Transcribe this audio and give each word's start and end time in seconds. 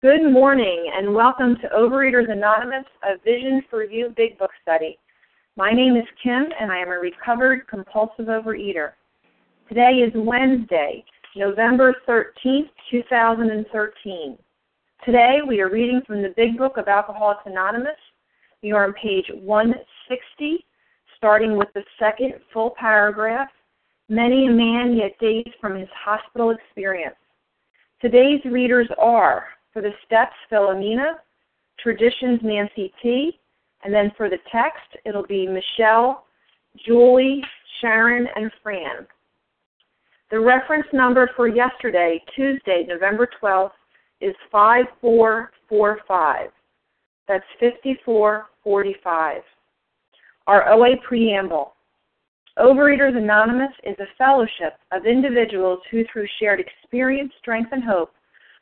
Good 0.00 0.30
morning 0.30 0.92
and 0.96 1.12
welcome 1.12 1.56
to 1.56 1.68
Overeaters 1.70 2.30
Anonymous, 2.30 2.84
a 3.02 3.18
Vision 3.24 3.64
for 3.68 3.82
You 3.82 4.14
Big 4.16 4.38
Book 4.38 4.52
study. 4.62 4.96
My 5.56 5.72
name 5.72 5.96
is 5.96 6.04
Kim 6.22 6.44
and 6.60 6.70
I 6.70 6.78
am 6.78 6.92
a 6.92 7.00
recovered 7.00 7.66
compulsive 7.66 8.26
overeater. 8.26 8.92
Today 9.68 10.04
is 10.06 10.12
Wednesday, 10.14 11.04
November 11.34 11.92
13th, 12.08 12.68
2013. 12.92 14.38
Today 15.04 15.38
we 15.44 15.60
are 15.60 15.68
reading 15.68 16.00
from 16.06 16.22
the 16.22 16.32
Big 16.36 16.56
Book 16.56 16.76
of 16.76 16.86
Alcoholics 16.86 17.42
Anonymous. 17.46 17.98
We 18.62 18.70
are 18.70 18.84
on 18.84 18.92
page 18.92 19.26
160, 19.34 20.64
starting 21.16 21.56
with 21.56 21.72
the 21.74 21.82
second 21.98 22.34
full 22.52 22.72
paragraph. 22.78 23.48
Many 24.08 24.46
a 24.46 24.50
man 24.52 24.94
yet 24.94 25.18
days 25.18 25.52
from 25.60 25.76
his 25.76 25.88
hospital 25.92 26.50
experience. 26.50 27.16
Today's 28.00 28.44
readers 28.44 28.86
are 28.96 29.46
for 29.78 29.82
the 29.82 29.94
steps, 30.04 30.34
Philomena. 30.50 31.14
Traditions, 31.78 32.40
Nancy 32.42 32.92
T. 33.00 33.38
And 33.84 33.94
then 33.94 34.10
for 34.16 34.28
the 34.28 34.38
text, 34.50 34.88
it'll 35.04 35.26
be 35.26 35.46
Michelle, 35.46 36.24
Julie, 36.84 37.40
Sharon, 37.80 38.26
and 38.34 38.50
Fran. 38.60 39.06
The 40.32 40.40
reference 40.40 40.86
number 40.92 41.30
for 41.36 41.46
yesterday, 41.46 42.20
Tuesday, 42.34 42.84
November 42.88 43.28
12th, 43.40 43.70
is 44.20 44.34
5445. 44.50 46.50
That's 47.28 47.44
5445. 47.60 49.42
Our 50.48 50.72
OA 50.72 50.96
Preamble. 51.06 51.74
Overeaters 52.58 53.16
Anonymous 53.16 53.72
is 53.84 53.96
a 54.00 54.12
fellowship 54.18 54.74
of 54.90 55.06
individuals 55.06 55.78
who, 55.92 56.02
through 56.12 56.26
shared 56.40 56.58
experience, 56.58 57.32
strength, 57.38 57.70
and 57.70 57.84
hope, 57.84 58.10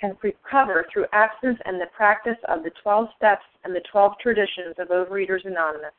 can 0.00 0.16
recover 0.22 0.86
through 0.92 1.06
abstinence 1.12 1.58
and 1.64 1.80
the 1.80 1.86
practice 1.96 2.36
of 2.48 2.62
the 2.62 2.70
12 2.82 3.08
steps 3.16 3.44
and 3.64 3.74
the 3.74 3.82
12 3.90 4.12
traditions 4.22 4.74
of 4.78 4.88
Overeaters 4.88 5.44
Anonymous. 5.44 5.94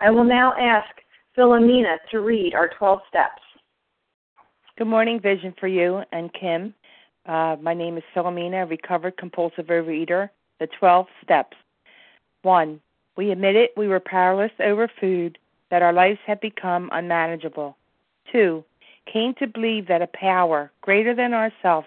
I 0.00 0.10
will 0.10 0.24
now 0.24 0.54
ask 0.58 0.88
Philomena 1.36 1.96
to 2.10 2.20
read 2.20 2.54
our 2.54 2.70
12 2.78 3.00
steps. 3.08 3.42
Good 4.76 4.86
morning, 4.86 5.20
Vision 5.20 5.54
for 5.58 5.68
You 5.68 6.02
and 6.12 6.32
Kim. 6.32 6.74
Uh, 7.26 7.56
my 7.60 7.74
name 7.74 7.96
is 7.96 8.04
Philomena, 8.14 8.68
recovered 8.68 9.16
compulsive 9.16 9.66
overeater. 9.66 10.30
The 10.60 10.68
12 10.78 11.06
steps. 11.22 11.56
1. 12.42 12.80
We 13.16 13.30
admitted 13.30 13.70
we 13.76 13.88
were 13.88 14.00
powerless 14.00 14.52
over 14.60 14.90
food, 15.00 15.38
that 15.70 15.82
our 15.82 15.92
lives 15.92 16.18
had 16.26 16.40
become 16.40 16.88
unmanageable. 16.92 17.76
2. 18.32 18.64
Came 19.12 19.34
to 19.34 19.46
believe 19.46 19.86
that 19.88 20.02
a 20.02 20.08
power 20.08 20.70
greater 20.80 21.14
than 21.14 21.34
ourselves 21.34 21.86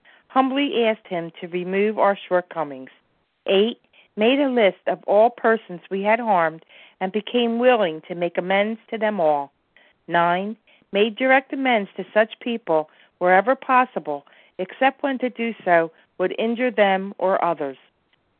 humbly 0.31 0.85
asked 0.85 1.07
him 1.07 1.29
to 1.41 1.47
remove 1.47 1.99
our 1.99 2.17
shortcomings. 2.29 2.89
8. 3.47 3.77
Made 4.15 4.39
a 4.39 4.49
list 4.49 4.79
of 4.87 5.03
all 5.05 5.29
persons 5.29 5.81
we 5.89 6.03
had 6.03 6.21
harmed 6.21 6.63
and 7.01 7.11
became 7.11 7.59
willing 7.59 8.01
to 8.07 8.15
make 8.15 8.37
amends 8.37 8.79
to 8.89 8.97
them 8.97 9.19
all. 9.19 9.51
9. 10.07 10.55
Made 10.93 11.17
direct 11.17 11.51
amends 11.51 11.89
to 11.97 12.05
such 12.13 12.39
people 12.39 12.89
wherever 13.17 13.55
possible, 13.55 14.25
except 14.57 15.03
when 15.03 15.19
to 15.19 15.29
do 15.29 15.53
so 15.65 15.91
would 16.17 16.33
injure 16.39 16.71
them 16.71 17.13
or 17.17 17.43
others. 17.43 17.77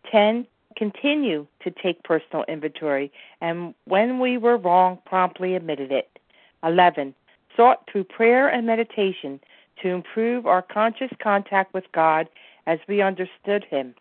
10. 0.09 0.47
Continue 0.77 1.45
to 1.61 1.71
take 1.71 2.01
personal 2.03 2.45
inventory, 2.47 3.11
and 3.41 3.75
when 3.83 4.19
we 4.19 4.37
were 4.37 4.55
wrong, 4.55 4.97
promptly 5.05 5.55
admitted 5.55 5.91
it. 5.91 6.19
11. 6.63 7.13
Sought 7.57 7.83
through 7.91 8.05
prayer 8.05 8.47
and 8.47 8.65
meditation 8.65 9.41
to 9.81 9.89
improve 9.89 10.45
our 10.45 10.61
conscious 10.61 11.11
contact 11.21 11.73
with 11.73 11.91
God 11.91 12.27
as 12.67 12.79
we 12.87 13.01
understood 13.01 13.63
Him, 13.63 13.95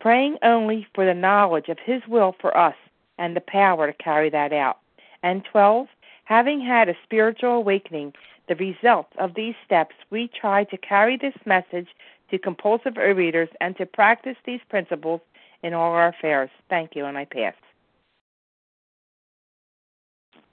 praying 0.00 0.36
only 0.42 0.86
for 0.94 1.04
the 1.04 1.14
knowledge 1.14 1.68
of 1.68 1.78
His 1.78 2.02
will 2.08 2.34
for 2.40 2.56
us 2.56 2.76
and 3.18 3.34
the 3.34 3.40
power 3.40 3.86
to 3.86 4.02
carry 4.02 4.30
that 4.30 4.52
out. 4.52 4.78
And 5.22 5.44
12, 5.50 5.88
having 6.24 6.60
had 6.60 6.88
a 6.88 6.96
spiritual 7.04 7.52
awakening, 7.52 8.12
the 8.48 8.56
result 8.56 9.08
of 9.18 9.34
these 9.34 9.54
steps, 9.64 9.94
we 10.10 10.28
try 10.28 10.64
to 10.64 10.76
carry 10.76 11.16
this 11.16 11.34
message 11.44 11.88
to 12.30 12.38
compulsive 12.38 12.96
readers 12.96 13.48
and 13.60 13.76
to 13.76 13.86
practice 13.86 14.36
these 14.44 14.60
principles 14.68 15.20
in 15.62 15.74
all 15.74 15.92
our 15.92 16.08
affairs. 16.08 16.50
Thank 16.68 16.94
you, 16.94 17.04
and 17.04 17.18
I 17.18 17.24
pass. 17.24 17.54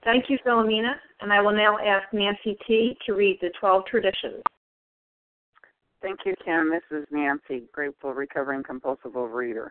Thank 0.03 0.29
you, 0.29 0.37
Philomena. 0.45 0.93
And 1.21 1.31
I 1.31 1.41
will 1.41 1.55
now 1.55 1.77
ask 1.79 2.11
Nancy 2.13 2.57
T. 2.67 2.97
to 3.05 3.13
read 3.13 3.37
the 3.41 3.51
12 3.59 3.85
traditions. 3.85 4.43
Thank 6.01 6.19
you, 6.25 6.35
Kim. 6.43 6.69
This 6.69 6.83
is 6.91 7.07
Nancy, 7.11 7.63
grateful 7.71 8.13
recovering 8.13 8.63
compulsive 8.63 9.13
overeater. 9.13 9.69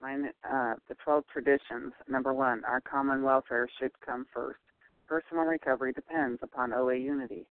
Mine, 0.00 0.30
uh, 0.50 0.74
the 0.88 0.94
12 1.04 1.24
traditions. 1.30 1.92
Number 2.08 2.32
one, 2.32 2.64
our 2.64 2.80
common 2.80 3.22
welfare 3.22 3.68
should 3.78 3.92
come 4.04 4.24
first. 4.32 4.60
Personal 5.06 5.44
recovery 5.44 5.92
depends 5.92 6.40
upon 6.42 6.72
OA 6.72 6.96
unity. 6.96 7.46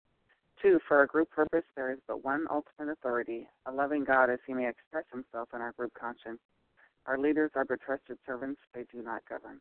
Two, 0.63 0.79
for 0.89 0.97
our 0.97 1.07
group 1.07 1.31
purpose, 1.31 1.65
there 1.75 1.93
is 1.93 1.99
but 2.07 2.25
one 2.25 2.47
ultimate 2.51 2.91
authority, 2.91 3.47
a 3.67 3.73
loving 3.73 4.05
God 4.05 4.31
as 4.31 4.39
he 4.47 4.55
may 4.55 4.69
express 4.69 5.05
himself 5.13 5.49
in 5.53 5.61
our 5.61 5.73
group 5.73 5.93
conscience. 5.93 6.41
Our 7.05 7.19
leaders 7.19 7.51
are 7.55 7.67
but 7.67 7.81
trusted 7.83 8.17
servants, 8.25 8.61
they 8.75 8.85
do 8.91 9.03
not 9.03 9.23
govern. 9.29 9.61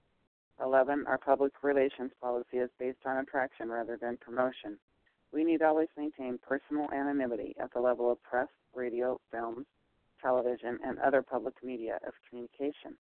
11. 0.63 1.05
Our 1.07 1.17
public 1.17 1.51
relations 1.63 2.11
policy 2.21 2.57
is 2.57 2.69
based 2.79 3.05
on 3.05 3.17
attraction 3.17 3.69
rather 3.69 3.97
than 3.97 4.17
promotion. 4.17 4.77
We 5.33 5.43
need 5.43 5.61
always 5.61 5.87
maintain 5.97 6.39
personal 6.45 6.89
anonymity 6.91 7.55
at 7.61 7.73
the 7.73 7.79
level 7.79 8.11
of 8.11 8.21
press, 8.23 8.49
radio, 8.75 9.19
films, 9.31 9.65
television, 10.21 10.77
and 10.85 10.99
other 10.99 11.21
public 11.21 11.55
media 11.63 11.99
of 12.05 12.13
communication. 12.29 12.95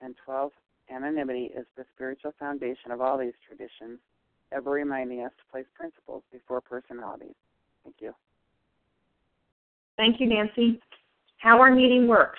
And 0.00 0.14
12. 0.24 0.50
Anonymity 0.90 1.50
is 1.56 1.64
the 1.76 1.84
spiritual 1.94 2.32
foundation 2.38 2.90
of 2.90 3.00
all 3.00 3.16
these 3.16 3.32
traditions, 3.46 3.98
ever 4.52 4.70
reminding 4.70 5.24
us 5.24 5.32
to 5.38 5.50
place 5.50 5.64
principles 5.74 6.22
before 6.30 6.60
personalities. 6.60 7.34
Thank 7.84 7.96
you. 8.00 8.14
Thank 9.96 10.20
you, 10.20 10.26
Nancy. 10.28 10.80
How 11.38 11.60
our 11.60 11.74
meeting 11.74 12.06
works. 12.06 12.38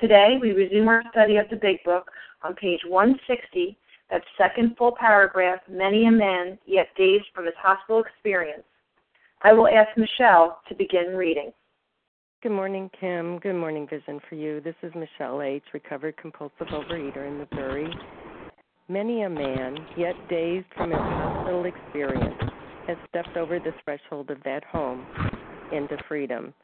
Today, 0.00 0.38
we 0.40 0.52
resume 0.52 0.88
our 0.88 1.02
study 1.10 1.36
of 1.36 1.50
the 1.50 1.56
Big 1.56 1.84
Book 1.84 2.10
on 2.42 2.54
page 2.54 2.80
160, 2.88 3.76
that 4.10 4.22
second 4.38 4.74
full 4.78 4.96
paragraph, 4.98 5.60
Many 5.68 6.06
a 6.06 6.10
Man, 6.10 6.58
yet 6.64 6.86
dazed 6.96 7.26
from 7.34 7.44
his 7.44 7.54
hospital 7.58 8.02
experience. 8.02 8.62
I 9.42 9.52
will 9.52 9.68
ask 9.68 9.90
Michelle 9.98 10.62
to 10.70 10.74
begin 10.74 11.14
reading. 11.14 11.52
Good 12.42 12.52
morning, 12.52 12.90
Kim. 12.98 13.38
Good 13.40 13.56
morning, 13.56 13.86
Vision 13.90 14.20
for 14.26 14.36
You. 14.36 14.62
This 14.62 14.74
is 14.82 14.90
Michelle 14.94 15.42
H., 15.42 15.64
recovered 15.74 16.16
compulsive 16.16 16.68
overeater 16.68 17.26
in 17.26 17.36
Missouri. 17.36 17.92
Many 18.88 19.24
a 19.24 19.28
man, 19.28 19.76
yet 19.98 20.14
dazed 20.30 20.66
from 20.78 20.92
his 20.92 20.98
hospital 20.98 21.66
experience, 21.66 22.40
has 22.86 22.96
stepped 23.10 23.36
over 23.36 23.58
the 23.58 23.74
threshold 23.84 24.30
of 24.30 24.42
that 24.44 24.64
home 24.64 25.04
into 25.72 25.98
freedom. 26.08 26.54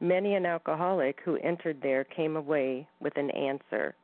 Many 0.00 0.34
an 0.36 0.46
alcoholic 0.46 1.20
who 1.20 1.36
entered 1.38 1.80
there 1.82 2.04
came 2.04 2.36
away 2.36 2.86
with 3.00 3.16
an 3.16 3.30
answer. 3.32 3.96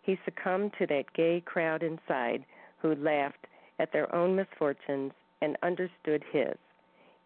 He 0.00 0.18
succumbed 0.24 0.72
to 0.78 0.86
that 0.86 1.12
gay 1.12 1.42
crowd 1.42 1.82
inside 1.82 2.44
who 2.78 2.94
laughed 2.94 3.46
at 3.78 3.92
their 3.92 4.14
own 4.14 4.34
misfortunes 4.34 5.12
and 5.42 5.58
understood 5.62 6.24
his. 6.32 6.56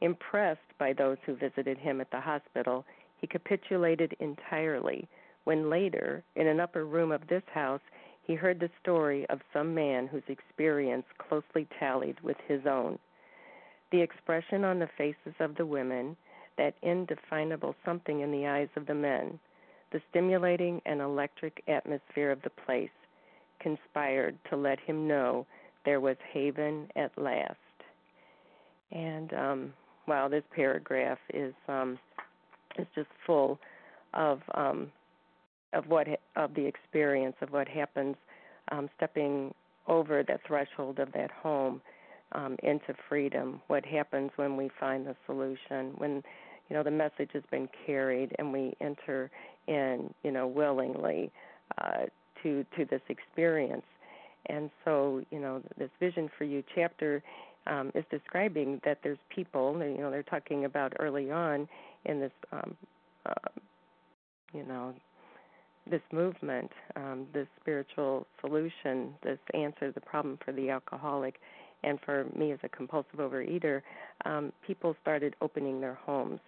Impressed 0.00 0.76
by 0.76 0.92
those 0.92 1.18
who 1.24 1.36
visited 1.36 1.78
him 1.78 2.00
at 2.00 2.10
the 2.10 2.20
hospital, 2.20 2.84
he 3.20 3.28
capitulated 3.28 4.16
entirely 4.18 5.08
when 5.44 5.70
later, 5.70 6.24
in 6.34 6.46
an 6.48 6.58
upper 6.58 6.84
room 6.84 7.12
of 7.12 7.26
this 7.28 7.44
house, 7.52 7.80
he 8.22 8.34
heard 8.34 8.58
the 8.58 8.70
story 8.80 9.24
of 9.28 9.40
some 9.52 9.74
man 9.74 10.06
whose 10.08 10.22
experience 10.28 11.06
closely 11.18 11.68
tallied 11.78 12.18
with 12.20 12.38
his 12.48 12.66
own. 12.66 12.98
The 13.92 14.00
expression 14.00 14.64
on 14.64 14.78
the 14.78 14.88
faces 14.98 15.34
of 15.38 15.54
the 15.54 15.66
women 15.66 16.16
that 16.58 16.74
indefinable 16.82 17.74
something 17.84 18.20
in 18.20 18.30
the 18.30 18.46
eyes 18.46 18.68
of 18.76 18.86
the 18.86 18.94
men, 18.94 19.38
the 19.92 20.00
stimulating 20.10 20.80
and 20.86 21.00
electric 21.00 21.62
atmosphere 21.68 22.30
of 22.30 22.42
the 22.42 22.50
place, 22.50 22.90
conspired 23.60 24.36
to 24.50 24.56
let 24.56 24.78
him 24.80 25.08
know 25.08 25.46
there 25.84 26.00
was 26.00 26.16
haven 26.32 26.88
at 26.96 27.16
last. 27.16 27.56
And 28.92 29.32
um, 29.34 29.72
wow, 30.06 30.28
this 30.28 30.44
paragraph 30.54 31.18
is 31.32 31.54
um, 31.68 31.98
is 32.78 32.86
just 32.94 33.08
full 33.26 33.58
of 34.12 34.40
um, 34.54 34.90
of 35.72 35.86
what 35.88 36.06
of 36.36 36.54
the 36.54 36.64
experience 36.64 37.36
of 37.40 37.50
what 37.50 37.68
happens 37.68 38.16
um, 38.70 38.88
stepping 38.96 39.52
over 39.86 40.22
the 40.22 40.38
threshold 40.46 40.98
of 40.98 41.12
that 41.12 41.30
home 41.30 41.80
um, 42.32 42.56
into 42.62 42.94
freedom. 43.08 43.60
What 43.66 43.84
happens 43.84 44.30
when 44.36 44.56
we 44.56 44.70
find 44.80 45.06
the 45.06 45.16
solution 45.26 45.92
when 45.96 46.22
you 46.68 46.76
know 46.76 46.82
the 46.82 46.90
message 46.90 47.30
has 47.32 47.42
been 47.50 47.68
carried 47.86 48.34
and 48.38 48.52
we 48.52 48.74
enter 48.80 49.30
in 49.66 50.12
you 50.22 50.30
know 50.30 50.46
willingly 50.46 51.30
uh, 51.78 52.06
to 52.42 52.64
to 52.76 52.84
this 52.86 53.02
experience. 53.08 53.84
And 54.46 54.70
so 54.84 55.22
you 55.30 55.40
know 55.40 55.62
this 55.78 55.90
vision 56.00 56.28
for 56.36 56.44
you 56.44 56.62
chapter 56.74 57.22
um, 57.66 57.90
is 57.94 58.04
describing 58.10 58.80
that 58.84 58.98
there's 59.02 59.18
people 59.34 59.78
you 59.78 59.98
know 59.98 60.10
they're 60.10 60.22
talking 60.22 60.64
about 60.64 60.92
early 60.98 61.30
on 61.30 61.68
in 62.04 62.20
this 62.20 62.32
um, 62.52 62.76
uh, 63.26 63.60
you 64.52 64.64
know 64.64 64.94
this 65.90 66.00
movement, 66.12 66.70
um, 66.96 67.26
this 67.34 67.46
spiritual 67.60 68.26
solution, 68.40 69.12
this 69.22 69.38
answer 69.52 69.88
to 69.88 69.92
the 69.92 70.00
problem 70.00 70.38
for 70.42 70.52
the 70.52 70.70
alcoholic, 70.70 71.34
and 71.82 71.98
for 72.00 72.24
me 72.34 72.52
as 72.52 72.58
a 72.62 72.68
compulsive 72.70 73.18
overeater, 73.18 73.82
um, 74.24 74.52
people 74.66 74.96
started 75.02 75.36
opening 75.42 75.80
their 75.80 75.94
homes 75.94 76.40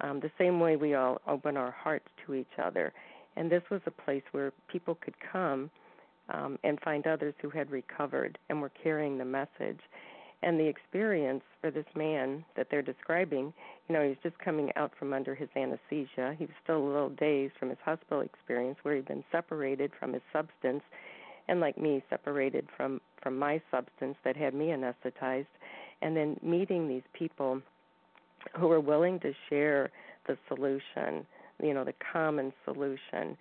um, 0.00 0.20
the 0.20 0.30
same 0.38 0.60
way 0.60 0.76
we 0.76 0.94
all 0.94 1.20
open 1.26 1.56
our 1.56 1.70
hearts 1.70 2.08
to 2.26 2.34
each 2.34 2.58
other. 2.62 2.92
And 3.36 3.50
this 3.50 3.62
was 3.70 3.80
a 3.86 3.90
place 3.90 4.22
where 4.32 4.52
people 4.68 4.96
could 4.96 5.14
come 5.32 5.70
um, 6.28 6.58
and 6.64 6.78
find 6.80 7.06
others 7.06 7.34
who 7.40 7.50
had 7.50 7.70
recovered 7.70 8.38
and 8.48 8.60
were 8.60 8.72
carrying 8.82 9.18
the 9.18 9.24
message. 9.24 9.80
And 10.42 10.58
the 10.58 10.66
experience 10.66 11.42
for 11.60 11.70
this 11.70 11.86
man 11.96 12.44
that 12.56 12.68
they're 12.70 12.82
describing, 12.82 13.52
you 13.88 13.92
know, 13.92 14.06
he's 14.06 14.22
just 14.22 14.38
coming 14.38 14.70
out 14.76 14.92
from 14.96 15.12
under 15.12 15.34
his 15.34 15.48
anesthesia. 15.56 16.36
He 16.38 16.44
was 16.44 16.54
still 16.62 16.78
a 16.78 16.86
little 16.86 17.08
dazed 17.10 17.54
from 17.58 17.70
his 17.70 17.78
hospital 17.84 18.20
experience 18.20 18.78
where 18.82 18.94
he'd 18.94 19.08
been 19.08 19.24
separated 19.32 19.90
from 19.98 20.12
his 20.12 20.22
substance 20.32 20.82
and 21.48 21.60
like 21.60 21.78
me 21.78 22.02
separated 22.08 22.68
from 22.76 23.00
from 23.22 23.36
my 23.36 23.60
substance 23.70 24.16
that 24.22 24.36
had 24.36 24.54
me 24.54 24.66
anesthetized 24.66 25.46
and 26.02 26.16
then 26.16 26.38
meeting 26.42 26.86
these 26.86 27.02
people 27.14 27.60
who 28.58 28.70
are 28.70 28.80
willing 28.80 29.20
to 29.20 29.32
share 29.48 29.90
the 30.26 30.36
solution, 30.48 31.26
you 31.62 31.74
know, 31.74 31.84
the 31.84 31.94
common 32.12 32.52
solution. 32.64 33.36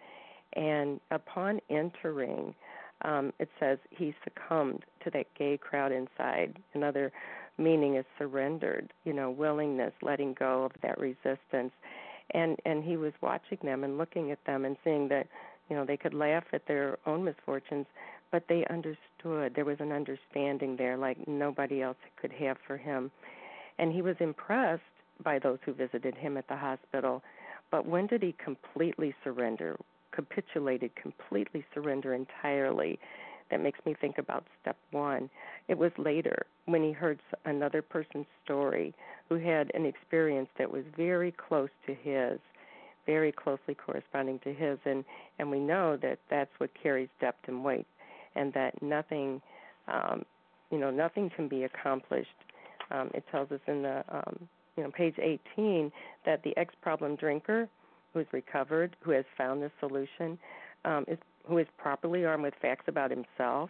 And 0.54 1.00
upon 1.12 1.60
entering, 1.70 2.56
um, 3.04 3.34
it 3.40 3.50
says 3.60 3.78
he 3.92 4.16
succumbed 4.24 4.84
to 5.04 5.12
that 5.12 5.28
gay 5.38 5.58
crowd 5.58 5.92
inside. 5.92 6.58
Another 6.74 7.12
meaning 7.58 7.96
is 7.96 8.06
surrendered, 8.18 8.92
you 9.04 9.14
know, 9.14 9.30
willingness, 9.30 9.94
letting 10.02 10.34
go 10.34 10.64
of 10.64 10.72
that 10.82 10.98
resistance. 11.00 11.72
And 12.32 12.58
and 12.66 12.84
he 12.84 12.98
was 12.98 13.14
watching 13.22 13.60
them 13.64 13.84
and 13.84 13.98
looking 13.98 14.32
at 14.32 14.44
them 14.46 14.66
and 14.66 14.76
seeing 14.84 15.08
that, 15.10 15.28
you 15.70 15.76
know, 15.76 15.86
they 15.86 15.98
could 15.98 16.14
laugh 16.14 16.44
at 16.54 16.68
their 16.68 16.98
own 17.06 17.24
misfortunes, 17.24 17.86
but 18.32 18.44
they 18.50 18.66
understood. 18.70 19.54
There 19.56 19.66
was 19.66 19.80
an 19.80 19.92
understanding 19.92 20.76
there 20.76 20.98
like 20.98 21.28
nobody 21.28 21.82
else 21.82 21.98
could 22.20 22.34
have 22.34 22.58
for 22.66 22.78
him 22.78 23.12
and 23.80 23.92
he 23.94 24.02
was 24.02 24.16
impressed 24.20 24.82
by 25.24 25.40
those 25.40 25.60
who 25.66 25.74
visited 25.74 26.16
him 26.16 26.38
at 26.38 26.48
the 26.48 26.56
hospital. 26.56 27.24
But 27.72 27.86
when 27.86 28.08
did 28.08 28.24
he 28.24 28.36
completely 28.44 29.14
surrender, 29.24 29.78
capitulated, 30.12 30.96
completely 30.96 31.66
surrender 31.74 32.14
entirely? 32.14 33.00
That 33.50 33.62
makes 33.62 33.80
me 33.86 33.96
think 34.00 34.18
about 34.18 34.46
step 34.62 34.78
one. 34.92 35.30
It 35.68 35.78
was 35.78 35.92
later 35.98 36.46
when 36.66 36.84
he 36.84 36.92
heard 36.92 37.20
another 37.46 37.82
person's 37.82 38.26
story 38.44 38.94
who 39.30 39.36
had 39.36 39.72
an 39.74 39.86
experience 39.86 40.50
that 40.58 40.72
was 40.72 40.84
very 40.96 41.32
close 41.32 41.70
to 41.86 41.94
his, 41.94 42.40
very 43.06 43.32
closely 43.32 43.74
corresponding 43.74 44.40
to 44.40 44.54
his, 44.54 44.78
and 44.86 45.06
and 45.40 45.50
we 45.50 45.60
know 45.60 45.98
that 45.98 46.20
that's 46.30 46.52
what 46.58 46.70
carries 46.82 47.10
depth 47.22 47.48
and 47.48 47.64
weight, 47.64 47.88
and 48.36 48.54
that 48.54 48.82
nothing 48.82 49.42
um, 49.88 50.26
you 50.72 50.78
know 50.78 50.92
nothing 50.92 51.30
can 51.30 51.48
be 51.48 51.64
accomplished. 51.64 52.30
Um, 52.92 53.12
it 53.14 53.24
tells 53.32 53.52
us 53.52 53.60
in 53.68 53.82
the 53.84 54.04
um, 54.10 54.48
you 54.76 54.84
know 54.84 54.92
page 54.92 55.16
18 55.20 55.92
that 56.26 56.44
the 56.44 56.56
ex-problem 56.58 57.16
drinker 57.16 57.68
who 58.14 58.20
is 58.20 58.28
recovered, 58.32 58.96
who 59.02 59.12
has 59.12 59.26
found 59.38 59.62
the 59.62 59.72
solution, 59.80 60.38
um, 60.86 61.06
is 61.08 61.18
who 61.48 61.58
is 61.58 61.68
properly 61.78 62.26
armed 62.26 62.44
with 62.44 62.54
facts 62.62 62.86
about 62.88 63.12
himself, 63.12 63.70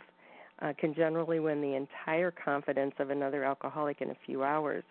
uh, 0.62 0.74
can 0.78 0.94
generally 0.94 1.40
win 1.40 1.62
the 1.62 1.76
entire 1.76 2.32
confidence 2.32 2.94
of 3.00 3.10
another 3.10 3.44
alcoholic 3.44 4.02
in 4.02 4.10
a 4.10 4.16
few 4.26 4.44
hours. 4.44 4.84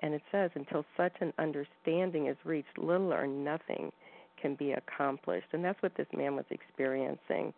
And 0.00 0.14
it 0.14 0.22
says, 0.30 0.50
until 0.54 0.84
such 0.96 1.14
an 1.20 1.32
understanding 1.38 2.26
is 2.26 2.36
reached, 2.44 2.78
little 2.78 3.12
or 3.12 3.26
nothing 3.26 3.92
can 4.40 4.54
be 4.54 4.72
accomplished. 4.72 5.48
And 5.52 5.64
that's 5.64 5.80
what 5.82 5.96
this 5.96 6.06
man 6.16 6.36
was 6.36 6.44
experiencing. 6.50 7.52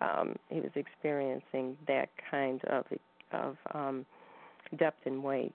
Um, 0.00 0.36
he 0.48 0.60
was 0.60 0.70
experiencing 0.74 1.76
that 1.86 2.08
kind 2.30 2.62
of 2.64 2.84
of 3.32 3.56
um, 3.74 4.06
depth 4.76 5.06
and 5.06 5.22
weight. 5.22 5.52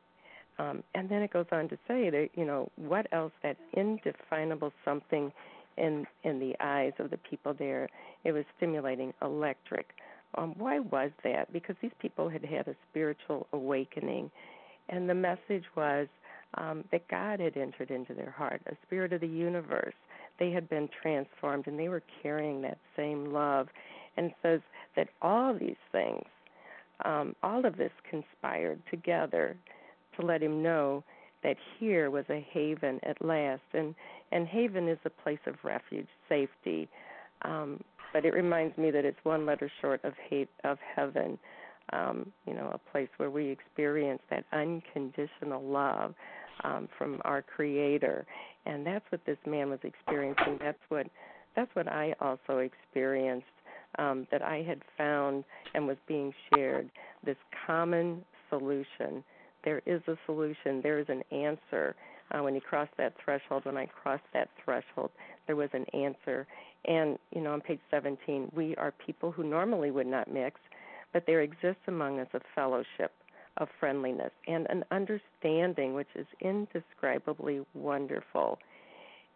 Um, 0.58 0.84
and 0.94 1.10
then 1.10 1.22
it 1.22 1.34
goes 1.34 1.48
on 1.52 1.68
to 1.70 1.78
say 1.88 2.10
that 2.10 2.30
you 2.36 2.46
know 2.46 2.70
what 2.78 3.08
else 3.12 3.34
that 3.44 3.58
indefinable 3.74 4.72
something 4.84 5.32
in 5.78 6.06
in 6.24 6.40
the 6.40 6.56
eyes 6.60 6.94
of 7.00 7.10
the 7.10 7.18
people 7.18 7.54
there. 7.54 7.90
It 8.24 8.32
was 8.32 8.46
stimulating, 8.58 9.14
electric. 9.22 9.90
Um, 10.36 10.54
why 10.58 10.80
was 10.80 11.12
that? 11.24 11.52
Because 11.54 11.76
these 11.82 11.92
people 12.00 12.30
had 12.30 12.44
had 12.44 12.68
a 12.68 12.76
spiritual 12.90 13.48
awakening, 13.54 14.32
and 14.90 15.10
the 15.10 15.14
message 15.14 15.66
was 15.76 16.08
um, 16.56 16.84
that 16.92 17.08
God 17.10 17.40
had 17.40 17.58
entered 17.58 17.92
into 17.92 18.14
their 18.14 18.32
heart, 18.32 18.62
a 18.68 18.76
spirit 18.86 19.14
of 19.14 19.22
the 19.22 19.28
universe. 19.28 19.94
They 20.40 20.52
had 20.52 20.70
been 20.70 20.90
transformed, 21.02 21.68
and 21.68 21.80
they 21.80 21.90
were 21.90 22.04
carrying 22.22 22.62
that 22.62 22.78
same 22.96 23.32
love. 23.32 23.68
And 24.18 24.32
says 24.42 24.62
that 24.96 25.10
all 25.22 25.54
these 25.54 25.76
things, 25.92 26.24
um, 27.04 27.36
all 27.44 27.66
of 27.66 27.78
this 27.78 27.92
conspired 28.10 28.82
together 28.90 29.58
to 30.18 30.26
let 30.26 30.42
him 30.42 30.64
know 30.64 31.04
that 31.44 31.58
here 31.80 32.10
was 32.10 32.26
a 32.30 32.46
haven 32.52 33.00
at 33.04 33.24
last, 33.24 33.62
and 33.74 33.94
and 34.32 34.48
haven 34.48 34.88
is 34.88 34.98
a 35.06 35.10
place 35.10 35.40
of 35.46 35.56
refuge, 35.64 36.08
safety. 36.28 36.88
Um, 37.44 37.82
but 38.14 38.26
it 38.26 38.34
reminds 38.34 38.78
me 38.78 38.92
that 38.92 39.06
it's 39.06 39.20
one 39.24 39.46
letter 39.46 39.70
short 39.82 40.04
of 40.04 40.14
hate 40.30 40.50
of 40.64 40.78
heaven. 40.96 41.38
Um, 41.94 42.32
you 42.48 42.54
know, 42.56 42.72
a 42.74 42.92
place 42.92 43.10
where 43.18 43.30
we 43.30 43.50
experience 43.50 44.22
that 44.32 44.46
unconditional 44.52 45.62
love 45.62 46.16
um, 46.64 46.90
from 46.98 47.22
our 47.26 47.44
Creator, 47.44 48.26
and 48.66 48.86
that's 48.86 49.06
what 49.10 49.22
this 49.26 49.38
man 49.46 49.70
was 49.70 49.80
experiencing. 49.84 50.58
That's 50.60 50.80
what 50.90 51.06
that's 51.56 51.70
what 51.76 51.88
I 51.88 52.16
also 52.20 52.58
experienced. 52.58 53.46
Um, 53.98 54.28
that 54.30 54.42
I 54.42 54.62
had 54.62 54.82
found 54.98 55.46
and 55.74 55.88
was 55.88 55.96
being 56.06 56.34
shared 56.54 56.90
this 57.24 57.38
common 57.66 58.26
solution 58.50 59.24
there 59.66 59.82
is 59.86 60.02
a 60.08 60.16
solution. 60.26 60.80
There 60.82 61.00
is 61.00 61.08
an 61.10 61.24
answer. 61.32 61.96
Uh, 62.32 62.42
when 62.44 62.56
you 62.56 62.62
cross 62.62 62.88
that 62.98 63.14
threshold, 63.24 63.66
when 63.66 63.78
I 63.78 63.88
crossed 63.88 64.24
that 64.34 64.50
threshold, 64.64 65.12
there 65.48 65.56
was 65.56 65.70
an 65.74 65.86
answer. 65.94 66.48
And, 66.86 67.18
you 67.32 67.42
know, 67.42 67.52
on 67.52 67.62
page 67.62 67.80
17, 67.92 68.52
we 68.56 68.76
are 68.78 68.94
people 69.06 69.32
who 69.32 69.44
normally 69.44 69.92
would 69.92 70.08
not 70.08 70.32
mix, 70.32 70.60
but 71.12 71.26
there 71.26 71.42
exists 71.42 71.82
among 71.88 72.20
us 72.20 72.28
a 72.34 72.40
fellowship 72.54 73.12
of 73.58 73.68
friendliness 73.80 74.32
and 74.48 74.68
an 74.70 74.84
understanding 74.92 75.94
which 75.94 76.10
is 76.16 76.28
indescribably 76.42 77.62
wonderful. 77.74 78.60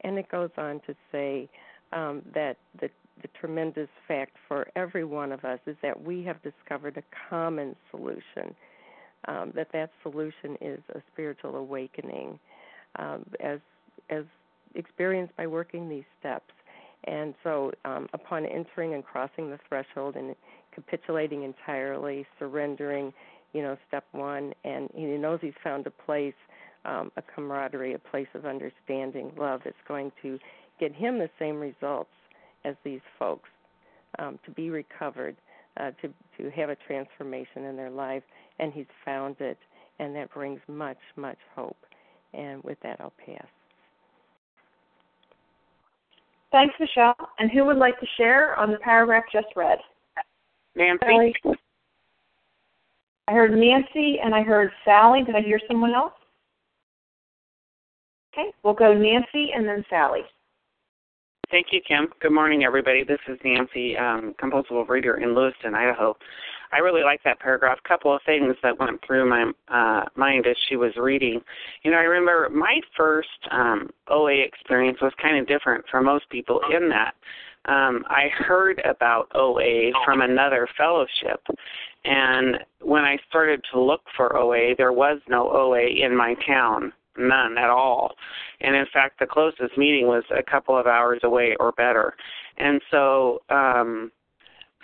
And 0.01 0.17
it 0.17 0.29
goes 0.29 0.49
on 0.57 0.81
to 0.87 0.95
say 1.11 1.49
um, 1.91 2.21
that 2.33 2.57
the, 2.79 2.89
the 3.21 3.29
tremendous 3.39 3.89
fact 4.07 4.37
for 4.47 4.67
every 4.75 5.03
one 5.03 5.31
of 5.31 5.43
us 5.45 5.59
is 5.65 5.75
that 5.81 6.01
we 6.01 6.23
have 6.23 6.41
discovered 6.41 6.97
a 6.97 7.03
common 7.29 7.75
solution 7.91 8.55
um, 9.27 9.51
that 9.55 9.67
that 9.73 9.91
solution 10.03 10.57
is 10.61 10.79
a 10.95 11.01
spiritual 11.11 11.55
awakening, 11.55 12.39
um, 12.97 13.25
as 13.43 13.59
as 14.09 14.23
experienced 14.75 15.35
by 15.35 15.45
working 15.45 15.89
these 15.89 16.05
steps. 16.19 16.53
And 17.05 17.33
so, 17.43 17.71
um, 17.85 18.07
upon 18.13 18.45
entering 18.45 18.93
and 18.93 19.03
crossing 19.03 19.49
the 19.49 19.59
threshold 19.67 20.15
and 20.15 20.35
capitulating 20.73 21.43
entirely, 21.43 22.25
surrendering, 22.37 23.13
you 23.53 23.61
know, 23.61 23.77
step 23.87 24.05
one, 24.11 24.53
and 24.63 24.89
he 24.93 25.05
knows 25.05 25.39
he's 25.41 25.53
found 25.63 25.87
a 25.87 25.91
place, 25.91 26.33
um, 26.85 27.11
a 27.17 27.21
camaraderie, 27.21 27.93
a 27.93 27.99
place 27.99 28.27
of 28.33 28.45
understanding, 28.45 29.31
love 29.37 29.61
that's 29.63 29.75
going 29.87 30.11
to 30.21 30.39
get 30.79 30.93
him 30.93 31.19
the 31.19 31.29
same 31.39 31.57
results 31.59 32.09
as 32.65 32.75
these 32.83 33.01
folks 33.17 33.49
um, 34.17 34.39
to 34.45 34.51
be 34.51 34.69
recovered, 34.69 35.35
uh, 35.77 35.91
to 36.01 36.09
to 36.37 36.49
have 36.51 36.69
a 36.69 36.77
transformation 36.87 37.65
in 37.65 37.75
their 37.75 37.89
life 37.89 38.23
and 38.59 38.73
he's 38.73 38.85
found 39.03 39.37
it, 39.39 39.57
and 39.99 40.15
that 40.15 40.33
brings 40.33 40.59
much, 40.67 40.97
much 41.15 41.37
hope. 41.55 41.77
And 42.33 42.63
with 42.63 42.77
that, 42.83 42.97
I'll 42.99 43.13
pass. 43.25 43.47
Thanks, 46.51 46.75
Michelle. 46.79 47.15
And 47.39 47.49
who 47.51 47.65
would 47.65 47.77
like 47.77 47.99
to 47.99 48.05
share 48.17 48.57
on 48.57 48.71
the 48.71 48.77
paragraph 48.79 49.23
just 49.31 49.47
read? 49.55 49.79
Nancy. 50.75 50.99
Sally. 51.05 51.33
I 53.27 53.33
heard 53.33 53.51
Nancy 53.51 54.17
and 54.23 54.33
I 54.33 54.41
heard 54.41 54.71
Sally. 54.83 55.23
Did 55.23 55.35
I 55.35 55.41
hear 55.41 55.59
someone 55.67 55.93
else? 55.93 56.13
Okay, 58.33 58.51
we'll 58.63 58.73
go 58.73 58.93
Nancy 58.93 59.51
and 59.55 59.67
then 59.67 59.83
Sally. 59.89 60.21
Thank 61.51 61.67
you, 61.71 61.81
Kim. 61.87 62.09
Good 62.21 62.31
morning, 62.31 62.63
everybody. 62.63 63.03
This 63.03 63.19
is 63.27 63.39
Nancy, 63.43 63.97
um, 63.97 64.35
compulsive 64.37 64.87
reader 64.87 65.17
in 65.17 65.33
Lewiston, 65.33 65.73
Idaho. 65.73 66.15
I 66.71 66.77
really 66.77 67.01
like 67.01 67.23
that 67.23 67.39
paragraph. 67.39 67.79
A 67.83 67.87
couple 67.87 68.15
of 68.15 68.21
things 68.23 68.55
that 68.61 68.77
went 68.77 69.03
through 69.05 69.27
my 69.27 69.51
uh, 69.67 70.05
mind 70.15 70.45
as 70.45 70.55
she 70.67 70.75
was 70.75 70.91
reading. 70.95 71.41
You 71.81 71.89
know, 71.89 71.97
I 71.97 72.01
remember 72.01 72.49
my 72.49 72.79
first 72.95 73.29
um, 73.49 73.89
OA 74.09 74.43
experience 74.43 74.99
was 75.01 75.11
kind 75.19 75.37
of 75.37 75.47
different 75.47 75.85
from 75.89 76.05
most 76.05 76.29
people 76.29 76.61
in 76.71 76.87
that 76.89 77.15
um, 77.65 78.03
I 78.07 78.29
heard 78.29 78.81
about 78.85 79.31
OA 79.35 79.91
from 80.05 80.21
another 80.21 80.67
fellowship. 80.77 81.41
And 82.05 82.57
when 82.81 83.03
I 83.03 83.17
started 83.27 83.63
to 83.73 83.79
look 83.79 84.01
for 84.15 84.37
OA, 84.37 84.75
there 84.77 84.93
was 84.93 85.19
no 85.27 85.49
OA 85.51 85.87
in 85.87 86.15
my 86.15 86.35
town, 86.47 86.93
none 87.19 87.57
at 87.57 87.69
all. 87.69 88.15
And 88.61 88.75
in 88.75 88.85
fact, 88.91 89.19
the 89.19 89.25
closest 89.25 89.77
meeting 89.77 90.07
was 90.07 90.23
a 90.35 90.43
couple 90.43 90.77
of 90.77 90.87
hours 90.87 91.19
away 91.23 91.55
or 91.59 91.71
better. 91.73 92.15
And 92.57 92.81
so 92.91 93.41
um, 93.49 94.11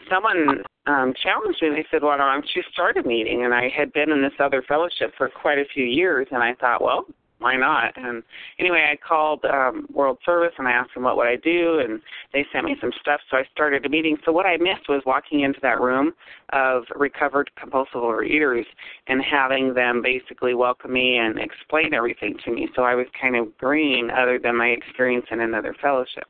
someone 0.10 0.64
um, 0.88 1.14
challenged 1.22 1.62
me. 1.62 1.70
They 1.70 1.86
said, 1.92 2.04
"Well, 2.04 2.18
why 2.18 2.34
don't 2.34 2.46
you 2.56 2.64
start 2.72 2.98
a 2.98 3.04
meeting?" 3.04 3.44
And 3.44 3.54
I 3.54 3.70
had 3.76 3.92
been 3.94 4.12
in 4.12 4.22
this 4.22 4.34
other 4.40 4.64
fellowship 4.68 5.14
for 5.18 5.30
quite 5.30 5.58
a 5.58 5.66
few 5.74 5.86
years, 5.86 6.28
and 6.32 6.44
I 6.44 6.54
thought, 6.56 6.82
well, 6.82 7.06
why 7.40 7.58
not? 7.58 7.94
And 7.98 8.24
anyway, 8.60 8.90
I 8.92 8.96
called 8.96 9.44
um, 9.46 9.88
World 9.94 10.18
Service 10.26 10.54
and 10.58 10.68
I 10.68 10.72
asked 10.72 10.94
them 10.94 11.04
what 11.04 11.18
would 11.18 11.28
I 11.28 11.36
do, 11.36 11.80
and 11.80 12.02
they 12.34 12.46
sent 12.52 12.66
me 12.66 12.76
some 12.80 12.92
stuff. 13.00 13.20
So 13.30 13.38
I 13.38 13.44
started 13.52 13.86
a 13.86 13.90
meeting. 13.90 14.18
So 14.26 14.32
what 14.32 14.46
I 14.46 14.58
missed 14.58 14.88
was 14.88 15.02
walking 15.06 15.42
into 15.42 15.60
that 15.62 15.82
room 15.82 16.14
of 16.54 16.84
recovered 16.96 17.52
compulsive 17.60 18.02
overeaters 18.02 18.66
and 19.08 19.22
having 19.22 19.74
them 19.74 20.02
basically 20.02 20.54
welcome 20.54 20.94
me 20.94 21.18
and 21.18 21.38
explain 21.40 21.94
everything 21.94 22.38
to 22.46 22.52
me. 22.52 22.70
So 22.76 22.84
I 22.84 22.96
was 22.96 23.08
kind 23.20 23.36
of 23.36 23.58
green, 23.58 24.10
other 24.12 24.40
than 24.42 24.56
my 24.56 24.68
experience 24.68 25.26
in 25.32 25.42
another 25.42 25.76
fellowship. 25.82 26.26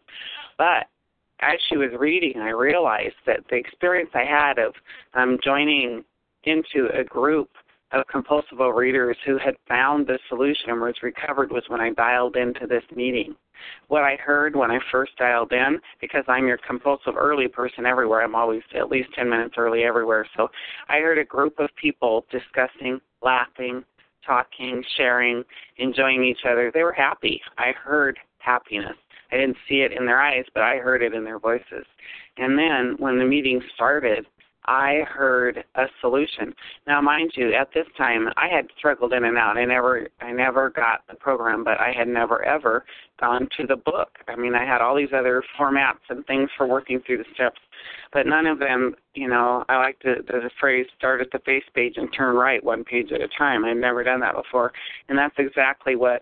But 0.57 0.88
as 1.41 1.59
she 1.69 1.77
was 1.77 1.89
reading, 1.97 2.41
I 2.41 2.50
realized 2.50 3.15
that 3.27 3.41
the 3.50 3.57
experience 3.57 4.09
I 4.13 4.24
had 4.24 4.57
of 4.57 4.74
um, 5.13 5.38
joining 5.43 6.03
into 6.45 6.88
a 6.93 7.03
group 7.03 7.50
of 7.95 8.07
compulsive 8.07 8.57
overeaters 8.59 9.15
who 9.25 9.37
had 9.37 9.55
found 9.67 10.07
the 10.07 10.19
solution 10.29 10.69
and 10.69 10.81
was 10.81 10.95
recovered 11.01 11.51
was 11.51 11.63
when 11.67 11.81
I 11.81 11.91
dialed 11.91 12.35
into 12.35 12.67
this 12.67 12.83
meeting. 12.95 13.35
What 13.87 14.03
I 14.03 14.17
heard 14.17 14.55
when 14.55 14.69
I 14.69 14.79
first 14.91 15.15
dialed 15.17 15.53
in, 15.53 15.79
because 16.01 16.23
I'm 16.27 16.47
your 16.47 16.59
compulsive 16.67 17.15
early 17.17 17.47
person 17.47 17.85
everywhere, 17.85 18.21
I'm 18.21 18.35
always 18.35 18.61
at 18.75 18.89
least 18.89 19.09
10 19.15 19.29
minutes 19.29 19.55
early 19.57 19.83
everywhere. 19.83 20.27
So 20.35 20.49
I 20.89 20.99
heard 20.99 21.17
a 21.17 21.25
group 21.25 21.59
of 21.59 21.69
people 21.81 22.25
discussing, 22.31 22.99
laughing, 23.21 23.83
talking, 24.25 24.83
sharing, 24.97 25.43
enjoying 25.77 26.23
each 26.23 26.45
other. 26.49 26.71
They 26.73 26.83
were 26.83 26.93
happy. 26.93 27.41
I 27.57 27.71
heard 27.71 28.19
happiness. 28.39 28.97
I 29.31 29.37
didn't 29.37 29.57
see 29.67 29.81
it 29.81 29.91
in 29.91 30.05
their 30.05 30.21
eyes, 30.21 30.45
but 30.53 30.63
I 30.63 30.77
heard 30.77 31.01
it 31.01 31.13
in 31.13 31.23
their 31.23 31.39
voices. 31.39 31.85
And 32.37 32.57
then 32.57 32.95
when 32.99 33.17
the 33.17 33.25
meeting 33.25 33.61
started, 33.73 34.25
I 34.67 35.01
heard 35.07 35.63
a 35.75 35.86
solution. 36.01 36.53
Now, 36.88 37.01
mind 37.01 37.31
you, 37.36 37.53
at 37.53 37.69
this 37.74 37.86
time, 37.98 38.27
I 38.38 38.48
had 38.48 38.67
struggled 38.77 39.13
in 39.13 39.25
and 39.25 39.38
out. 39.38 39.57
I 39.57 39.65
never, 39.65 40.07
I 40.22 40.31
never 40.31 40.69
got 40.69 41.01
the 41.07 41.15
program, 41.15 41.63
but 41.63 41.79
I 41.79 41.91
had 41.91 42.07
never 42.07 42.43
ever 42.43 42.86
gone 43.19 43.48
to 43.57 43.67
the 43.67 43.75
book. 43.75 44.10
I 44.27 44.36
mean, 44.36 44.55
I 44.55 44.65
had 44.65 44.81
all 44.81 44.95
these 44.95 45.13
other 45.15 45.43
formats 45.60 46.03
and 46.10 46.25
things 46.25 46.50
for 46.57 46.67
working 46.67 47.01
through 47.05 47.19
the 47.19 47.25
steps, 47.34 47.60
but 48.12 48.25
none 48.25 48.45
of 48.45 48.60
them, 48.60 48.95
you 49.13 49.27
know, 49.27 49.63
I 49.69 49.77
like 49.77 50.00
to, 50.00 50.15
the 50.27 50.50
phrase 50.60 50.88
"start 50.98 51.22
at 51.22 51.31
the 51.31 51.39
face 51.39 51.63
page 51.74 51.93
and 51.98 52.10
turn 52.13 52.36
right 52.36 52.63
one 52.63 52.84
page 52.84 53.12
at 53.12 53.22
a 53.22 53.29
time." 53.38 53.65
I'd 53.65 53.77
never 53.77 54.03
done 54.03 54.19
that 54.22 54.36
before, 54.36 54.74
and 55.10 55.17
that's 55.17 55.36
exactly 55.38 55.95
what 55.95 56.22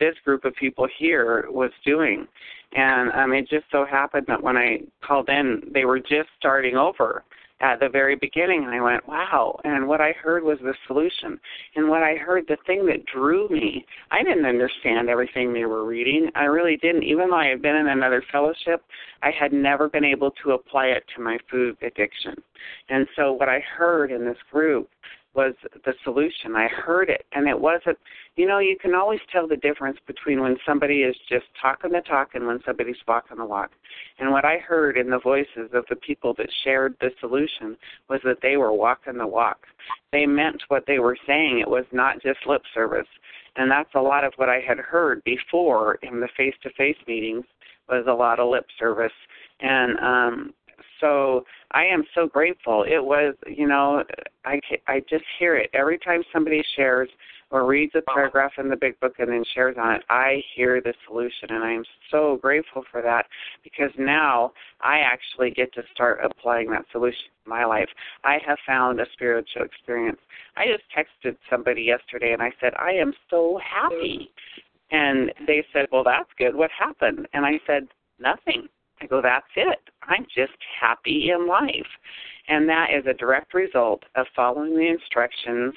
this 0.00 0.14
group 0.24 0.44
of 0.44 0.54
people 0.56 0.88
here 0.98 1.46
was 1.50 1.70
doing. 1.84 2.26
And 2.72 3.12
um, 3.12 3.32
it 3.32 3.48
just 3.48 3.66
so 3.70 3.84
happened 3.84 4.26
that 4.26 4.42
when 4.42 4.56
I 4.56 4.80
called 5.06 5.28
in, 5.28 5.62
they 5.72 5.84
were 5.84 6.00
just 6.00 6.28
starting 6.36 6.76
over 6.76 7.22
at 7.60 7.80
the 7.80 7.88
very 7.88 8.16
beginning 8.16 8.64
I 8.64 8.80
went, 8.80 9.06
wow. 9.08 9.58
And 9.64 9.86
what 9.86 10.00
I 10.00 10.12
heard 10.12 10.42
was 10.42 10.58
the 10.60 10.74
solution. 10.86 11.38
And 11.76 11.88
what 11.88 12.02
I 12.02 12.16
heard, 12.16 12.44
the 12.48 12.56
thing 12.66 12.84
that 12.86 13.06
drew 13.06 13.48
me, 13.48 13.86
I 14.10 14.22
didn't 14.22 14.44
understand 14.44 15.08
everything 15.08 15.52
they 15.52 15.64
were 15.64 15.84
reading. 15.84 16.30
I 16.34 16.44
really 16.44 16.76
didn't. 16.76 17.04
Even 17.04 17.30
though 17.30 17.36
I 17.36 17.46
had 17.46 17.62
been 17.62 17.76
in 17.76 17.88
another 17.88 18.22
fellowship, 18.32 18.82
I 19.22 19.30
had 19.30 19.52
never 19.52 19.88
been 19.88 20.04
able 20.04 20.32
to 20.42 20.52
apply 20.52 20.86
it 20.86 21.04
to 21.14 21.22
my 21.22 21.38
food 21.50 21.76
addiction. 21.82 22.34
And 22.88 23.06
so 23.16 23.32
what 23.32 23.48
I 23.48 23.60
heard 23.60 24.10
in 24.10 24.24
this 24.24 24.38
group 24.50 24.88
was 25.34 25.54
the 25.84 25.92
solution. 26.04 26.54
I 26.56 26.68
heard 26.68 27.10
it, 27.10 27.24
and 27.32 27.48
it 27.48 27.58
wasn't. 27.58 27.98
You 28.36 28.46
know, 28.46 28.58
you 28.58 28.76
can 28.80 28.94
always 28.94 29.20
tell 29.32 29.46
the 29.46 29.56
difference 29.56 29.98
between 30.06 30.40
when 30.40 30.56
somebody 30.66 31.02
is 31.02 31.16
just 31.28 31.46
talking 31.60 31.92
the 31.92 32.00
talk 32.00 32.30
and 32.34 32.46
when 32.46 32.60
somebody's 32.64 32.96
walking 33.06 33.38
the 33.38 33.44
walk. 33.44 33.70
And 34.18 34.30
what 34.30 34.44
I 34.44 34.58
heard 34.58 34.96
in 34.96 35.10
the 35.10 35.18
voices 35.18 35.70
of 35.72 35.84
the 35.88 35.96
people 35.96 36.34
that 36.38 36.48
shared 36.64 36.96
the 37.00 37.10
solution 37.20 37.76
was 38.08 38.20
that 38.24 38.38
they 38.42 38.56
were 38.56 38.72
walking 38.72 39.18
the 39.18 39.26
walk. 39.26 39.58
They 40.12 40.26
meant 40.26 40.62
what 40.68 40.84
they 40.86 40.98
were 40.98 41.16
saying. 41.26 41.60
It 41.60 41.68
was 41.68 41.84
not 41.92 42.22
just 42.22 42.46
lip 42.46 42.62
service. 42.72 43.08
And 43.56 43.70
that's 43.70 43.94
a 43.94 44.00
lot 44.00 44.24
of 44.24 44.32
what 44.36 44.48
I 44.48 44.60
had 44.66 44.78
heard 44.78 45.22
before 45.24 45.98
in 46.02 46.20
the 46.20 46.28
face-to-face 46.36 46.96
meetings 47.06 47.44
was 47.88 48.04
a 48.08 48.12
lot 48.12 48.40
of 48.40 48.50
lip 48.50 48.66
service. 48.78 49.12
And 49.60 49.98
um 49.98 50.54
so 51.00 51.44
I 51.72 51.84
am 51.84 52.04
so 52.14 52.26
grateful. 52.26 52.84
It 52.84 53.02
was, 53.02 53.34
you 53.46 53.66
know, 53.66 54.04
I 54.44 54.60
I 54.86 55.00
just 55.08 55.24
hear 55.38 55.56
it 55.56 55.70
every 55.74 55.98
time 55.98 56.22
somebody 56.32 56.62
shares 56.76 57.08
or 57.50 57.66
reads 57.66 57.92
a 57.94 58.02
paragraph 58.12 58.50
in 58.58 58.68
the 58.68 58.76
big 58.76 58.98
book 58.98 59.14
and 59.18 59.30
then 59.30 59.44
shares 59.54 59.76
on 59.80 59.94
it. 59.94 60.02
I 60.10 60.42
hear 60.56 60.80
the 60.80 60.92
solution, 61.06 61.50
and 61.50 61.62
I 61.62 61.72
am 61.72 61.84
so 62.10 62.38
grateful 62.42 62.82
for 62.90 63.00
that 63.02 63.26
because 63.62 63.90
now 63.98 64.52
I 64.80 64.98
actually 64.98 65.50
get 65.50 65.72
to 65.74 65.82
start 65.94 66.18
applying 66.24 66.70
that 66.70 66.84
solution 66.90 67.30
in 67.46 67.50
my 67.50 67.64
life. 67.64 67.88
I 68.24 68.38
have 68.44 68.58
found 68.66 68.98
a 69.00 69.06
spiritual 69.12 69.62
experience. 69.62 70.18
I 70.56 70.66
just 70.66 70.82
texted 70.96 71.36
somebody 71.48 71.82
yesterday 71.82 72.32
and 72.32 72.42
I 72.42 72.50
said, 72.60 72.72
I 72.74 72.90
am 72.92 73.12
so 73.30 73.60
happy. 73.62 74.30
And 74.90 75.32
they 75.46 75.64
said, 75.72 75.86
Well, 75.92 76.04
that's 76.04 76.30
good. 76.38 76.54
What 76.54 76.70
happened? 76.76 77.28
And 77.34 77.46
I 77.46 77.60
said, 77.66 77.86
Nothing. 78.18 78.68
I 79.04 79.06
go, 79.06 79.20
that's 79.22 79.46
it. 79.56 79.78
I'm 80.02 80.24
just 80.34 80.56
happy 80.80 81.30
in 81.30 81.46
life. 81.46 81.86
And 82.48 82.68
that 82.68 82.88
is 82.96 83.06
a 83.06 83.14
direct 83.14 83.54
result 83.54 84.02
of 84.16 84.26
following 84.34 84.74
the 84.74 84.88
instructions 84.88 85.74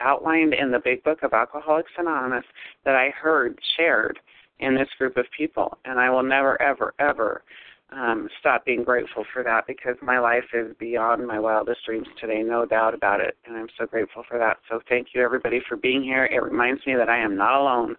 outlined 0.00 0.54
in 0.54 0.70
the 0.70 0.80
Big 0.82 1.02
Book 1.04 1.22
of 1.22 1.32
Alcoholics 1.32 1.92
Anonymous 1.98 2.44
that 2.84 2.94
I 2.94 3.10
heard 3.10 3.58
shared 3.76 4.18
in 4.58 4.74
this 4.74 4.88
group 4.98 5.16
of 5.16 5.26
people. 5.36 5.78
And 5.84 5.98
I 5.98 6.10
will 6.10 6.22
never, 6.22 6.60
ever, 6.60 6.94
ever 6.98 7.42
um, 7.90 8.28
stop 8.40 8.64
being 8.64 8.84
grateful 8.84 9.24
for 9.32 9.42
that 9.42 9.66
because 9.66 9.96
my 10.02 10.18
life 10.18 10.44
is 10.54 10.74
beyond 10.78 11.26
my 11.26 11.38
wildest 11.38 11.84
dreams 11.84 12.08
today, 12.20 12.42
no 12.42 12.64
doubt 12.64 12.94
about 12.94 13.20
it. 13.20 13.36
And 13.46 13.56
I'm 13.56 13.68
so 13.78 13.86
grateful 13.86 14.24
for 14.28 14.38
that. 14.38 14.58
So 14.70 14.80
thank 14.88 15.08
you, 15.14 15.22
everybody, 15.22 15.60
for 15.68 15.76
being 15.76 16.02
here. 16.02 16.24
It 16.26 16.42
reminds 16.42 16.86
me 16.86 16.94
that 16.96 17.08
I 17.08 17.18
am 17.18 17.36
not 17.36 17.60
alone. 17.60 17.96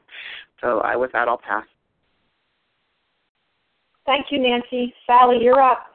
So 0.61 0.79
I, 0.79 0.95
with 0.95 1.11
that, 1.11 1.27
I'll 1.27 1.37
pass. 1.37 1.65
Thank 4.05 4.27
you, 4.31 4.39
Nancy. 4.39 4.93
Sally, 5.07 5.37
you're 5.41 5.61
up. 5.61 5.85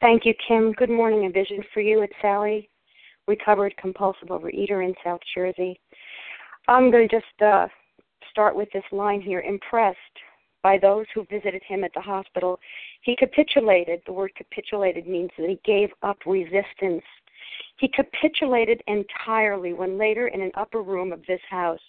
Thank 0.00 0.24
you, 0.24 0.34
Kim. 0.46 0.72
Good 0.72 0.90
morning, 0.90 1.26
A 1.26 1.30
Vision 1.30 1.64
for 1.74 1.80
You. 1.80 2.02
It's 2.02 2.12
Sally, 2.22 2.70
recovered 3.26 3.76
compulsive 3.76 4.28
overeater 4.28 4.86
in 4.86 4.94
South 5.02 5.20
Jersey. 5.34 5.80
I'm 6.68 6.92
going 6.92 7.08
to 7.08 7.16
just 7.16 7.42
uh, 7.42 7.66
start 8.30 8.54
with 8.54 8.68
this 8.72 8.84
line 8.92 9.20
here 9.20 9.40
impressed 9.40 9.98
by 10.62 10.78
those 10.78 11.06
who 11.12 11.26
visited 11.28 11.62
him 11.66 11.82
at 11.82 11.90
the 11.94 12.00
hospital. 12.00 12.60
He 13.02 13.16
capitulated. 13.16 14.00
The 14.06 14.12
word 14.12 14.32
capitulated 14.36 15.08
means 15.08 15.30
that 15.38 15.48
he 15.48 15.58
gave 15.64 15.88
up 16.04 16.18
resistance. 16.24 17.02
He 17.78 17.88
capitulated 17.88 18.80
entirely 18.86 19.72
when 19.72 19.98
later 19.98 20.28
in 20.28 20.40
an 20.40 20.52
upper 20.54 20.82
room 20.82 21.12
of 21.12 21.26
this 21.26 21.40
house 21.50 21.80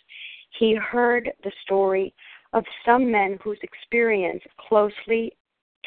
he 0.58 0.76
heard 0.76 1.32
the 1.44 1.52
story 1.64 2.14
of 2.54 2.64
some 2.86 3.12
men 3.12 3.38
whose 3.44 3.60
experience 3.62 4.42
closely 4.68 5.34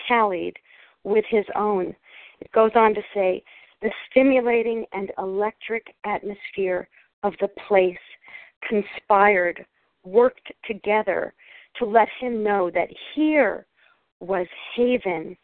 tallied 0.08 0.56
with 1.04 1.24
his 1.28 1.44
own. 1.56 1.94
It 2.40 2.52
goes 2.52 2.70
on 2.74 2.94
to 2.94 3.02
say, 3.14 3.42
the 3.80 3.90
stimulating 4.10 4.86
and 4.92 5.10
electric 5.18 5.94
atmosphere 6.04 6.88
of 7.24 7.34
the 7.40 7.48
place 7.68 7.96
conspired, 8.68 9.64
worked 10.04 10.52
together 10.64 11.34
to 11.78 11.84
let 11.84 12.08
him 12.20 12.44
know 12.44 12.70
that 12.70 12.88
here 13.14 13.66
was 14.20 14.46
haven 14.76 15.36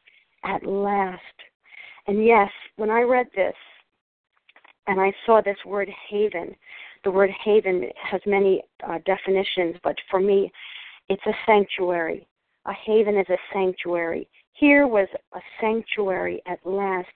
at 0.44 0.64
last. 0.64 1.22
And 2.06 2.24
yes, 2.24 2.50
when 2.76 2.90
I 2.90 3.02
read 3.02 3.26
this 3.34 3.54
and 4.86 5.00
I 5.00 5.12
saw 5.26 5.40
this 5.40 5.56
word 5.66 5.90
haven, 6.08 6.54
the 7.04 7.10
word 7.10 7.30
haven 7.44 7.88
has 8.10 8.20
many 8.26 8.62
uh, 8.88 8.98
definitions, 9.04 9.76
but 9.82 9.96
for 10.10 10.20
me, 10.20 10.50
it's 11.08 11.26
a 11.26 11.32
sanctuary. 11.46 12.26
A 12.66 12.72
haven 12.72 13.16
is 13.16 13.28
a 13.28 13.38
sanctuary. 13.52 14.28
Here 14.52 14.86
was 14.86 15.08
a 15.34 15.40
sanctuary 15.60 16.42
at 16.46 16.58
last. 16.66 17.08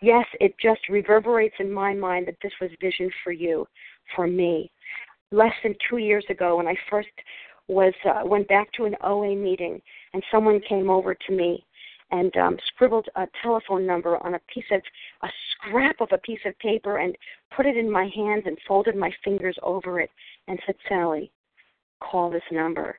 Yes, 0.00 0.24
it 0.40 0.54
just 0.60 0.80
reverberates 0.88 1.54
in 1.58 1.70
my 1.70 1.94
mind 1.94 2.26
that 2.26 2.36
this 2.42 2.52
was 2.60 2.70
vision 2.80 3.10
for 3.22 3.32
you, 3.32 3.66
for 4.14 4.26
me. 4.26 4.70
Less 5.30 5.52
than 5.62 5.74
two 5.88 5.98
years 5.98 6.24
ago, 6.30 6.56
when 6.56 6.66
I 6.66 6.74
first 6.90 7.08
was 7.68 7.92
uh, 8.04 8.22
went 8.24 8.48
back 8.48 8.72
to 8.72 8.84
an 8.84 8.96
OA 9.02 9.34
meeting, 9.34 9.80
and 10.12 10.22
someone 10.30 10.60
came 10.68 10.88
over 10.88 11.14
to 11.14 11.32
me 11.32 11.64
and 12.12 12.34
um, 12.36 12.56
scribbled 12.68 13.08
a 13.16 13.26
telephone 13.42 13.84
number 13.84 14.16
on 14.24 14.34
a 14.34 14.40
piece 14.52 14.70
of 14.70 14.80
a 15.22 15.28
scrap 15.50 16.00
of 16.00 16.08
a 16.12 16.18
piece 16.18 16.38
of 16.46 16.56
paper 16.60 16.98
and 16.98 17.16
put 17.56 17.66
it 17.66 17.76
in 17.76 17.90
my 17.90 18.08
hands 18.14 18.44
and 18.46 18.56
folded 18.66 18.94
my 18.94 19.10
fingers 19.24 19.56
over 19.62 20.00
it 20.00 20.10
and 20.48 20.58
said, 20.64 20.76
"Sally, 20.88 21.30
call 22.00 22.30
this 22.30 22.42
number." 22.50 22.96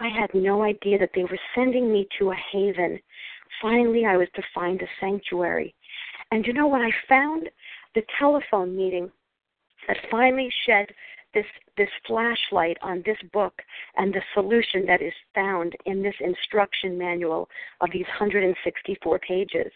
I 0.00 0.08
had 0.08 0.30
no 0.34 0.62
idea 0.62 0.98
that 0.98 1.10
they 1.14 1.24
were 1.24 1.38
sending 1.54 1.92
me 1.92 2.08
to 2.18 2.30
a 2.30 2.36
haven. 2.52 2.98
Finally, 3.60 4.04
I 4.06 4.16
was 4.16 4.28
to 4.34 4.42
find 4.54 4.80
a 4.80 4.86
sanctuary. 5.00 5.74
And 6.30 6.46
you 6.46 6.52
know 6.52 6.66
what? 6.66 6.80
I 6.80 6.90
found 7.08 7.48
the 7.94 8.02
telephone 8.18 8.76
meeting 8.76 9.10
that 9.86 9.96
finally 10.10 10.50
shed 10.66 10.86
this 11.34 11.46
this 11.76 11.88
flashlight 12.06 12.76
on 12.82 13.02
this 13.06 13.16
book 13.32 13.54
and 13.96 14.12
the 14.12 14.20
solution 14.34 14.84
that 14.86 15.00
is 15.00 15.12
found 15.34 15.74
in 15.86 16.02
this 16.02 16.14
instruction 16.20 16.98
manual 16.98 17.48
of 17.80 17.88
these 17.92 18.06
164 18.18 19.18
pages. 19.20 19.72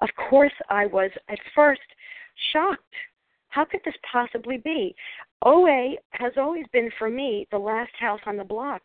Of 0.00 0.08
course, 0.30 0.52
I 0.70 0.86
was 0.86 1.10
at 1.28 1.38
first 1.54 1.82
shocked. 2.52 2.94
How 3.48 3.64
could 3.64 3.80
this 3.84 3.94
possibly 4.10 4.58
be? 4.58 4.94
OA 5.44 5.96
has 6.10 6.32
always 6.36 6.66
been 6.72 6.90
for 6.98 7.10
me 7.10 7.46
the 7.50 7.58
last 7.58 7.92
house 7.98 8.20
on 8.26 8.36
the 8.36 8.44
block. 8.44 8.82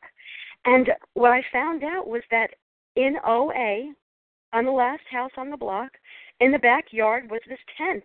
And 0.65 0.89
what 1.13 1.31
I 1.31 1.41
found 1.51 1.83
out 1.83 2.07
was 2.07 2.21
that 2.31 2.51
in 2.95 3.15
OA, 3.25 3.93
on 4.53 4.65
the 4.65 4.71
last 4.71 5.03
house 5.09 5.31
on 5.37 5.49
the 5.49 5.57
block, 5.57 5.91
in 6.39 6.51
the 6.51 6.59
backyard 6.59 7.29
was 7.29 7.41
this 7.47 7.59
tent 7.77 8.03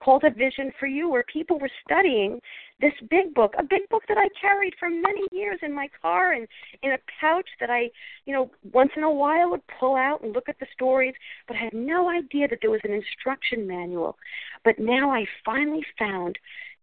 called 0.00 0.22
A 0.24 0.30
Vision 0.30 0.72
for 0.78 0.86
You, 0.86 1.08
where 1.08 1.24
people 1.24 1.58
were 1.58 1.70
studying 1.84 2.40
this 2.80 2.92
big 3.10 3.34
book, 3.34 3.52
a 3.58 3.64
big 3.64 3.88
book 3.90 4.04
that 4.08 4.16
I 4.16 4.28
carried 4.40 4.74
for 4.78 4.88
many 4.88 5.22
years 5.32 5.58
in 5.62 5.74
my 5.74 5.88
car 6.00 6.34
and 6.34 6.46
in 6.82 6.92
a 6.92 6.98
pouch 7.20 7.48
that 7.58 7.70
I, 7.70 7.90
you 8.24 8.32
know, 8.32 8.50
once 8.72 8.92
in 8.96 9.02
a 9.02 9.10
while 9.10 9.50
would 9.50 9.66
pull 9.80 9.96
out 9.96 10.22
and 10.22 10.32
look 10.32 10.48
at 10.48 10.58
the 10.60 10.66
stories, 10.72 11.14
but 11.48 11.56
I 11.56 11.64
had 11.64 11.74
no 11.74 12.08
idea 12.08 12.46
that 12.48 12.58
there 12.62 12.70
was 12.70 12.80
an 12.84 12.92
instruction 12.92 13.66
manual. 13.66 14.16
But 14.64 14.78
now 14.78 15.10
I 15.10 15.26
finally 15.44 15.84
found 15.98 16.38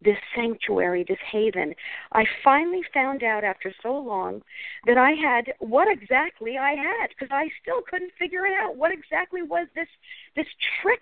this 0.06 0.18
sanctuary, 0.36 1.04
this 1.08 1.18
haven. 1.32 1.74
I 2.14 2.26
finally 2.44 2.84
found 2.94 3.24
out 3.24 3.44
after 3.44 3.74
so 3.84 3.98
long 3.98 4.42
that 4.86 4.98
I 4.98 5.12
had 5.12 5.54
what 5.60 5.88
exactly 5.92 6.58
I 6.58 6.76
had 6.76 7.10
because 7.10 7.30
I 7.32 7.50
still 7.62 7.82
couldn't 7.90 8.12
figure 8.18 8.46
it 8.46 8.54
out. 8.54 8.78
What 8.78 8.92
exactly 8.94 9.42
was 9.42 9.68
this 9.76 9.90
this 10.36 10.48
trick 10.82 11.02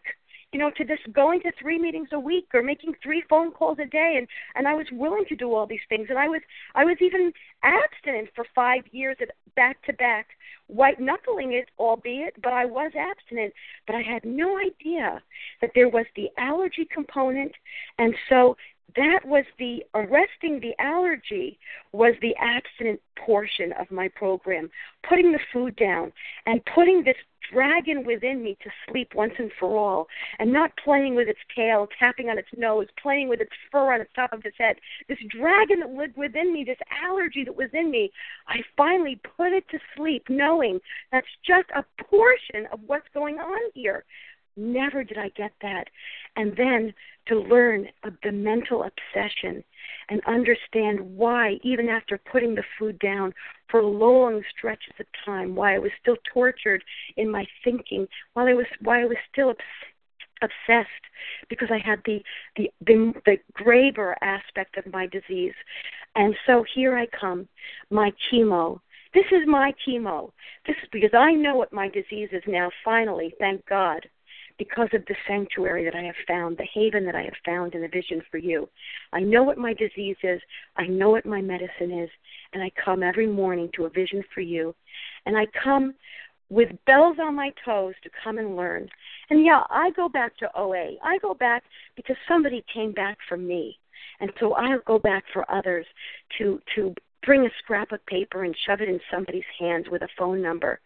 you 0.53 0.59
know, 0.59 0.69
to 0.77 0.85
this 0.85 0.99
going 1.11 1.41
to 1.41 1.51
three 1.59 1.79
meetings 1.79 2.09
a 2.11 2.19
week 2.19 2.45
or 2.53 2.61
making 2.61 2.93
three 3.01 3.23
phone 3.27 3.51
calls 3.51 3.79
a 3.79 3.85
day 3.85 4.15
and 4.17 4.27
and 4.55 4.67
I 4.67 4.75
was 4.75 4.85
willing 4.91 5.25
to 5.29 5.35
do 5.35 5.53
all 5.53 5.65
these 5.65 5.85
things 5.89 6.07
and 6.09 6.19
I 6.19 6.29
was 6.29 6.41
I 6.75 6.85
was 6.85 6.97
even 7.01 7.33
abstinent 7.63 8.29
for 8.35 8.45
5 8.53 8.83
years 8.91 9.17
at 9.19 9.29
back 9.55 9.83
to 9.85 9.93
back 9.93 10.27
white 10.67 10.99
knuckling 10.99 11.53
it 11.53 11.69
albeit 11.79 12.39
but 12.41 12.53
I 12.53 12.65
was 12.65 12.91
abstinent 12.95 13.53
but 13.87 13.95
I 13.95 14.01
had 14.01 14.23
no 14.23 14.59
idea 14.59 15.21
that 15.61 15.71
there 15.73 15.89
was 15.89 16.05
the 16.15 16.29
allergy 16.37 16.87
component 16.93 17.53
and 17.97 18.13
so 18.29 18.55
that 18.95 19.25
was 19.25 19.45
the 19.57 19.83
arresting 19.93 20.59
the 20.59 20.73
allergy 20.79 21.57
was 21.91 22.13
the 22.21 22.35
abstinent 22.35 23.01
portion 23.15 23.71
of 23.73 23.89
my 23.89 24.07
program 24.07 24.69
putting 25.07 25.31
the 25.31 25.39
food 25.51 25.75
down 25.75 26.11
and 26.45 26.61
putting 26.65 27.03
this 27.03 27.15
dragon 27.51 28.05
within 28.05 28.41
me 28.43 28.57
to 28.63 28.69
sleep 28.87 29.13
once 29.15 29.33
and 29.37 29.51
for 29.59 29.77
all 29.77 30.07
and 30.39 30.51
not 30.51 30.71
playing 30.83 31.15
with 31.15 31.27
its 31.27 31.39
tail 31.55 31.87
tapping 31.99 32.29
on 32.29 32.37
its 32.37 32.47
nose 32.55 32.87
playing 33.01 33.27
with 33.27 33.41
its 33.41 33.51
fur 33.71 33.93
on 33.93 33.99
the 33.99 34.07
top 34.15 34.31
of 34.31 34.45
its 34.45 34.57
head 34.57 34.77
this 35.09 35.17
dragon 35.29 35.79
that 35.79 35.89
lived 35.93 36.15
within 36.15 36.53
me 36.53 36.63
this 36.63 36.77
allergy 37.03 37.43
that 37.43 37.55
was 37.55 37.69
in 37.73 37.91
me 37.91 38.11
i 38.47 38.59
finally 38.77 39.19
put 39.35 39.51
it 39.51 39.67
to 39.69 39.77
sleep 39.95 40.23
knowing 40.29 40.79
that's 41.11 41.27
just 41.45 41.67
a 41.75 41.83
portion 42.03 42.65
of 42.71 42.79
what's 42.85 43.07
going 43.13 43.39
on 43.39 43.59
here 43.73 44.03
Never 44.55 45.03
did 45.03 45.17
I 45.17 45.29
get 45.29 45.51
that. 45.61 45.89
and 46.35 46.55
then 46.55 46.93
to 47.27 47.39
learn 47.39 47.87
of 48.03 48.13
the 48.23 48.31
mental 48.31 48.83
obsession 48.83 49.63
and 50.09 50.21
understand 50.27 50.99
why, 50.99 51.57
even 51.63 51.89
after 51.89 52.19
putting 52.31 52.55
the 52.55 52.63
food 52.77 52.99
down 52.99 53.33
for 53.69 53.83
long 53.83 54.41
stretches 54.55 54.93
of 54.99 55.05
time, 55.25 55.55
why 55.55 55.75
I 55.75 55.79
was 55.79 55.91
still 56.01 56.17
tortured 56.33 56.83
in 57.17 57.31
my 57.31 57.45
thinking, 57.63 58.07
while 58.33 58.47
I 58.47 58.53
was 58.53 58.65
why 58.81 59.01
I 59.01 59.05
was 59.05 59.17
still 59.31 59.49
obs- 59.49 59.59
obsessed 60.41 60.89
because 61.49 61.69
I 61.71 61.77
had 61.77 62.01
the, 62.05 62.21
the 62.57 62.69
the 62.85 63.13
the 63.25 63.37
graver 63.53 64.17
aspect 64.21 64.77
of 64.77 64.91
my 64.91 65.07
disease. 65.07 65.55
And 66.15 66.35
so 66.45 66.63
here 66.75 66.97
I 66.97 67.07
come, 67.07 67.47
my 67.89 68.11
chemo. 68.31 68.79
This 69.13 69.25
is 69.31 69.47
my 69.47 69.73
chemo. 69.87 70.31
This 70.65 70.75
is 70.81 70.89
because 70.91 71.13
I 71.13 71.33
know 71.33 71.55
what 71.55 71.71
my 71.71 71.87
disease 71.87 72.29
is 72.31 72.43
now 72.47 72.69
finally, 72.83 73.33
thank 73.39 73.65
God 73.67 74.07
because 74.57 74.89
of 74.93 75.05
the 75.05 75.15
sanctuary 75.27 75.83
that 75.85 75.95
I 75.95 76.03
have 76.03 76.15
found, 76.27 76.57
the 76.57 76.67
haven 76.73 77.05
that 77.05 77.15
I 77.15 77.23
have 77.23 77.33
found 77.45 77.75
in 77.75 77.81
the 77.81 77.87
vision 77.87 78.21
for 78.29 78.37
you. 78.37 78.69
I 79.11 79.19
know 79.19 79.43
what 79.43 79.57
my 79.57 79.73
disease 79.73 80.17
is, 80.23 80.41
I 80.75 80.87
know 80.87 81.09
what 81.09 81.25
my 81.25 81.41
medicine 81.41 81.91
is, 81.91 82.09
and 82.53 82.61
I 82.61 82.71
come 82.83 83.03
every 83.03 83.27
morning 83.27 83.69
to 83.75 83.85
a 83.85 83.89
vision 83.89 84.23
for 84.33 84.41
you. 84.41 84.75
And 85.25 85.37
I 85.37 85.47
come 85.63 85.93
with 86.49 86.69
bells 86.85 87.17
on 87.21 87.35
my 87.35 87.51
toes 87.65 87.95
to 88.03 88.09
come 88.23 88.37
and 88.37 88.55
learn. 88.55 88.87
And 89.29 89.43
yeah, 89.43 89.63
I 89.69 89.91
go 89.91 90.07
back 90.07 90.37
to 90.37 90.49
OA. 90.55 90.95
I 91.03 91.17
go 91.19 91.33
back 91.33 91.63
because 91.95 92.15
somebody 92.27 92.63
came 92.71 92.91
back 92.91 93.17
for 93.27 93.37
me. 93.37 93.77
And 94.19 94.31
so 94.39 94.53
I'll 94.53 94.81
go 94.85 94.99
back 94.99 95.23
for 95.33 95.49
others 95.51 95.85
to 96.37 96.61
to 96.75 96.93
bring 97.25 97.45
a 97.45 97.49
scrap 97.59 97.91
of 97.91 98.05
paper 98.05 98.43
and 98.43 98.55
shove 98.65 98.81
it 98.81 98.89
in 98.89 98.99
somebody's 99.11 99.43
hands 99.59 99.85
with 99.89 100.01
a 100.01 100.09
phone 100.17 100.41
number. 100.41 100.79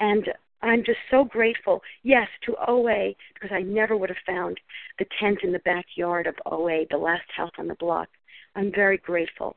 And 0.00 0.28
I'm 0.62 0.82
just 0.84 0.98
so 1.10 1.24
grateful, 1.24 1.82
yes, 2.02 2.26
to 2.46 2.54
OA, 2.66 3.12
because 3.34 3.50
I 3.52 3.60
never 3.60 3.96
would 3.96 4.08
have 4.08 4.18
found 4.26 4.58
the 4.98 5.04
tent 5.20 5.38
in 5.42 5.52
the 5.52 5.58
backyard 5.60 6.26
of 6.26 6.34
OA, 6.46 6.84
the 6.90 6.96
last 6.96 7.30
house 7.36 7.52
on 7.58 7.68
the 7.68 7.74
block. 7.74 8.08
I'm 8.56 8.72
very 8.74 8.98
grateful. 8.98 9.56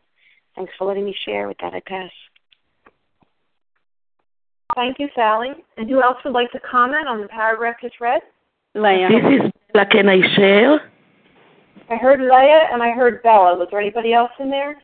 Thanks 0.55 0.73
for 0.77 0.85
letting 0.87 1.05
me 1.05 1.15
share. 1.25 1.47
With 1.47 1.57
that, 1.61 1.73
I 1.73 1.81
pass. 1.85 2.11
Thank 4.75 4.99
you, 4.99 5.07
Sally. 5.15 5.51
And 5.77 5.89
who 5.89 6.03
else 6.03 6.17
would 6.25 6.33
like 6.33 6.51
to 6.51 6.59
comment 6.59 7.07
on 7.07 7.21
the 7.21 7.27
paragraph 7.27 7.77
just 7.81 8.01
read? 8.01 8.21
Leah. 8.75 9.07
This 9.09 9.45
is 9.45 9.51
Bella. 9.73 9.85
Can 9.85 10.09
I 10.09 10.19
share? 10.35 10.91
I 11.89 11.95
heard 11.95 12.19
Leah 12.19 12.67
and 12.71 12.83
I 12.83 12.91
heard 12.91 13.23
Bella. 13.23 13.57
Was 13.57 13.69
there 13.71 13.79
anybody 13.79 14.13
else 14.13 14.31
in 14.39 14.49
there? 14.49 14.81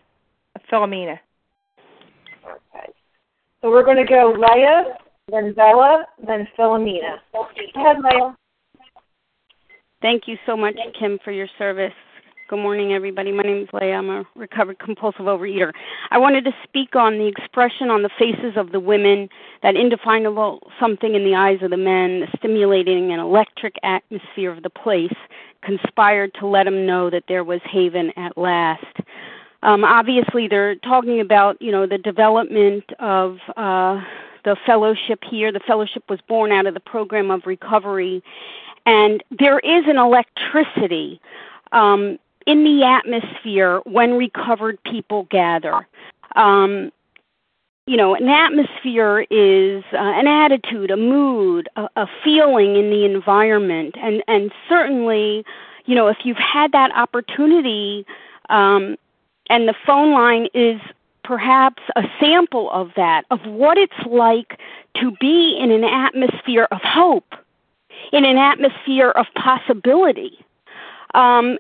Philomena. 0.72 1.20
Okay. 2.46 2.92
So 3.62 3.70
we're 3.70 3.84
going 3.84 3.98
to 3.98 4.06
go 4.06 4.34
Leah, 4.36 4.98
then 5.32 5.54
Bella, 5.54 6.06
then 6.26 6.48
Philomena. 6.58 7.18
Thank 10.02 10.28
you 10.28 10.38
so 10.46 10.58
much, 10.58 10.76
Kim, 11.00 11.18
for 11.24 11.32
your 11.32 11.48
service. 11.58 11.94
Good 12.50 12.60
morning, 12.60 12.92
everybody. 12.92 13.32
My 13.32 13.44
name 13.44 13.64
is 13.64 13.70
Leah. 13.72 13.94
I'm 13.94 14.10
a 14.10 14.26
recovered 14.36 14.78
compulsive 14.78 15.26
overeater. 15.26 15.72
I 16.12 16.18
wanted 16.18 16.44
to 16.44 16.52
speak 16.64 16.94
on 16.96 17.18
the 17.18 17.26
expression 17.26 17.90
on 17.90 18.04
the 18.04 18.10
faces 18.20 18.58
of 18.58 18.74
the 18.74 18.82
women, 18.82 19.30
that 19.64 19.78
indefinable 19.78 20.60
something 20.78 21.16
in 21.16 21.24
the 21.24 21.36
eyes 21.36 21.60
of 21.62 21.72
the 21.72 21.78
men, 21.78 22.20
the 22.20 22.28
stimulating 22.38 23.12
and 23.12 23.22
electric 23.22 23.76
atmosphere 23.82 24.52
of 24.52 24.62
the 24.62 24.70
place 24.70 25.16
conspired 25.64 26.34
to 26.42 26.46
let 26.46 26.66
them 26.66 26.86
know 26.86 27.10
that 27.10 27.24
there 27.30 27.46
was 27.46 27.62
haven 27.64 28.12
at 28.18 28.38
last. 28.38 28.98
Um, 29.64 29.86
obviously, 29.86 30.50
they're 30.50 30.76
talking 30.76 31.22
about, 31.22 31.60
you 31.62 31.72
know, 31.72 31.88
the 31.88 31.98
development 31.98 32.84
of 33.00 33.38
uh, 33.56 34.02
the 34.44 34.56
fellowship 34.66 35.24
here. 35.30 35.52
The 35.52 35.60
fellowship 35.60 36.04
was 36.10 36.20
born 36.28 36.52
out 36.52 36.66
of 36.66 36.74
the 36.74 36.80
program 36.80 37.32
of 37.32 37.46
recovery, 37.46 38.24
and 38.86 39.24
there 39.38 39.60
is 39.60 39.86
an 39.88 39.98
electricity 39.98 41.20
um, 41.72 42.20
in 42.46 42.64
the 42.64 42.84
atmosphere 42.84 43.82
when 43.86 44.14
recovered 44.14 44.82
people 44.84 45.28
gather. 45.30 45.88
Um, 46.36 46.92
you 47.86 47.98
know, 47.98 48.16
an 48.16 48.30
atmosphere 48.30 49.26
is 49.30 49.84
uh, 49.94 49.98
an 49.98 50.28
attitude, 50.28 50.90
a 50.90 50.98
mood, 50.98 51.68
a, 51.76 51.90
a 51.98 52.08
feeling 52.24 52.78
in 52.78 52.90
the 52.90 53.04
environment, 53.04 53.96
and 54.02 54.24
and 54.28 54.52
certainly, 54.70 55.46
you 55.86 55.94
know, 55.94 56.08
if 56.08 56.18
you've 56.24 56.38
had 56.38 56.72
that 56.72 56.96
opportunity, 56.96 58.06
um, 58.50 58.96
and 59.50 59.68
the 59.68 59.76
phone 59.86 60.14
line 60.14 60.48
is 60.54 60.80
perhaps 61.24 61.82
a 61.96 62.04
sample 62.20 62.70
of 62.72 62.92
that, 62.96 63.24
of 63.32 63.40
what 63.46 63.78
it's 63.78 63.94
like 64.10 64.60
to 65.00 65.12
be 65.20 65.58
in 65.60 65.72
an 65.72 65.84
atmosphere 65.84 66.68
of 66.72 66.80
hope, 66.82 67.34
in 68.12 68.26
an 68.26 68.38
atmosphere 68.38 69.12
of 69.12 69.26
possibility. 69.36 70.38
Um, 71.14 71.58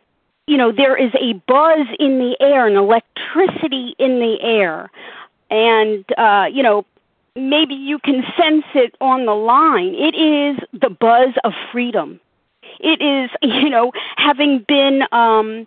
you 0.47 0.57
know, 0.57 0.71
there 0.71 0.95
is 0.95 1.11
a 1.19 1.33
buzz 1.47 1.87
in 1.99 2.19
the 2.19 2.35
air, 2.39 2.67
an 2.67 2.75
electricity 2.75 3.95
in 3.97 4.19
the 4.19 4.37
air. 4.41 4.91
And, 5.49 6.05
uh, 6.17 6.47
you 6.51 6.63
know, 6.63 6.85
maybe 7.35 7.73
you 7.73 7.99
can 7.99 8.23
sense 8.37 8.65
it 8.75 8.95
on 8.99 9.25
the 9.25 9.33
line. 9.33 9.95
It 9.95 10.15
is 10.15 10.57
the 10.73 10.89
buzz 10.89 11.33
of 11.43 11.53
freedom. 11.71 12.19
It 12.79 13.01
is, 13.01 13.29
you 13.41 13.69
know, 13.69 13.91
having 14.17 14.65
been 14.67 15.03
um, 15.11 15.65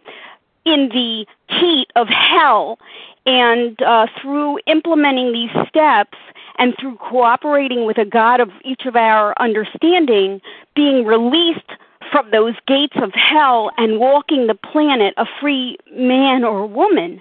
in 0.65 0.89
the 0.91 1.27
heat 1.49 1.87
of 1.97 2.09
hell 2.09 2.79
and 3.27 3.81
uh, 3.83 4.07
through 4.21 4.59
implementing 4.67 5.33
these 5.33 5.51
steps 5.69 6.17
and 6.59 6.75
through 6.81 6.97
cooperating 6.97 7.85
with 7.85 7.99
a 7.99 8.05
God 8.05 8.41
of 8.41 8.51
each 8.65 8.87
of 8.87 8.97
our 8.97 9.35
understanding, 9.41 10.41
being 10.75 11.05
released 11.05 11.71
from 12.11 12.31
those 12.31 12.55
gates 12.67 12.97
of 13.03 13.13
hell 13.13 13.71
and 13.77 13.99
walking 13.99 14.47
the 14.47 14.55
planet 14.55 15.13
a 15.17 15.27
free 15.41 15.77
man 15.93 16.45
or 16.45 16.67
woman. 16.67 17.21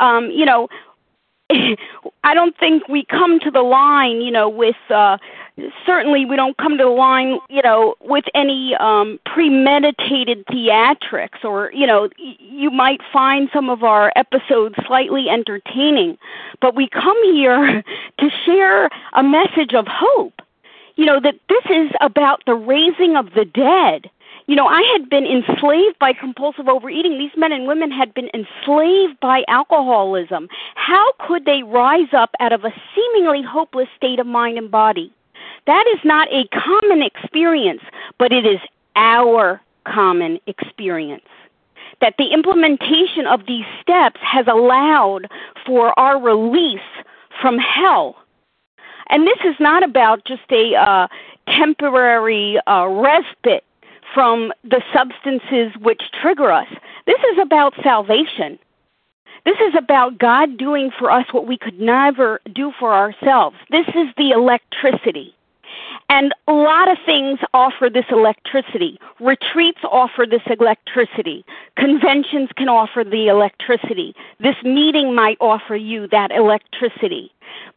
Um, 0.00 0.30
you 0.30 0.44
know, 0.44 0.68
I 1.50 2.34
don't 2.34 2.56
think 2.58 2.86
we 2.88 3.04
come 3.06 3.40
to 3.40 3.50
the 3.50 3.62
line, 3.62 4.20
you 4.20 4.30
know, 4.30 4.48
with 4.48 4.76
uh 4.90 5.16
certainly 5.86 6.24
we 6.24 6.36
don't 6.36 6.56
come 6.56 6.78
to 6.78 6.84
the 6.84 6.90
line, 6.90 7.38
you 7.48 7.62
know, 7.62 7.94
with 8.00 8.24
any 8.34 8.74
um 8.76 9.18
premeditated 9.24 10.46
theatrics 10.46 11.44
or, 11.44 11.70
you 11.72 11.86
know, 11.86 12.08
you 12.16 12.70
might 12.70 13.00
find 13.12 13.48
some 13.52 13.68
of 13.70 13.82
our 13.82 14.12
episodes 14.16 14.74
slightly 14.86 15.28
entertaining, 15.28 16.18
but 16.60 16.74
we 16.74 16.88
come 16.88 17.22
here 17.24 17.82
to 18.18 18.30
share 18.44 18.88
a 19.14 19.22
message 19.22 19.74
of 19.74 19.86
hope. 19.88 20.34
You 20.96 21.04
know, 21.04 21.20
that 21.20 21.36
this 21.48 21.64
is 21.70 21.92
about 22.00 22.42
the 22.44 22.56
raising 22.56 23.16
of 23.16 23.26
the 23.34 23.44
dead 23.44 24.10
you 24.48 24.56
know, 24.56 24.66
I 24.66 24.82
had 24.94 25.10
been 25.10 25.26
enslaved 25.26 25.98
by 25.98 26.14
compulsive 26.14 26.68
overeating. 26.68 27.18
These 27.18 27.36
men 27.36 27.52
and 27.52 27.66
women 27.66 27.90
had 27.90 28.14
been 28.14 28.30
enslaved 28.32 29.20
by 29.20 29.44
alcoholism. 29.46 30.48
How 30.74 31.12
could 31.20 31.44
they 31.44 31.62
rise 31.62 32.08
up 32.14 32.30
out 32.40 32.54
of 32.54 32.64
a 32.64 32.72
seemingly 32.94 33.42
hopeless 33.42 33.88
state 33.94 34.18
of 34.18 34.26
mind 34.26 34.56
and 34.56 34.70
body? 34.70 35.12
That 35.68 35.84
is 35.92 36.00
not 36.02 36.28
a 36.32 36.48
common 36.48 37.02
experience, 37.02 37.82
but 38.18 38.32
it 38.32 38.46
is 38.46 38.58
our 38.96 39.60
common 39.86 40.40
experience. 40.46 41.28
That 42.00 42.14
the 42.16 42.32
implementation 42.32 43.26
of 43.26 43.44
these 43.46 43.66
steps 43.82 44.18
has 44.22 44.46
allowed 44.46 45.26
for 45.66 45.96
our 45.98 46.18
release 46.18 46.80
from 47.42 47.58
hell. 47.58 48.16
And 49.10 49.26
this 49.26 49.36
is 49.44 49.56
not 49.60 49.82
about 49.82 50.24
just 50.24 50.50
a 50.50 50.74
uh, 50.74 51.06
temporary 51.48 52.58
uh, 52.66 52.86
respite 52.88 53.64
from 54.14 54.54
the 54.64 54.82
substances 54.90 55.78
which 55.82 56.00
trigger 56.22 56.50
us. 56.50 56.68
This 57.04 57.20
is 57.30 57.38
about 57.42 57.74
salvation. 57.82 58.58
This 59.44 59.58
is 59.68 59.74
about 59.76 60.16
God 60.16 60.56
doing 60.56 60.90
for 60.98 61.10
us 61.10 61.26
what 61.30 61.46
we 61.46 61.58
could 61.58 61.78
never 61.78 62.40
do 62.54 62.72
for 62.80 62.94
ourselves. 62.94 63.56
This 63.70 63.86
is 63.88 64.08
the 64.16 64.30
electricity. 64.30 65.34
And 66.08 66.34
a 66.46 66.52
lot 66.52 66.90
of 66.90 66.98
things 67.04 67.38
offer 67.52 67.90
this 67.90 68.06
electricity. 68.10 68.98
Retreats 69.20 69.80
offer 69.84 70.26
this 70.28 70.42
electricity. 70.46 71.44
Conventions 71.76 72.50
can 72.56 72.68
offer 72.68 73.04
the 73.04 73.28
electricity. 73.28 74.14
This 74.40 74.56
meeting 74.64 75.14
might 75.14 75.36
offer 75.40 75.76
you 75.76 76.08
that 76.08 76.30
electricity. 76.30 77.30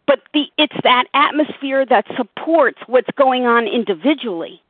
But 0.07 0.21
the, 0.33 0.45
it's 0.57 0.75
that 0.83 1.05
atmosphere 1.13 1.85
that 1.85 2.05
supports 2.15 2.79
what's 2.87 3.09
going 3.17 3.45
on 3.45 3.67
individually 3.67 4.61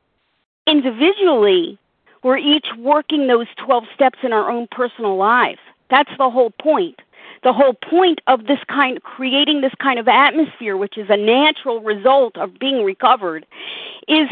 individually, 0.66 1.78
we're 2.22 2.38
each 2.38 2.66
working 2.78 3.26
those 3.26 3.46
12 3.64 3.84
steps 3.94 4.18
in 4.22 4.32
our 4.32 4.50
own 4.50 4.68
personal 4.70 5.16
lives. 5.16 5.58
That's 5.90 6.10
the 6.18 6.30
whole 6.30 6.50
point. 6.50 7.00
The 7.42 7.52
whole 7.52 7.74
point 7.74 8.20
of 8.26 8.46
this 8.46 8.58
kind, 8.68 9.02
creating 9.02 9.60
this 9.60 9.72
kind 9.80 9.98
of 9.98 10.08
atmosphere, 10.08 10.76
which 10.76 10.96
is 10.96 11.06
a 11.10 11.16
natural 11.16 11.80
result 11.80 12.36
of 12.36 12.58
being 12.58 12.84
recovered, 12.84 13.46
is, 14.06 14.28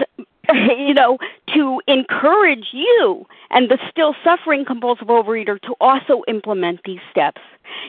you 0.52 0.94
know, 0.94 1.18
to 1.54 1.82
encourage 1.88 2.68
you 2.72 3.26
and 3.50 3.68
the 3.68 3.78
still 3.90 4.14
suffering 4.22 4.64
compulsive 4.64 5.08
overeater 5.08 5.60
to 5.62 5.74
also 5.80 6.22
implement 6.28 6.80
these 6.84 7.00
steps. 7.10 7.40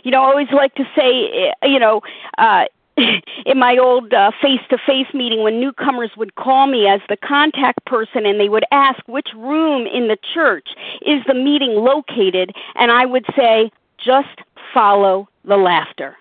You 0.04 0.12
know, 0.12 0.24
I 0.24 0.26
always 0.26 0.52
like 0.52 0.76
to 0.76 0.86
say, 0.96 1.54
you 1.64 1.80
know, 1.80 2.02
uh, 2.38 2.66
in 3.46 3.58
my 3.58 3.78
old 3.78 4.14
face 4.42 4.62
to 4.70 4.78
face 4.86 5.08
meeting 5.14 5.44
when 5.44 5.60
newcomers 5.60 6.12
would 6.18 6.36
call 6.36 6.68
me 6.68 6.88
as 6.88 7.00
the 7.10 7.18
contact 7.18 7.86
person 7.86 8.26
and 8.26 8.40
they 8.40 8.50
would 8.50 8.66
ask 8.72 9.00
which 9.08 9.30
room 9.36 9.88
in 9.88 10.08
the 10.08 10.18
church 10.34 10.70
is 11.02 11.24
the 11.26 11.34
meeting 11.34 11.76
located 11.76 12.54
and 12.76 12.92
I 12.92 13.06
would 13.06 13.26
say 13.36 13.72
just 13.98 14.42
follow 14.74 15.28
the 15.46 15.58
laughter. 15.58 16.18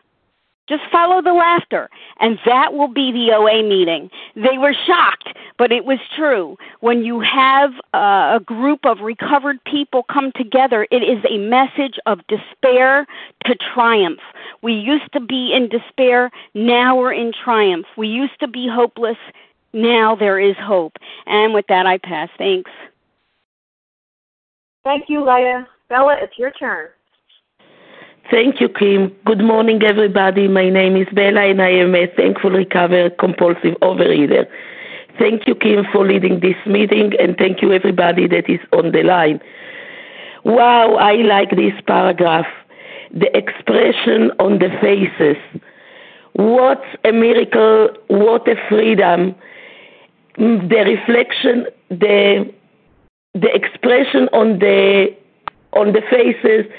Just 0.68 0.82
follow 0.92 1.20
the 1.20 1.32
laughter, 1.32 1.90
and 2.20 2.38
that 2.46 2.74
will 2.74 2.86
be 2.86 3.10
the 3.10 3.32
OA 3.34 3.60
meeting. 3.60 4.08
They 4.36 4.56
were 4.56 4.72
shocked, 4.86 5.36
but 5.58 5.72
it 5.72 5.84
was 5.84 5.98
true. 6.16 6.56
When 6.78 7.02
you 7.02 7.18
have 7.18 7.72
a 7.92 8.38
group 8.44 8.86
of 8.86 9.00
recovered 9.00 9.58
people 9.64 10.04
come 10.04 10.30
together, 10.36 10.86
it 10.92 11.02
is 11.02 11.24
a 11.28 11.38
message 11.38 11.98
of 12.06 12.20
despair 12.28 13.04
to 13.46 13.56
triumph. 13.74 14.20
We 14.62 14.74
used 14.74 15.12
to 15.12 15.18
be 15.18 15.52
in 15.52 15.68
despair, 15.68 16.30
now 16.54 16.96
we're 16.96 17.14
in 17.14 17.32
triumph. 17.32 17.86
We 17.96 18.06
used 18.06 18.38
to 18.38 18.46
be 18.46 18.68
hopeless, 18.72 19.18
now 19.72 20.14
there 20.14 20.38
is 20.38 20.54
hope. 20.56 20.92
And 21.26 21.52
with 21.52 21.66
that, 21.68 21.86
I 21.86 21.98
pass. 21.98 22.28
Thanks. 22.38 22.70
Thank 24.84 25.06
you, 25.08 25.24
Leah. 25.26 25.66
Bella, 25.88 26.16
it's 26.22 26.38
your 26.38 26.52
turn. 26.52 26.90
Thank 28.30 28.60
you, 28.60 28.68
Kim. 28.68 29.12
Good 29.26 29.40
morning, 29.40 29.82
everybody. 29.82 30.46
My 30.46 30.68
name 30.70 30.96
is 30.96 31.08
Bella, 31.12 31.50
and 31.50 31.60
I 31.60 31.70
am 31.70 31.96
a 31.96 32.06
thankful 32.16 32.52
recovered 32.52 33.18
compulsive 33.18 33.74
overeater. 33.82 34.46
Thank 35.18 35.48
you, 35.48 35.56
Kim, 35.56 35.84
for 35.92 36.06
leading 36.06 36.38
this 36.38 36.54
meeting, 36.64 37.10
and 37.18 37.36
thank 37.36 37.60
you, 37.60 37.72
everybody 37.72 38.28
that 38.28 38.48
is 38.48 38.60
on 38.72 38.92
the 38.92 39.02
line. 39.02 39.40
Wow, 40.44 40.94
I 40.94 41.14
like 41.14 41.50
this 41.56 41.72
paragraph. 41.88 42.46
The 43.12 43.36
expression 43.36 44.30
on 44.38 44.60
the 44.60 44.68
faces. 44.80 45.36
What 46.34 46.84
a 47.04 47.10
miracle, 47.10 47.88
what 48.06 48.46
a 48.46 48.54
freedom. 48.68 49.34
The 50.36 50.84
reflection, 50.86 51.66
the 51.90 52.48
the 53.34 53.52
expression 53.52 54.28
on 54.32 54.60
the 54.60 55.08
on 55.72 55.92
the 55.92 56.02
faces 56.08 56.70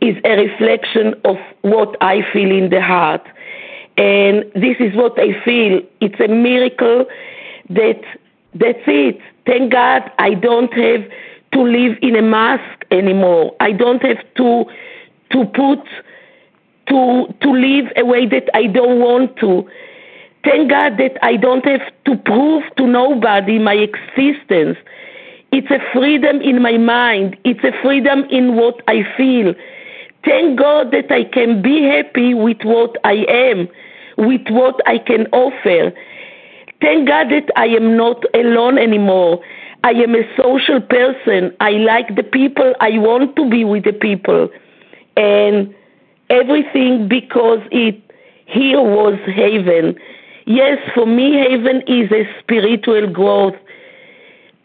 is 0.00 0.16
a 0.24 0.36
reflection 0.36 1.14
of 1.24 1.36
what 1.62 1.96
I 2.00 2.22
feel 2.32 2.50
in 2.50 2.70
the 2.70 2.80
heart. 2.80 3.26
And 3.96 4.44
this 4.54 4.76
is 4.78 4.94
what 4.94 5.18
I 5.18 5.42
feel. 5.44 5.80
It's 6.00 6.20
a 6.20 6.28
miracle 6.28 7.06
that 7.70 8.00
that's 8.54 8.86
it. 8.86 9.20
Thank 9.46 9.72
God 9.72 10.10
I 10.18 10.34
don't 10.34 10.72
have 10.72 11.04
to 11.52 11.60
live 11.62 11.96
in 12.02 12.16
a 12.16 12.22
mask 12.22 12.84
anymore. 12.90 13.54
I 13.60 13.72
don't 13.72 14.02
have 14.02 14.18
to 14.36 14.64
to 15.32 15.44
put 15.46 15.82
to 16.88 17.34
to 17.40 17.50
live 17.50 17.86
a 17.96 18.04
way 18.04 18.26
that 18.26 18.48
I 18.54 18.66
don't 18.66 19.00
want 19.00 19.36
to. 19.38 19.68
Thank 20.44 20.70
God 20.70 20.96
that 20.98 21.18
I 21.22 21.36
don't 21.36 21.64
have 21.66 21.82
to 22.06 22.16
prove 22.16 22.62
to 22.76 22.86
nobody 22.86 23.58
my 23.58 23.74
existence. 23.74 24.78
It's 25.50 25.70
a 25.70 25.80
freedom 25.92 26.40
in 26.40 26.62
my 26.62 26.76
mind. 26.76 27.36
It's 27.44 27.64
a 27.64 27.72
freedom 27.82 28.24
in 28.30 28.56
what 28.56 28.80
I 28.86 29.02
feel. 29.16 29.54
Thank 30.28 30.58
God 30.58 30.90
that 30.92 31.10
I 31.10 31.24
can 31.24 31.62
be 31.62 31.84
happy 31.84 32.34
with 32.34 32.58
what 32.62 32.96
I 33.02 33.24
am, 33.30 33.66
with 34.18 34.46
what 34.50 34.78
I 34.86 34.98
can 34.98 35.26
offer. 35.32 35.90
Thank 36.82 37.08
God 37.08 37.28
that 37.30 37.48
I 37.56 37.64
am 37.68 37.96
not 37.96 38.22
alone 38.34 38.76
anymore. 38.76 39.42
I 39.84 39.92
am 39.92 40.14
a 40.14 40.24
social 40.36 40.82
person. 40.82 41.56
I 41.60 41.70
like 41.70 42.14
the 42.14 42.22
people. 42.22 42.74
I 42.80 42.98
want 42.98 43.36
to 43.36 43.48
be 43.48 43.64
with 43.64 43.84
the 43.84 43.94
people. 43.94 44.50
And 45.16 45.74
everything 46.28 47.08
because 47.08 47.60
it 47.72 47.98
here 48.44 48.82
was 48.82 49.18
heaven. 49.34 49.96
Yes, 50.44 50.78
for 50.94 51.06
me, 51.06 51.38
heaven 51.38 51.82
is 51.86 52.12
a 52.12 52.28
spiritual 52.40 53.10
growth. 53.10 53.54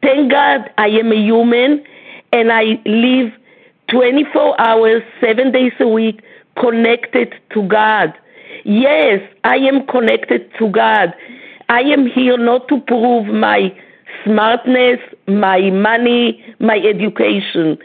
Thank 0.02 0.30
God 0.30 0.70
I 0.78 0.88
am 0.90 1.14
a 1.14 1.16
human 1.16 1.86
and 2.34 2.52
I 2.52 2.82
live 2.86 3.32
24 3.94 4.60
hours, 4.60 5.04
seven 5.22 5.52
days 5.52 5.72
a 5.80 5.88
week, 5.88 6.24
connected 6.60 7.32
to 7.54 7.62
God. 7.68 8.12
Yes, 8.66 9.22
I 9.44 9.58
am 9.58 9.86
connected 9.86 10.52
to 10.58 10.68
God. 10.70 11.14
I 11.70 11.82
am 11.82 12.08
here 12.08 12.38
not 12.40 12.68
to 12.70 12.82
prove 12.82 13.28
my 13.28 13.72
smartness, 14.26 14.98
my 15.28 15.70
money, 15.70 16.44
my 16.60 16.78
education. 16.78 17.78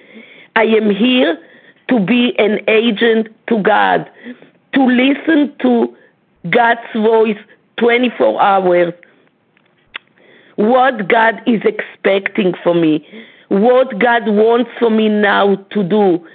I 0.57 0.62
am 0.62 0.88
here 0.88 1.38
to 1.88 2.01
be 2.01 2.35
an 2.38 2.61
agent 2.68 3.29
to 3.49 3.62
God, 3.62 4.11
to 4.73 4.87
listen 4.87 5.55
to 5.61 5.94
God's 6.49 6.81
voice 6.94 7.37
24 7.77 8.40
hours. 8.40 8.94
What 10.57 11.07
God 11.07 11.42
is 11.47 11.61
expecting 11.66 12.55
for 12.64 12.75
me 12.75 13.07
what 13.49 13.99
God 13.99 14.29
wants 14.29 14.71
for 14.79 14.91
me 14.91 15.09
now 15.09 15.57
to 15.71 15.83
do. 15.83 16.27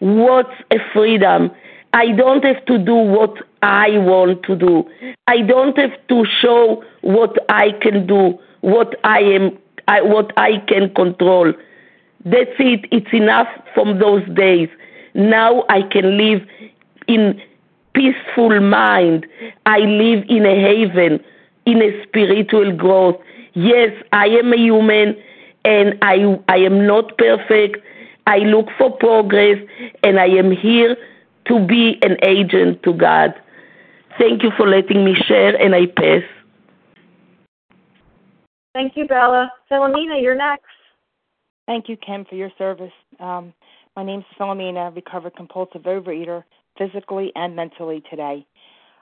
What's 0.00 0.54
a 0.70 0.76
freedom? 0.92 1.50
I 1.92 2.12
don't 2.12 2.44
have 2.44 2.64
to 2.66 2.78
do 2.78 2.94
what 2.94 3.34
I 3.62 3.98
want 3.98 4.42
to 4.44 4.56
do. 4.56 4.88
I 5.26 5.40
don't 5.40 5.76
have 5.78 5.92
to 6.08 6.24
show 6.40 6.84
what 7.00 7.36
I 7.48 7.72
can 7.80 8.06
do, 8.06 8.38
what 8.60 8.94
I 9.04 9.20
am, 9.20 9.58
I, 9.88 10.02
what 10.02 10.32
I 10.36 10.58
can 10.68 10.92
control. 10.94 11.52
That's 12.24 12.50
it. 12.58 12.86
It's 12.92 13.12
enough 13.12 13.48
from 13.74 13.98
those 13.98 14.22
days. 14.34 14.68
Now 15.14 15.64
I 15.68 15.82
can 15.82 16.18
live 16.18 16.46
in 17.06 17.40
peaceful 17.94 18.60
mind. 18.60 19.26
I 19.66 19.78
live 19.78 20.24
in 20.28 20.44
a 20.44 20.54
haven, 20.54 21.24
in 21.64 21.82
a 21.82 22.02
spiritual 22.04 22.76
growth. 22.76 23.16
Yes, 23.54 23.90
I 24.12 24.26
am 24.26 24.52
a 24.52 24.56
human 24.56 25.16
and 25.68 25.98
I, 26.00 26.40
I 26.48 26.56
am 26.56 26.86
not 26.86 27.18
perfect. 27.18 27.76
I 28.26 28.38
look 28.38 28.68
for 28.78 28.90
progress, 28.90 29.58
and 30.02 30.18
I 30.18 30.26
am 30.26 30.50
here 30.50 30.96
to 31.46 31.66
be 31.66 31.98
an 32.02 32.16
agent 32.22 32.82
to 32.84 32.94
God. 32.94 33.34
Thank 34.18 34.42
you 34.42 34.50
for 34.56 34.66
letting 34.66 35.04
me 35.04 35.14
share, 35.14 35.54
and 35.62 35.74
I 35.74 35.86
pass. 35.86 36.22
Thank 38.72 38.96
you, 38.96 39.06
Bella. 39.06 39.52
Philomena, 39.70 40.22
you're 40.22 40.34
next. 40.34 40.64
Thank 41.66 41.88
you, 41.88 41.96
Kim, 41.98 42.24
for 42.24 42.34
your 42.34 42.50
service. 42.56 42.92
Um, 43.20 43.52
my 43.94 44.04
name 44.04 44.20
is 44.20 44.26
Philomena, 44.40 44.94
recovered 44.94 45.36
compulsive 45.36 45.82
overeater, 45.82 46.44
physically 46.78 47.30
and 47.34 47.54
mentally 47.54 48.02
today. 48.08 48.46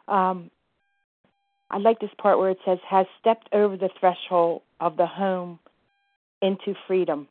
Um, 0.08 0.50
I 1.70 1.78
like 1.78 2.00
this 2.00 2.10
part 2.18 2.38
where 2.38 2.50
it 2.50 2.58
says, 2.64 2.78
has 2.88 3.06
stepped 3.20 3.48
over 3.52 3.76
the 3.76 3.90
threshold 4.00 4.62
of 4.80 4.96
the 4.96 5.06
home 5.06 5.60
into 6.42 6.74
freedom. 6.86 7.28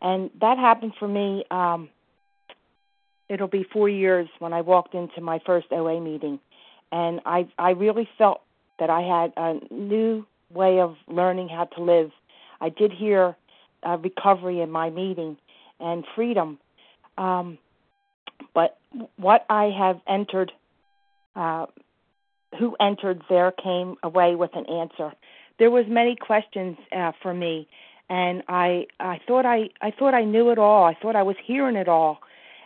And 0.00 0.30
that 0.40 0.58
happened 0.58 0.92
for 0.98 1.08
me. 1.08 1.44
Um, 1.50 1.88
it'll 3.28 3.48
be 3.48 3.64
four 3.72 3.88
years 3.88 4.28
when 4.38 4.52
I 4.52 4.60
walked 4.60 4.94
into 4.94 5.20
my 5.20 5.40
first 5.44 5.68
OA 5.72 6.00
meeting, 6.00 6.38
and 6.92 7.20
I 7.24 7.48
I 7.58 7.70
really 7.70 8.08
felt 8.18 8.42
that 8.78 8.90
I 8.90 9.00
had 9.00 9.32
a 9.36 9.74
new 9.74 10.26
way 10.50 10.80
of 10.80 10.96
learning 11.08 11.48
how 11.48 11.64
to 11.64 11.82
live. 11.82 12.10
I 12.60 12.68
did 12.68 12.92
hear 12.92 13.36
uh, 13.82 13.96
recovery 13.98 14.60
in 14.60 14.70
my 14.70 14.90
meeting 14.90 15.36
and 15.80 16.04
freedom, 16.14 16.58
um, 17.18 17.58
but 18.54 18.78
what 19.16 19.44
I 19.48 19.70
have 19.76 20.00
entered, 20.06 20.52
uh, 21.34 21.66
who 22.58 22.76
entered 22.80 23.22
there 23.28 23.50
came 23.52 23.96
away 24.02 24.34
with 24.34 24.50
an 24.54 24.66
answer. 24.66 25.12
There 25.58 25.70
was 25.70 25.86
many 25.88 26.16
questions 26.16 26.76
uh, 26.92 27.12
for 27.22 27.32
me, 27.32 27.68
and 28.08 28.42
I 28.48 28.86
I 29.00 29.20
thought 29.26 29.46
I 29.46 29.70
I 29.80 29.90
thought 29.90 30.14
I 30.14 30.24
knew 30.24 30.50
it 30.50 30.58
all. 30.58 30.84
I 30.84 30.94
thought 30.94 31.16
I 31.16 31.22
was 31.22 31.36
hearing 31.44 31.76
it 31.76 31.88
all, 31.88 32.20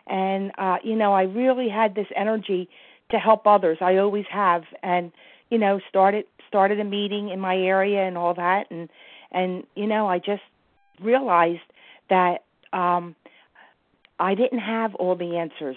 and 0.07 0.53
uh, 0.59 0.79
you 0.83 0.97
know 0.97 1.13
I 1.13 1.23
really 1.23 1.69
had 1.69 1.95
this 1.95 2.09
energy 2.15 2.69
to 3.11 3.19
help 3.19 3.47
others. 3.47 3.79
I 3.81 3.97
always 3.97 4.27
have, 4.31 4.65
and 4.83 5.13
you 5.51 5.59
know 5.59 5.81
started 5.89 6.27
started 6.49 6.81
a 6.81 6.85
meeting 6.85 7.31
in 7.31 7.41
my 7.41 7.57
area 7.57 8.07
and 8.07 8.19
all 8.19 8.35
that, 8.35 8.71
and 8.71 8.89
and 9.33 9.65
you 9.75 9.87
know 9.87 10.09
I 10.09 10.19
just 10.19 10.43
realized 11.01 11.61
that 12.11 12.45
um, 12.73 13.15
I 14.19 14.35
didn't 14.35 14.59
have 14.59 14.95
all 14.97 15.17
the 15.17 15.37
answers, 15.39 15.77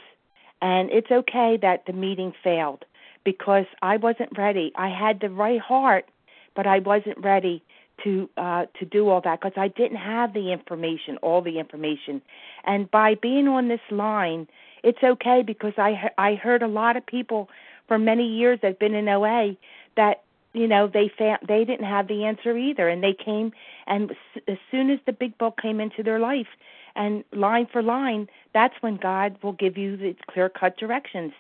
and 0.62 0.90
it's 0.92 1.12
okay 1.12 1.58
that 1.62 1.86
the 1.86 1.94
meeting 1.94 2.34
failed 2.44 2.84
because 3.24 3.66
I 3.82 3.96
wasn't 3.96 4.38
ready. 4.38 4.74
I 4.76 4.90
had 4.90 5.22
the 5.22 5.30
right 5.30 5.62
heart, 5.62 6.06
but 6.54 6.68
I 6.68 6.80
wasn't 6.80 7.20
ready 7.20 7.64
to 8.04 8.30
uh, 8.38 8.66
to 8.80 8.86
do 8.86 9.10
all 9.10 9.22
that 9.22 9.40
because 9.42 9.58
I 9.58 9.68
didn't 9.68 9.98
have 9.98 10.34
the 10.34 10.52
information, 10.52 11.18
all 11.18 11.42
the 11.42 11.60
information. 11.60 12.22
And 12.64 12.90
by 12.90 13.16
being 13.16 13.48
on 13.48 13.68
this 13.68 13.82
line, 13.92 14.48
it's 14.84 15.04
okay 15.04 15.44
because 15.46 15.74
I 15.78 16.10
I 16.18 16.36
heard 16.36 16.64
a 16.64 16.68
lot 16.68 16.98
of 16.98 17.06
people 17.06 17.50
for 17.88 17.98
many 18.00 18.28
years 18.28 18.60
that've 18.62 18.80
been 18.80 18.96
in 18.96 19.08
OA 19.08 19.56
that 19.96 20.24
you 20.54 20.68
know 20.68 20.88
they 20.88 21.10
found 21.18 21.40
they 21.48 21.64
didn't 21.66 21.86
have 21.86 22.08
the 22.08 22.26
answer 22.26 22.58
either, 22.58 22.90
and 22.90 23.04
they 23.04 23.14
came 23.14 23.52
and 23.88 24.16
as 24.48 24.58
soon 24.72 24.90
as 24.90 25.00
the 25.06 25.14
big 25.14 25.38
book 25.38 25.60
came 25.62 25.80
into 25.80 26.04
their 26.04 26.20
life, 26.20 26.48
and 26.96 27.24
line 27.32 27.68
for 27.72 27.82
line, 27.82 28.28
that's 28.54 28.76
when 28.82 28.98
God 28.98 29.38
will 29.42 29.54
give 29.54 29.78
you 29.78 29.98
the 29.98 30.16
clear 30.30 30.50
cut 30.50 30.78
directions. 30.78 31.34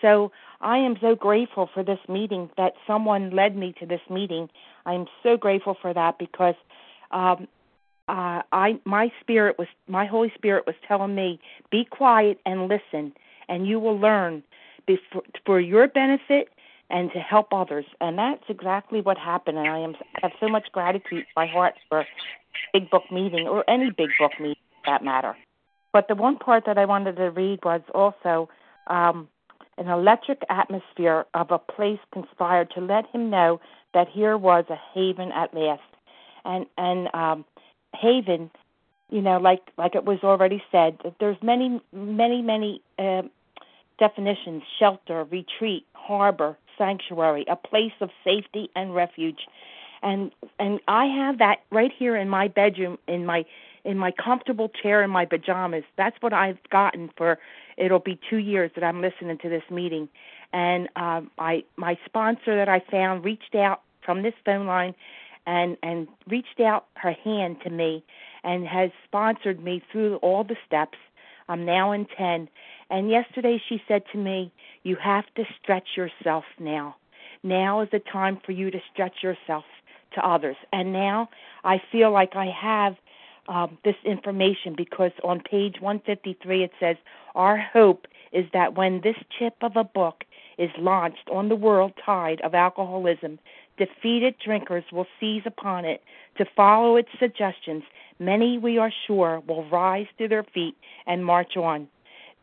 So 0.00 0.32
I 0.60 0.78
am 0.78 0.96
so 1.00 1.14
grateful 1.14 1.68
for 1.72 1.82
this 1.82 1.98
meeting 2.08 2.50
that 2.56 2.74
someone 2.86 3.30
led 3.30 3.56
me 3.56 3.74
to 3.80 3.86
this 3.86 4.00
meeting. 4.08 4.48
I 4.86 4.94
am 4.94 5.06
so 5.22 5.36
grateful 5.36 5.76
for 5.80 5.92
that 5.94 6.18
because 6.18 6.54
um 7.10 7.48
uh 8.08 8.42
I 8.52 8.80
my 8.84 9.12
spirit 9.20 9.58
was 9.58 9.68
my 9.88 10.06
Holy 10.06 10.32
Spirit 10.34 10.66
was 10.66 10.76
telling 10.86 11.14
me 11.14 11.40
be 11.70 11.84
quiet 11.84 12.38
and 12.46 12.68
listen 12.68 13.12
and 13.48 13.66
you 13.66 13.80
will 13.80 13.98
learn 13.98 14.42
before, 14.86 15.22
for 15.44 15.60
your 15.60 15.88
benefit 15.88 16.48
and 16.88 17.12
to 17.12 17.20
help 17.20 17.52
others. 17.52 17.84
And 18.00 18.18
that's 18.18 18.44
exactly 18.48 19.00
what 19.00 19.16
happened 19.18 19.58
and 19.58 19.68
I 19.68 19.78
am 19.78 19.94
have 20.22 20.32
so 20.40 20.48
much 20.48 20.70
gratitude 20.72 21.20
in 21.20 21.26
my 21.36 21.46
heart 21.46 21.74
for 21.88 22.06
big 22.72 22.90
book 22.90 23.04
meeting 23.10 23.46
or 23.46 23.68
any 23.68 23.90
big 23.90 24.10
book 24.18 24.32
meeting 24.40 24.62
for 24.84 24.92
that 24.92 25.04
matter. 25.04 25.36
But 25.92 26.08
the 26.08 26.14
one 26.14 26.36
part 26.36 26.64
that 26.66 26.78
I 26.78 26.84
wanted 26.84 27.16
to 27.16 27.30
read 27.30 27.60
was 27.64 27.80
also 27.94 28.48
um, 28.86 29.28
an 29.80 29.88
electric 29.88 30.42
atmosphere 30.50 31.24
of 31.34 31.50
a 31.50 31.58
place 31.58 31.98
conspired 32.12 32.70
to 32.74 32.80
let 32.80 33.06
him 33.08 33.30
know 33.30 33.60
that 33.94 34.06
here 34.08 34.36
was 34.36 34.64
a 34.68 34.76
haven 34.94 35.32
at 35.32 35.52
last. 35.54 35.80
And 36.44 36.66
and 36.78 37.08
um, 37.14 37.44
haven, 37.94 38.50
you 39.08 39.22
know, 39.22 39.38
like 39.38 39.62
like 39.78 39.94
it 39.94 40.04
was 40.04 40.18
already 40.22 40.62
said, 40.70 40.98
there's 41.18 41.38
many 41.42 41.80
many 41.92 42.42
many 42.42 42.82
uh, 42.98 43.22
definitions: 43.98 44.62
shelter, 44.78 45.24
retreat, 45.24 45.86
harbor, 45.94 46.56
sanctuary, 46.78 47.44
a 47.48 47.56
place 47.56 47.92
of 48.00 48.10
safety 48.22 48.70
and 48.76 48.94
refuge. 48.94 49.40
And 50.02 50.30
and 50.58 50.80
I 50.88 51.06
have 51.06 51.38
that 51.38 51.60
right 51.72 51.92
here 51.98 52.16
in 52.16 52.28
my 52.28 52.48
bedroom 52.48 52.98
in 53.08 53.24
my 53.24 53.44
in 53.84 53.96
my 53.98 54.10
comfortable 54.12 54.68
chair 54.68 55.02
in 55.02 55.10
my 55.10 55.24
pajamas. 55.24 55.84
That's 55.96 56.16
what 56.20 56.32
I've 56.32 56.58
gotten 56.70 57.10
for 57.16 57.38
it'll 57.80 57.98
be 57.98 58.18
2 58.30 58.36
years 58.36 58.70
that 58.74 58.84
I'm 58.84 59.00
listening 59.00 59.38
to 59.38 59.48
this 59.48 59.64
meeting. 59.70 60.08
And 60.52 60.88
um 60.96 61.30
I 61.38 61.64
my 61.76 61.98
sponsor 62.04 62.56
that 62.56 62.68
I 62.68 62.80
found 62.90 63.24
reached 63.24 63.54
out 63.54 63.80
from 64.04 64.22
this 64.22 64.34
phone 64.44 64.66
line 64.66 64.94
and 65.46 65.76
and 65.82 66.08
reached 66.28 66.60
out 66.60 66.86
her 66.94 67.12
hand 67.12 67.56
to 67.64 67.70
me 67.70 68.04
and 68.44 68.66
has 68.66 68.90
sponsored 69.04 69.62
me 69.62 69.82
through 69.90 70.16
all 70.16 70.44
the 70.44 70.56
steps. 70.66 70.98
I'm 71.48 71.64
now 71.64 71.92
in 71.92 72.06
10 72.06 72.48
and 72.90 73.10
yesterday 73.10 73.60
she 73.68 73.82
said 73.88 74.02
to 74.12 74.18
me, 74.18 74.52
"You 74.82 74.96
have 74.96 75.26
to 75.36 75.44
stretch 75.60 75.96
yourself 75.96 76.44
now. 76.58 76.96
Now 77.42 77.80
is 77.80 77.90
the 77.90 78.00
time 78.00 78.36
for 78.44 78.52
you 78.52 78.70
to 78.70 78.80
stretch 78.92 79.22
yourself 79.22 79.64
to 80.14 80.26
others." 80.26 80.56
And 80.72 80.92
now 80.92 81.28
I 81.64 81.78
feel 81.92 82.10
like 82.10 82.36
I 82.36 82.46
have 82.46 82.96
um, 83.48 83.78
this 83.84 83.96
information 84.04 84.74
because 84.76 85.12
on 85.24 85.40
page 85.40 85.76
153 85.80 86.64
it 86.64 86.72
says, 86.78 86.96
Our 87.34 87.58
hope 87.58 88.06
is 88.32 88.46
that 88.52 88.76
when 88.76 89.00
this 89.02 89.16
chip 89.38 89.56
of 89.62 89.76
a 89.76 89.84
book 89.84 90.24
is 90.58 90.70
launched 90.78 91.28
on 91.32 91.48
the 91.48 91.56
world 91.56 91.92
tide 92.04 92.40
of 92.42 92.54
alcoholism, 92.54 93.38
defeated 93.78 94.34
drinkers 94.44 94.84
will 94.92 95.06
seize 95.18 95.42
upon 95.46 95.84
it 95.84 96.02
to 96.36 96.44
follow 96.56 96.96
its 96.96 97.08
suggestions. 97.18 97.82
Many, 98.18 98.58
we 98.58 98.78
are 98.78 98.92
sure, 99.06 99.42
will 99.46 99.64
rise 99.70 100.06
to 100.18 100.28
their 100.28 100.44
feet 100.44 100.76
and 101.06 101.24
march 101.24 101.56
on. 101.56 101.88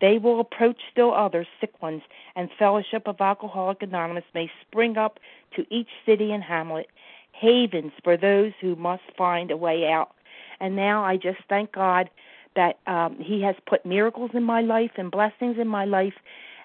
They 0.01 0.17
will 0.17 0.39
approach 0.39 0.77
still 0.91 1.13
others, 1.13 1.47
sick 1.59 1.81
ones, 1.81 2.01
and 2.35 2.49
Fellowship 2.57 3.07
of 3.07 3.21
Alcoholic 3.21 3.81
Anonymous 3.81 4.25
may 4.33 4.51
spring 4.61 4.97
up 4.97 5.19
to 5.55 5.65
each 5.73 5.89
city 6.05 6.31
and 6.31 6.43
hamlet, 6.43 6.87
havens 7.31 7.93
for 8.03 8.17
those 8.17 8.51
who 8.61 8.75
must 8.75 9.03
find 9.17 9.51
a 9.51 9.57
way 9.57 9.87
out 9.87 10.11
and 10.59 10.75
now 10.75 11.03
I 11.03 11.17
just 11.17 11.39
thank 11.49 11.71
God 11.71 12.09
that 12.55 12.79
um, 12.87 13.17
He 13.19 13.41
has 13.43 13.55
put 13.67 13.85
miracles 13.85 14.31
in 14.33 14.43
my 14.43 14.61
life 14.61 14.91
and 14.97 15.11
blessings 15.11 15.57
in 15.59 15.67
my 15.67 15.85
life. 15.85 16.15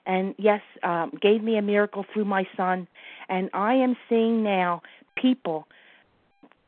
And 0.04 0.34
yes, 0.38 0.60
um, 0.82 1.12
gave 1.20 1.42
me 1.42 1.56
a 1.56 1.62
miracle 1.62 2.04
through 2.12 2.24
my 2.24 2.48
son. 2.56 2.88
And 3.28 3.50
I 3.52 3.74
am 3.74 3.96
seeing 4.08 4.42
now 4.42 4.82
people 5.16 5.68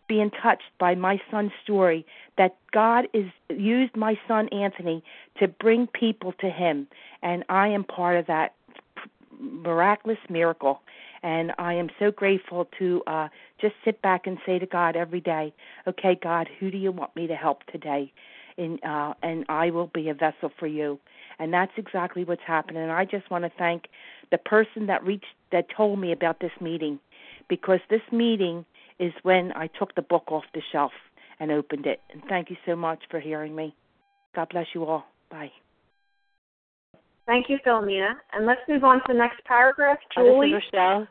being 0.07 0.31
touched 0.31 0.71
by 0.79 0.95
my 0.95 1.21
son's 1.31 1.53
story 1.63 2.05
that 2.37 2.57
God 2.73 3.09
is 3.13 3.27
used 3.49 3.97
my 3.97 4.19
son 4.29 4.49
Anthony 4.49 5.03
to 5.39 5.49
bring 5.49 5.87
people 5.87 6.33
to 6.41 6.51
him 6.51 6.87
and 7.23 7.45
I 7.49 7.69
am 7.69 7.85
part 7.85 8.17
of 8.17 8.27
that 8.27 8.55
miraculous 9.41 10.19
miracle 10.29 10.83
and 11.23 11.53
I 11.59 11.75
am 11.75 11.89
so 11.99 12.11
grateful 12.11 12.69
to 12.79 13.03
uh, 13.07 13.29
just 13.61 13.75
sit 13.85 14.03
back 14.03 14.27
and 14.27 14.39
say 14.45 14.59
to 14.59 14.67
God 14.67 14.97
every 14.97 15.21
day, 15.21 15.53
"Okay, 15.87 16.19
God, 16.21 16.49
who 16.59 16.71
do 16.71 16.79
you 16.79 16.93
want 16.93 17.15
me 17.17 17.27
to 17.27 17.35
help 17.35 17.65
today?" 17.65 18.13
And 18.57 18.79
uh, 18.85 19.15
and 19.23 19.45
I 19.49 19.71
will 19.71 19.89
be 19.89 20.09
a 20.09 20.15
vessel 20.15 20.51
for 20.59 20.67
you. 20.67 20.99
And 21.39 21.53
that's 21.53 21.73
exactly 21.77 22.25
what's 22.25 22.43
happening. 22.47 22.83
And 22.83 22.93
I 22.93 23.05
just 23.05 23.29
want 23.31 23.45
to 23.45 23.51
thank 23.59 23.89
the 24.31 24.39
person 24.39 24.87
that 24.87 25.05
reached 25.05 25.35
that 25.51 25.67
told 25.77 25.99
me 25.99 26.13
about 26.13 26.39
this 26.41 26.53
meeting, 26.61 27.01
because 27.49 27.81
this 27.91 28.03
meeting 28.13 28.65
is 28.99 29.13
when 29.23 29.53
I 29.57 29.67
took 29.67 29.95
the 29.97 30.03
book 30.03 30.31
off 30.31 30.45
the 30.55 30.63
shelf 30.71 30.93
and 31.41 31.51
opened 31.51 31.87
it. 31.87 32.01
And 32.13 32.23
thank 32.29 32.51
you 32.51 32.57
so 32.65 32.77
much 32.77 33.01
for 33.11 33.19
hearing 33.19 33.57
me. 33.57 33.75
God 34.37 34.49
bless 34.51 34.67
you 34.75 34.85
all. 34.85 35.05
Bye. 35.31 35.51
Thank 37.27 37.49
you, 37.49 37.59
Philomena. 37.67 38.15
And 38.33 38.47
let's 38.47 38.61
move 38.69 38.85
on 38.85 38.99
to 38.99 39.05
the 39.09 39.15
next 39.15 39.43
paragraph. 39.45 39.99
Julie. 40.15 40.29
Oh, 40.29 40.41
this 40.43 40.63
is 40.63 40.71
Rochelle. 40.73 41.09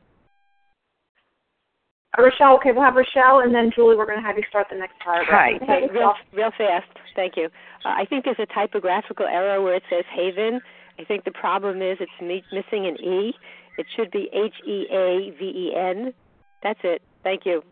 Rochelle, 2.17 2.56
okay, 2.58 2.71
we'll 2.71 2.84
have 2.84 2.95
Rochelle, 2.95 3.39
and 3.39 3.54
then 3.54 3.71
Julie, 3.73 3.95
we're 3.95 4.06
going 4.06 4.21
to 4.21 4.26
have 4.26 4.38
you 4.38 4.43
start 4.47 4.67
the 4.69 4.78
next 4.78 4.99
paragraph. 5.04 5.30
Hi. 5.32 5.56
Okay, 5.56 5.91
real, 5.91 6.13
real 6.32 6.52
fast. 6.58 6.86
Thank 7.15 7.36
you. 7.36 7.45
Uh, 7.86 7.89
I 7.89 8.06
think 8.06 8.26
there's 8.26 8.38
a 8.39 8.54
typographical 8.54 9.26
error 9.26 9.62
where 9.62 9.76
it 9.76 9.84
says 9.89 10.06
Haven. 10.13 10.62
I 10.99 11.04
think 11.06 11.23
the 11.23 11.32
problem 11.32 11.82
is 11.82 11.97
it's 11.99 12.12
missing 12.21 12.86
an 12.86 12.97
E. 13.04 13.34
It 13.80 13.88
should 13.95 14.12
be 14.12 14.30
H 14.32 14.54
E 14.67 14.86
A 14.91 15.34
V 15.39 15.43
E 15.43 15.73
N. 15.76 16.13
That's 16.62 16.80
it. 16.84 17.02
Thank 17.23 17.45
you. 17.45 17.63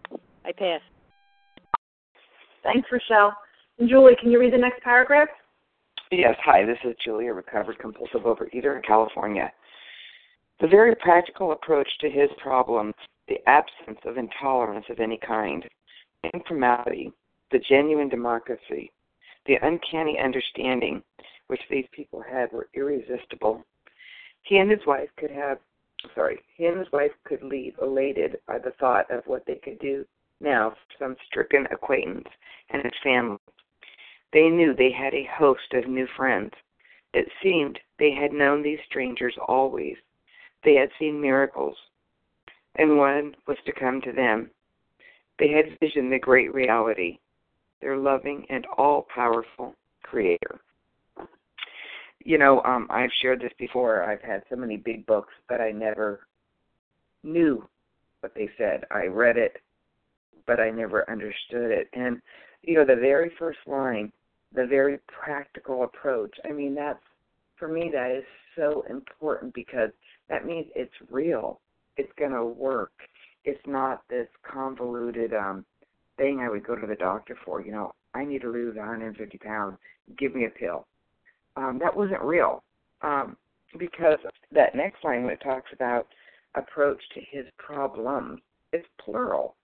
I 0.44 0.52
pass. 0.52 0.82
Thanks, 2.64 2.88
Rochelle. 2.92 3.38
And 3.78 3.88
Julie, 3.88 4.16
can 4.20 4.32
you 4.32 4.40
read 4.40 4.54
the 4.54 4.58
next 4.58 4.82
paragraph? 4.82 5.30
Yes. 6.12 6.36
Hi, 6.44 6.66
this 6.66 6.78
is 6.84 6.96
Julie, 7.06 7.28
a 7.28 7.34
recovered 7.34 7.78
compulsive 7.78 8.22
overeater 8.22 8.76
in 8.76 8.82
California. 8.82 9.52
The 10.60 10.68
very 10.68 10.96
practical 10.96 11.52
approach 11.52 11.88
to 12.02 12.10
his 12.10 12.30
problem 12.42 12.94
the 13.32 13.50
absence 13.50 14.00
of 14.04 14.18
intolerance 14.18 14.86
of 14.90 15.00
any 15.00 15.18
kind, 15.18 15.64
informality, 16.34 17.14
the 17.52 17.60
genuine 17.60 18.10
democracy, 18.10 18.92
the 19.46 19.56
uncanny 19.62 20.20
understanding 20.20 21.02
which 21.48 21.62
these 21.70 21.86
people 21.94 22.22
had 22.22 22.52
were 22.52 22.68
irresistible. 22.74 23.64
He 24.44 24.58
and 24.58 24.70
his 24.70 24.86
wife 24.86 25.08
could 25.18 25.32
have, 25.32 25.60
sorry, 26.14 26.42
he 26.58 26.66
and 26.66 26.78
his 26.78 26.92
wife 26.92 27.12
could 27.24 27.42
leave 27.42 27.74
elated 27.82 28.38
by 28.48 28.60
the 28.60 28.74
thought 28.82 29.10
of 29.10 29.26
what 29.28 29.46
they 29.46 29.62
could 29.64 29.80
do 29.80 30.06
now 30.42 30.72
for 30.72 30.76
some 31.00 31.16
stricken 31.26 31.66
acquaintance 31.72 32.28
and 32.70 32.84
his 32.84 32.92
family. 33.02 33.40
They 34.34 34.50
knew 34.50 34.74
they 34.74 34.92
had 34.92 35.14
a 35.14 35.30
host 35.38 35.74
of 35.74 35.88
new 35.88 36.08
friends. 36.18 36.52
It 37.14 37.30
seemed 37.42 37.80
they 37.98 38.12
had 38.12 38.34
known 38.34 38.62
these 38.62 38.80
strangers 38.90 39.38
always. 39.48 39.96
They 40.66 40.76
had 40.76 40.90
seen 41.00 41.22
miracles, 41.22 41.78
and 42.76 42.98
one 42.98 43.36
was 43.48 43.58
to 43.66 43.72
come 43.74 44.02
to 44.02 44.12
them. 44.12 44.50
They 45.40 45.50
had 45.50 45.78
visioned 45.80 46.12
the 46.12 46.20
great 46.20 46.54
reality, 46.54 47.20
their 47.82 47.98
loving 47.98 48.46
and 48.50 48.66
all 48.78 49.08
powerful 49.14 49.76
Creator. 50.04 50.60
You 52.24 52.38
know, 52.38 52.62
um, 52.64 52.88
I've 52.90 53.10
shared 53.22 53.42
this 53.42 53.54
before. 53.58 54.04
I've 54.04 54.22
had 54.22 54.44
so 54.50 54.56
many 54.56 54.78
big 54.78 55.06
books, 55.06 55.34
but 55.50 55.60
I 55.60 55.72
never 55.72 56.28
knew 57.24 57.68
what 58.20 58.36
they 58.36 58.50
said. 58.58 58.84
I 58.92 59.06
read 59.06 59.38
it, 59.38 59.58
but 60.46 60.60
I 60.60 60.70
never 60.70 61.10
understood 61.10 61.72
it. 61.72 61.90
And, 61.94 62.22
you 62.62 62.76
know, 62.76 62.86
the 62.86 63.00
very 63.00 63.32
first 63.40 63.60
line, 63.66 64.12
the 64.54 64.68
very 64.68 65.00
practical 65.08 65.84
approach, 65.84 66.36
I 66.46 66.52
mean, 66.52 66.76
that's, 66.76 67.00
for 67.58 67.68
me, 67.68 67.90
that 67.94 68.12
is 68.12 68.26
so 68.56 68.84
important 68.90 69.54
because 69.54 69.90
that 70.30 70.46
means 70.46 70.68
it's 70.76 70.94
real 71.10 71.60
it's 72.02 72.12
going 72.18 72.32
to 72.32 72.46
work. 72.46 72.92
It's 73.46 73.62
not 73.66 74.02
this 74.10 74.28
convoluted 74.44 75.34
um 75.34 75.66
thing 76.18 76.40
I 76.40 76.50
would 76.50 76.66
go 76.66 76.76
to 76.76 76.88
the 76.88 76.96
doctor 76.96 77.38
for. 77.46 77.62
You 77.62 77.72
know, 77.72 77.94
I 78.14 78.26
need 78.26 78.42
to 78.42 78.52
lose 78.52 78.76
150 78.76 79.38
pounds. 79.38 79.78
Give 80.18 80.36
me 80.36 80.46
a 80.46 80.50
pill. 80.50 80.86
Um, 81.56 81.80
that 81.82 81.96
wasn't 81.96 82.22
real. 82.22 82.64
Um, 83.02 83.38
because 83.78 84.20
that 84.52 84.76
next 84.76 85.04
line 85.04 85.24
when 85.24 85.34
it 85.34 85.42
talks 85.44 85.72
about 85.74 86.08
approach 86.56 87.02
to 87.14 87.22
his 87.30 87.46
problems, 87.58 88.42
it's 88.74 88.88
plural. 89.04 89.56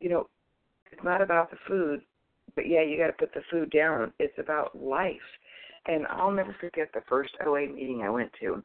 You 0.00 0.10
know, 0.10 0.28
it's 0.92 1.02
not 1.02 1.22
about 1.22 1.50
the 1.50 1.56
food, 1.66 2.02
but 2.54 2.68
yeah, 2.68 2.82
you 2.82 2.98
got 2.98 3.06
to 3.06 3.12
put 3.14 3.32
the 3.32 3.42
food 3.50 3.70
down. 3.70 4.12
It's 4.18 4.38
about 4.38 4.76
life. 4.80 5.16
And 5.86 6.06
I'll 6.06 6.30
never 6.30 6.54
forget 6.60 6.88
the 6.92 7.02
first 7.08 7.32
OA 7.44 7.66
meeting 7.66 8.02
I 8.02 8.10
went 8.10 8.30
to 8.40 8.62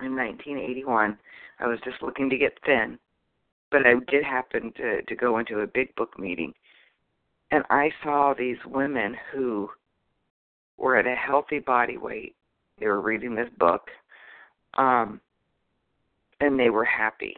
in 0.00 0.16
1981. 0.16 1.18
I 1.60 1.66
was 1.66 1.78
just 1.84 2.02
looking 2.02 2.28
to 2.30 2.36
get 2.36 2.58
thin, 2.64 2.98
but 3.70 3.86
I 3.86 3.94
did 4.10 4.24
happen 4.24 4.72
to 4.76 5.02
to 5.02 5.16
go 5.16 5.38
into 5.38 5.60
a 5.60 5.66
big 5.66 5.94
book 5.94 6.18
meeting, 6.18 6.52
and 7.50 7.64
I 7.70 7.90
saw 8.02 8.34
these 8.34 8.58
women 8.66 9.16
who 9.32 9.70
were 10.76 10.96
at 10.96 11.06
a 11.06 11.14
healthy 11.14 11.60
body 11.60 11.96
weight. 11.96 12.34
They 12.78 12.86
were 12.86 13.00
reading 13.00 13.34
this 13.34 13.50
book. 13.58 13.88
Um, 14.76 15.20
and 16.40 16.58
they 16.58 16.70
were 16.70 16.84
happy 16.84 17.36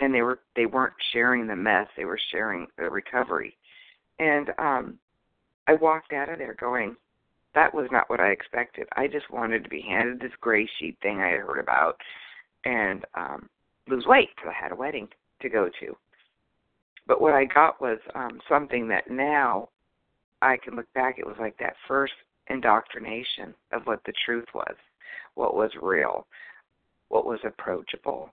and 0.00 0.14
they 0.14 0.22
were 0.22 0.40
they 0.56 0.66
weren't 0.66 0.94
sharing 1.12 1.46
the 1.46 1.56
mess 1.56 1.86
they 1.96 2.04
were 2.04 2.20
sharing 2.30 2.66
the 2.78 2.88
recovery 2.88 3.56
and 4.18 4.50
um 4.58 4.98
i 5.66 5.74
walked 5.74 6.12
out 6.12 6.28
of 6.28 6.38
there 6.38 6.54
going 6.54 6.96
that 7.54 7.74
was 7.74 7.88
not 7.90 8.08
what 8.08 8.20
i 8.20 8.28
expected 8.28 8.86
i 8.96 9.06
just 9.06 9.30
wanted 9.30 9.62
to 9.62 9.70
be 9.70 9.80
handed 9.80 10.20
this 10.20 10.32
gray 10.40 10.68
sheet 10.78 10.96
thing 11.02 11.20
i 11.20 11.28
had 11.28 11.40
heard 11.40 11.60
about 11.60 11.96
and 12.64 13.04
um 13.14 13.48
lose 13.88 14.04
weight 14.06 14.28
because 14.36 14.50
i 14.56 14.62
had 14.62 14.72
a 14.72 14.76
wedding 14.76 15.08
to 15.40 15.48
go 15.48 15.68
to 15.80 15.96
but 17.06 17.20
what 17.20 17.34
i 17.34 17.44
got 17.44 17.80
was 17.80 17.98
um 18.14 18.40
something 18.48 18.88
that 18.88 19.10
now 19.10 19.68
i 20.42 20.56
can 20.56 20.74
look 20.76 20.92
back 20.94 21.18
it 21.18 21.26
was 21.26 21.36
like 21.38 21.56
that 21.58 21.74
first 21.88 22.12
indoctrination 22.48 23.54
of 23.72 23.82
what 23.84 24.00
the 24.06 24.12
truth 24.24 24.46
was 24.54 24.74
what 25.34 25.54
was 25.54 25.70
real 25.80 26.26
what 27.08 27.26
was 27.26 27.40
approachable 27.44 28.32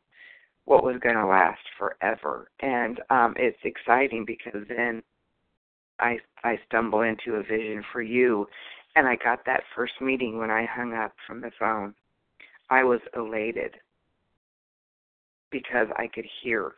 what 0.68 0.84
was 0.84 0.99
going 1.01 1.15
to 1.15 1.26
last 1.26 1.61
forever. 1.80 2.49
And 2.59 2.99
um, 3.09 3.34
it's 3.38 3.57
exciting 3.63 4.26
because 4.28 4.68
then 4.68 5.01
I 5.99 6.18
I 6.43 6.59
stumble 6.68 7.01
into 7.01 7.36
a 7.36 7.41
vision 7.41 7.84
for 7.91 8.01
you, 8.01 8.47
and 8.98 9.08
I 9.08 9.16
got 9.16 9.45
that 9.45 9.64
first 9.76 9.93
meeting 10.02 10.38
when 10.38 10.52
I 10.52 10.66
hung 10.66 10.93
up 10.93 11.14
from 11.26 11.41
the 11.41 11.52
phone. 11.60 11.93
I 12.70 12.84
was 12.84 13.00
elated 13.16 13.76
because 15.52 15.88
I 15.95 16.08
could 16.08 16.26
hear 16.41 16.74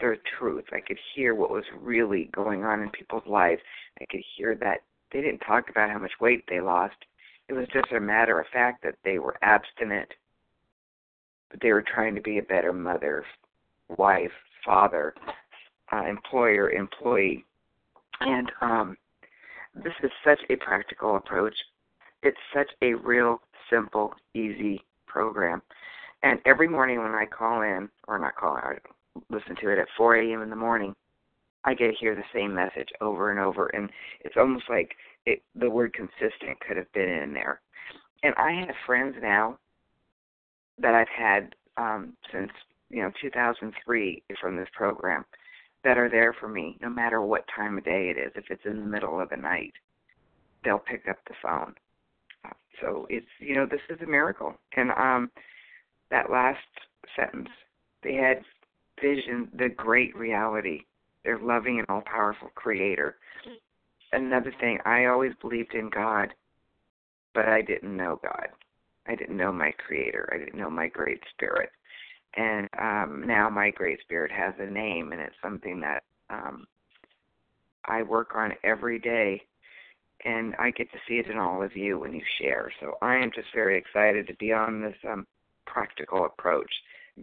their 0.00 0.18
truth. 0.38 0.64
I 0.72 0.80
could 0.80 0.98
hear 1.14 1.34
what 1.34 1.50
was 1.50 1.64
really 1.80 2.28
going 2.34 2.64
on 2.64 2.82
in 2.82 2.90
people's 2.90 3.26
lives. 3.26 3.62
I 4.00 4.04
could 4.10 4.22
hear 4.36 4.54
that 4.56 4.78
they 5.12 5.20
didn't 5.20 5.40
talk 5.40 5.70
about 5.70 5.90
how 5.90 5.98
much 5.98 6.12
weight 6.20 6.44
they 6.48 6.60
lost. 6.60 6.96
It 7.48 7.54
was 7.54 7.66
just 7.72 7.92
a 7.92 8.00
matter 8.00 8.40
of 8.40 8.46
fact 8.52 8.82
that 8.82 8.96
they 9.04 9.18
were 9.18 9.36
abstinent 9.42 10.08
but 11.52 11.60
they 11.60 11.72
were 11.72 11.84
trying 11.94 12.14
to 12.14 12.20
be 12.22 12.38
a 12.38 12.42
better 12.42 12.72
mother, 12.72 13.24
wife, 13.96 14.32
father, 14.64 15.14
uh, 15.92 16.04
employer, 16.06 16.70
employee. 16.70 17.44
And 18.20 18.50
um, 18.62 18.96
this 19.74 19.94
is 20.02 20.10
such 20.24 20.40
a 20.50 20.56
practical 20.56 21.16
approach. 21.16 21.54
It's 22.22 22.38
such 22.54 22.68
a 22.82 22.94
real, 22.94 23.40
simple, 23.70 24.14
easy 24.34 24.84
program. 25.06 25.62
And 26.22 26.38
every 26.46 26.68
morning 26.68 26.98
when 26.98 27.12
I 27.12 27.26
call 27.26 27.62
in, 27.62 27.88
or 28.06 28.18
not 28.18 28.36
call 28.36 28.56
in, 28.56 28.62
I 28.62 28.74
listen 29.30 29.56
to 29.60 29.70
it 29.70 29.78
at 29.78 29.88
4 29.96 30.16
a.m. 30.16 30.42
in 30.42 30.50
the 30.50 30.56
morning, 30.56 30.94
I 31.64 31.74
get 31.74 31.88
to 31.88 31.96
hear 31.98 32.14
the 32.14 32.22
same 32.34 32.54
message 32.54 32.88
over 33.00 33.30
and 33.30 33.40
over. 33.40 33.66
And 33.68 33.90
it's 34.20 34.36
almost 34.36 34.64
like 34.68 34.94
it, 35.26 35.42
the 35.54 35.70
word 35.70 35.94
consistent 35.94 36.60
could 36.66 36.76
have 36.76 36.92
been 36.92 37.08
in 37.08 37.32
there. 37.32 37.60
And 38.22 38.34
I 38.36 38.52
have 38.52 38.74
friends 38.86 39.16
now 39.20 39.58
that 40.78 40.94
I've 40.94 41.08
had 41.08 41.54
um, 41.76 42.14
since 42.32 42.50
you 42.90 43.02
know 43.02 43.10
2003 43.20 44.22
from 44.40 44.56
this 44.56 44.68
program 44.74 45.24
that 45.84 45.98
are 45.98 46.08
there 46.08 46.34
for 46.38 46.48
me 46.48 46.78
no 46.80 46.88
matter 46.88 47.20
what 47.20 47.44
time 47.54 47.78
of 47.78 47.84
day 47.84 48.12
it 48.14 48.18
is. 48.18 48.32
If 48.34 48.44
it's 48.50 48.64
in 48.64 48.80
the 48.80 48.86
middle 48.86 49.20
of 49.20 49.30
the 49.30 49.36
night, 49.36 49.72
they'll 50.64 50.78
pick 50.78 51.08
up 51.08 51.18
the 51.26 51.34
phone. 51.42 51.74
So 52.80 53.06
it's 53.10 53.26
you 53.38 53.54
know 53.54 53.66
this 53.66 53.80
is 53.88 54.00
a 54.02 54.06
miracle. 54.06 54.54
And 54.76 54.90
um, 54.92 55.30
that 56.10 56.30
last 56.30 56.58
sentence, 57.16 57.48
they 58.02 58.14
had 58.14 58.42
vision, 59.00 59.48
the 59.56 59.68
great 59.68 60.16
reality, 60.16 60.82
their 61.24 61.38
loving 61.38 61.78
and 61.78 61.86
all 61.88 62.02
powerful 62.02 62.50
Creator. 62.54 63.16
Another 64.12 64.52
thing, 64.60 64.78
I 64.84 65.06
always 65.06 65.32
believed 65.40 65.74
in 65.74 65.88
God, 65.88 66.34
but 67.34 67.46
I 67.46 67.62
didn't 67.62 67.96
know 67.96 68.20
God. 68.22 68.48
I 69.06 69.14
didn't 69.14 69.36
know 69.36 69.52
my 69.52 69.72
creator. 69.84 70.28
I 70.32 70.38
didn't 70.38 70.60
know 70.60 70.70
my 70.70 70.88
great 70.88 71.20
spirit. 71.34 71.70
And 72.36 72.68
um 72.78 73.24
now 73.26 73.50
my 73.50 73.70
great 73.70 74.00
spirit 74.00 74.30
has 74.32 74.54
a 74.58 74.70
name 74.70 75.12
and 75.12 75.20
it's 75.20 75.34
something 75.42 75.80
that 75.80 76.02
um 76.30 76.66
I 77.84 78.02
work 78.02 78.34
on 78.34 78.52
every 78.64 78.98
day 78.98 79.42
and 80.24 80.54
I 80.58 80.70
get 80.70 80.90
to 80.92 80.98
see 81.08 81.14
it 81.14 81.26
in 81.26 81.38
all 81.38 81.62
of 81.62 81.76
you 81.76 81.98
when 81.98 82.14
you 82.14 82.22
share. 82.40 82.72
So 82.80 82.94
I 83.02 83.16
am 83.16 83.30
just 83.34 83.48
very 83.54 83.76
excited 83.76 84.26
to 84.28 84.34
be 84.36 84.52
on 84.52 84.80
this 84.80 84.96
um 85.08 85.26
practical 85.66 86.24
approach 86.26 86.72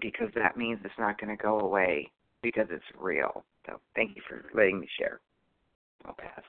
because 0.01 0.29
that 0.35 0.57
means 0.57 0.79
it's 0.83 0.93
not 0.99 1.19
going 1.19 1.35
to 1.35 1.41
go 1.41 1.59
away 1.59 2.11
because 2.41 2.67
it's 2.69 2.83
real. 2.97 3.43
So 3.65 3.79
thank 3.95 4.15
you 4.15 4.21
for 4.27 4.45
letting 4.53 4.79
me 4.79 4.87
share. 4.97 5.19
I'll 6.05 6.13
pass. 6.13 6.43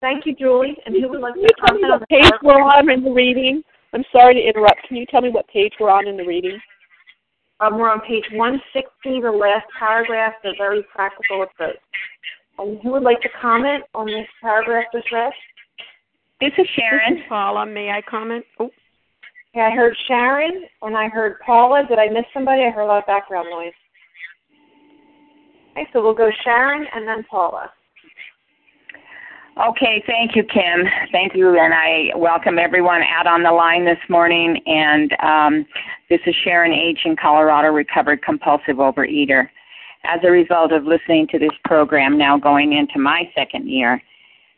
Thank 0.00 0.26
you, 0.26 0.34
Julie. 0.34 0.76
And 0.84 0.94
who 1.00 1.08
would 1.08 1.20
like 1.20 1.34
to 1.34 1.54
comment 1.66 1.84
on 1.90 2.00
the 2.00 2.06
page 2.06 2.30
we're 2.42 2.60
on 2.60 2.90
in 2.90 3.04
the 3.04 3.10
reading? 3.10 3.62
I'm 3.94 4.04
sorry 4.10 4.34
to 4.34 4.40
interrupt. 4.40 4.88
Can 4.88 4.96
you 4.96 5.06
tell 5.06 5.20
me 5.20 5.30
what 5.30 5.46
page 5.48 5.72
we're 5.78 5.90
on 5.90 6.08
in 6.08 6.16
the 6.16 6.24
reading? 6.24 6.58
Um, 7.60 7.78
we're 7.78 7.90
on 7.90 8.00
page 8.00 8.24
160, 8.32 9.20
the 9.20 9.30
last 9.30 9.66
paragraph, 9.78 10.34
the 10.42 10.54
very 10.58 10.82
practical 10.92 11.42
approach. 11.42 11.76
And 12.58 12.80
who 12.82 12.90
would 12.90 13.04
like 13.04 13.20
to 13.20 13.28
comment 13.40 13.84
on 13.94 14.06
this 14.06 14.26
paragraph 14.42 14.86
just 14.92 15.10
read? 15.12 15.32
This 16.40 16.50
is 16.58 16.66
Sharon. 16.74 17.14
This 17.14 17.22
is 17.22 17.28
Paula. 17.28 17.64
May 17.64 17.90
I 17.90 18.02
comment? 18.02 18.44
Oh. 18.58 18.70
Yeah, 19.54 19.68
I 19.68 19.76
heard 19.76 19.96
Sharon 20.08 20.64
and 20.82 20.96
I 20.96 21.08
heard 21.08 21.38
Paula. 21.46 21.84
Did 21.88 22.00
I 22.00 22.08
miss 22.08 22.24
somebody? 22.34 22.62
I 22.64 22.70
heard 22.70 22.82
a 22.82 22.86
lot 22.86 22.98
of 22.98 23.06
background 23.06 23.46
noise. 23.50 23.72
Okay, 25.70 25.88
so 25.92 26.02
we'll 26.02 26.14
go 26.14 26.30
Sharon 26.42 26.84
and 26.92 27.06
then 27.06 27.24
Paula. 27.30 27.70
Okay, 29.56 30.02
thank 30.04 30.34
you, 30.34 30.42
Kim. 30.42 30.84
Thank 31.12 31.36
you, 31.36 31.56
and 31.56 31.72
I 31.72 32.10
welcome 32.16 32.58
everyone 32.58 33.02
out 33.02 33.28
on 33.28 33.44
the 33.44 33.52
line 33.52 33.84
this 33.84 33.98
morning. 34.08 34.60
And 34.66 35.12
um, 35.22 35.66
this 36.10 36.18
is 36.26 36.34
Sharon 36.42 36.72
H. 36.72 37.02
in 37.04 37.14
Colorado, 37.14 37.68
recovered 37.68 38.20
compulsive 38.20 38.76
overeater. 38.78 39.48
As 40.02 40.18
a 40.24 40.30
result 40.30 40.72
of 40.72 40.86
listening 40.86 41.28
to 41.28 41.38
this 41.38 41.52
program, 41.64 42.18
now 42.18 42.36
going 42.36 42.72
into 42.72 42.98
my 42.98 43.30
second 43.32 43.70
year, 43.70 44.02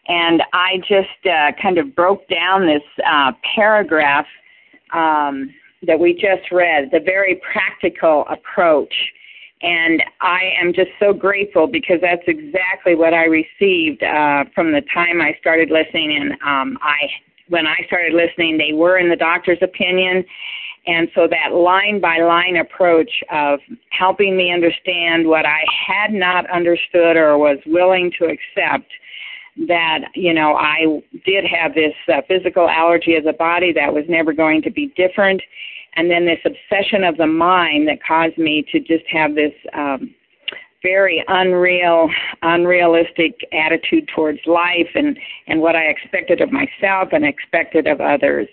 and 0.08 0.42
I 0.54 0.78
just 0.78 1.26
uh, 1.26 1.52
kind 1.60 1.76
of 1.76 1.94
broke 1.94 2.26
down 2.28 2.66
this 2.66 2.82
uh, 3.06 3.32
paragraph 3.54 4.26
um, 4.94 5.52
that 5.82 6.00
we 6.00 6.14
just 6.14 6.50
read, 6.50 6.88
the 6.90 7.00
very 7.00 7.38
practical 7.52 8.24
approach 8.30 8.94
and 9.62 10.02
I 10.20 10.52
am 10.60 10.72
just 10.72 10.90
so 11.00 11.12
grateful 11.12 11.66
because 11.66 12.00
that's 12.02 12.22
exactly 12.26 12.94
what 12.94 13.14
I 13.14 13.24
received 13.24 14.02
uh, 14.02 14.44
from 14.54 14.72
the 14.72 14.82
time 14.92 15.22
I 15.22 15.36
started 15.40 15.70
listening. 15.70 16.16
And 16.16 16.32
um, 16.42 16.78
I, 16.82 17.08
when 17.48 17.66
I 17.66 17.76
started 17.86 18.12
listening, 18.12 18.58
they 18.58 18.74
were 18.74 18.98
in 18.98 19.08
the 19.08 19.16
doctor's 19.16 19.58
opinion. 19.62 20.24
And 20.86 21.08
so 21.14 21.26
that 21.28 21.54
line 21.54 22.00
by 22.00 22.18
line 22.18 22.56
approach 22.56 23.10
of 23.32 23.60
helping 23.90 24.36
me 24.36 24.52
understand 24.52 25.26
what 25.26 25.46
I 25.46 25.64
had 25.86 26.12
not 26.12 26.48
understood 26.50 27.16
or 27.16 27.38
was 27.38 27.58
willing 27.66 28.12
to 28.18 28.26
accept 28.26 28.90
that, 29.68 30.10
you 30.14 30.34
know, 30.34 30.54
I 30.54 31.02
did 31.24 31.44
have 31.46 31.74
this 31.74 31.94
uh, 32.12 32.20
physical 32.28 32.68
allergy 32.68 33.16
as 33.16 33.24
a 33.26 33.32
body 33.32 33.72
that 33.72 33.92
was 33.92 34.04
never 34.06 34.34
going 34.34 34.60
to 34.62 34.70
be 34.70 34.92
different 34.96 35.40
and 35.96 36.10
then 36.10 36.26
this 36.26 36.40
obsession 36.44 37.04
of 37.04 37.16
the 37.16 37.26
mind 37.26 37.88
that 37.88 37.98
caused 38.06 38.38
me 38.38 38.66
to 38.72 38.80
just 38.80 39.04
have 39.10 39.34
this 39.34 39.52
um, 39.74 40.14
very 40.82 41.24
unreal, 41.28 42.08
unrealistic 42.42 43.40
attitude 43.52 44.08
towards 44.14 44.38
life 44.46 44.88
and 44.94 45.18
and 45.46 45.60
what 45.60 45.74
I 45.74 45.84
expected 45.84 46.40
of 46.40 46.52
myself 46.52 47.08
and 47.12 47.24
expected 47.24 47.86
of 47.86 48.00
others. 48.00 48.48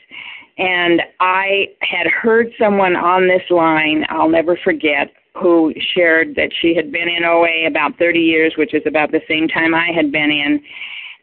And 0.58 1.02
I 1.20 1.70
had 1.82 2.08
heard 2.08 2.52
someone 2.60 2.96
on 2.96 3.28
this 3.28 3.44
line, 3.50 4.06
I'll 4.10 4.30
never 4.30 4.58
forget, 4.64 5.12
who 5.36 5.74
shared 5.96 6.36
that 6.36 6.52
she 6.62 6.76
had 6.76 6.92
been 6.92 7.10
in 7.10 7.24
OA 7.24 7.68
about 7.68 7.98
30 7.98 8.20
years, 8.20 8.54
which 8.56 8.74
is 8.74 8.84
about 8.86 9.12
the 9.12 9.22
same 9.28 9.48
time 9.48 9.74
I 9.74 9.92
had 9.92 10.12
been 10.12 10.30
in, 10.30 10.62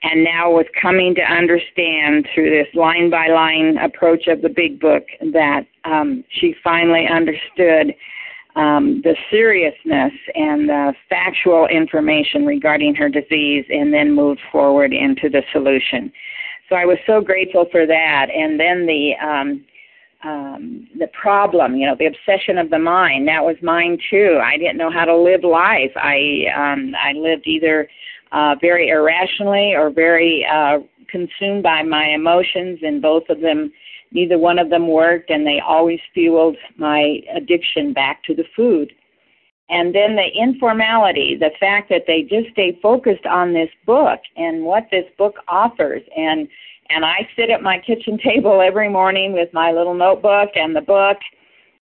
and 0.03 0.25
now 0.25 0.51
was 0.51 0.67
coming 0.81 1.15
to 1.15 1.23
understand 1.23 2.27
through 2.35 2.51
this 2.51 2.73
line 2.75 3.11
by 3.11 3.29
line 3.29 3.77
approach 3.79 4.27
of 4.29 4.41
the 4.41 4.49
big 4.49 4.81
book 4.81 5.05
that 5.33 5.67
um, 5.85 6.25
she 6.31 6.55
finally 6.65 7.07
understood 7.07 7.95
um, 8.57 9.01
the 9.05 9.15
seriousness 9.31 10.13
and 10.35 10.69
the 10.69 10.93
factual 11.09 11.67
information 11.67 12.45
regarding 12.47 12.95
her 12.95 13.09
disease 13.09 13.65
and 13.69 13.93
then 13.93 14.13
moved 14.13 14.41
forward 14.51 14.93
into 14.93 15.29
the 15.29 15.43
solution. 15.53 16.11
So 16.69 16.77
I 16.77 16.85
was 16.85 16.99
so 17.07 17.21
grateful 17.21 17.67
for 17.71 17.87
that. 17.87 18.27
And 18.31 18.59
then 18.59 18.87
the 18.87 19.13
um, 19.23 19.65
um, 20.23 20.87
the 20.99 21.07
problem, 21.09 21.77
you 21.77 21.87
know, 21.87 21.97
the 21.99 22.07
obsession 22.07 22.59
of 22.59 22.69
the 22.69 22.79
mind. 22.79 23.27
That 23.27 23.43
was 23.43 23.57
mine 23.63 23.99
too. 24.11 24.39
I 24.43 24.59
didn't 24.59 24.77
know 24.77 24.91
how 24.91 25.07
to 25.07 25.17
live 25.17 25.45
life. 25.45 25.93
I 25.97 26.45
um, 26.55 26.93
I 27.03 27.13
lived 27.13 27.47
either 27.47 27.89
uh, 28.33 28.55
very 28.61 28.89
irrationally 28.89 29.75
or 29.75 29.91
very 29.91 30.47
uh, 30.47 30.79
consumed 31.09 31.63
by 31.63 31.83
my 31.83 32.07
emotions, 32.07 32.79
and 32.83 33.03
both 33.03 33.25
of 33.29 33.41
them, 33.41 33.73
neither 34.13 34.39
one 34.39 34.59
of 34.59 34.71
them 34.71 34.89
worked, 34.89 35.31
and 35.31 35.47
they 35.47 35.61
always 35.61 36.01
fueled 36.15 36.57
my 36.77 37.21
addiction 37.35 37.93
back 37.93 38.23
to 38.25 38.35
the 38.35 38.45
food. 38.55 38.93
And 39.69 39.95
then 39.95 40.17
the 40.17 40.27
informality, 40.35 41.37
the 41.39 41.53
fact 41.61 41.91
that 41.91 42.03
they 42.07 42.23
just 42.23 42.51
stay 42.53 42.79
focused 42.83 43.27
on 43.27 43.53
this 43.53 43.71
book 43.87 44.19
and 44.37 44.65
what 44.65 44.89
this 44.91 45.05
book 45.17 45.37
offers, 45.47 46.03
and 46.17 46.49
And 46.93 47.05
I 47.05 47.29
sit 47.37 47.51
at 47.51 47.63
my 47.63 47.79
kitchen 47.79 48.19
table 48.25 48.61
every 48.61 48.89
morning 48.89 49.33
with 49.33 49.49
my 49.53 49.71
little 49.73 49.95
notebook 49.95 50.51
and 50.57 50.75
the 50.75 50.81
book, 50.81 51.19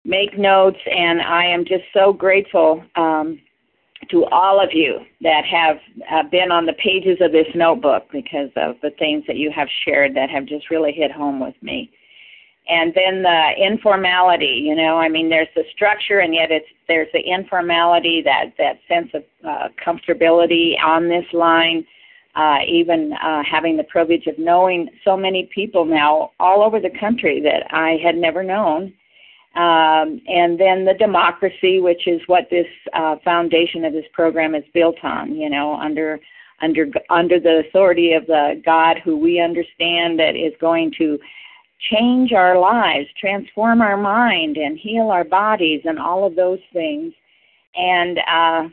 make 0.04 0.38
notes, 0.38 0.80
and 0.86 1.22
I 1.22 1.46
am 1.46 1.64
just 1.66 1.86
so 1.94 2.14
grateful 2.14 2.84
um, 2.96 3.40
to 4.10 4.26
all 4.26 4.64
of 4.64 4.70
you 4.74 5.00
that 5.22 5.46
have 5.46 5.78
uh, 6.12 6.24
been 6.30 6.52
on 6.52 6.66
the 6.66 6.74
pages 6.74 7.18
of 7.22 7.32
this 7.32 7.48
notebook 7.56 8.08
because 8.12 8.50
of 8.56 8.76
the 8.82 8.92
things 8.92 9.24
that 9.28 9.38
you 9.38 9.52
have 9.52 9.68
shared 9.86 10.16
that 10.16 10.30
have 10.30 10.46
just 10.46 10.70
really 10.70 10.92
hit 10.92 11.12
home 11.12 11.40
with 11.40 11.56
me. 11.62 11.92
And 12.70 12.94
then 12.94 13.24
the 13.24 13.52
informality, 13.58 14.62
you 14.66 14.76
know, 14.76 14.98
I 14.98 15.08
mean, 15.08 15.30
there's 15.30 15.48
the 15.56 15.64
structure, 15.74 16.20
and 16.20 16.34
yet 16.34 16.52
it's 16.52 16.68
there's 16.88 17.08
the 17.14 17.22
informality, 17.22 18.22
that 18.24 18.54
that 18.58 18.80
sense 18.88 19.10
of 19.14 19.24
uh, 19.48 19.70
comfortability 19.84 20.74
on 20.84 21.08
this 21.08 21.26
line. 21.34 21.86
Uh, 22.36 22.60
even 22.68 23.14
uh, 23.14 23.42
having 23.50 23.78
the 23.78 23.84
privilege 23.86 24.28
of 24.28 24.38
knowing 24.38 24.88
so 25.04 25.18
many 25.18 25.50
people 25.56 25.86
now 25.86 26.30
all 26.40 26.62
over 26.62 26.80
the 26.80 26.92
country 27.00 27.42
that 27.42 27.64
I 27.74 27.98
had 28.04 28.16
never 28.16 28.44
known, 28.44 28.94
um, 29.58 30.22
and 30.28 30.60
then 30.60 30.86
the 30.86 30.94
democracy, 31.00 31.82
which 31.82 32.08
is 32.08 32.22
what 32.28 32.48
this 32.52 32.68
uh, 32.94 33.16
foundation 33.24 33.86
of 33.86 33.92
this 33.92 34.06
program 34.14 34.54
is 34.54 34.64
built 34.72 35.04
on. 35.04 35.34
You 35.34 35.50
know, 35.50 35.74
under 35.74 36.20
under 36.62 36.88
under 37.10 37.40
the 37.40 37.64
authority 37.68 38.14
of 38.14 38.28
the 38.28 38.62
God 38.64 39.00
who 39.04 39.18
we 39.18 39.40
understand 39.40 40.20
that 40.20 40.36
is 40.36 40.54
going 40.62 40.94
to 41.00 41.18
change 41.92 42.34
our 42.34 42.60
lives, 42.60 43.08
transform 43.20 43.82
our 43.82 43.98
mind, 43.98 44.58
and 44.58 44.78
heal 44.78 45.10
our 45.10 45.24
bodies, 45.24 45.82
and 45.86 45.98
all 45.98 46.24
of 46.24 46.36
those 46.36 46.60
things. 46.72 47.14
And 47.76 48.20
uh, 48.32 48.70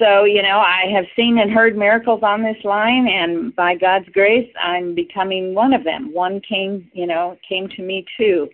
so, 0.00 0.24
you 0.24 0.42
know, 0.42 0.58
I 0.58 0.86
have 0.92 1.04
seen 1.14 1.38
and 1.38 1.50
heard 1.52 1.76
miracles 1.76 2.24
on 2.24 2.42
this 2.42 2.64
line, 2.64 3.06
and 3.06 3.54
by 3.54 3.76
God's 3.76 4.08
grace, 4.08 4.50
I'm 4.60 4.96
becoming 4.96 5.54
one 5.54 5.72
of 5.72 5.84
them. 5.84 6.12
One 6.12 6.40
came, 6.40 6.90
you 6.92 7.06
know, 7.06 7.36
came 7.48 7.68
to 7.68 7.82
me 7.82 8.04
too 8.16 8.48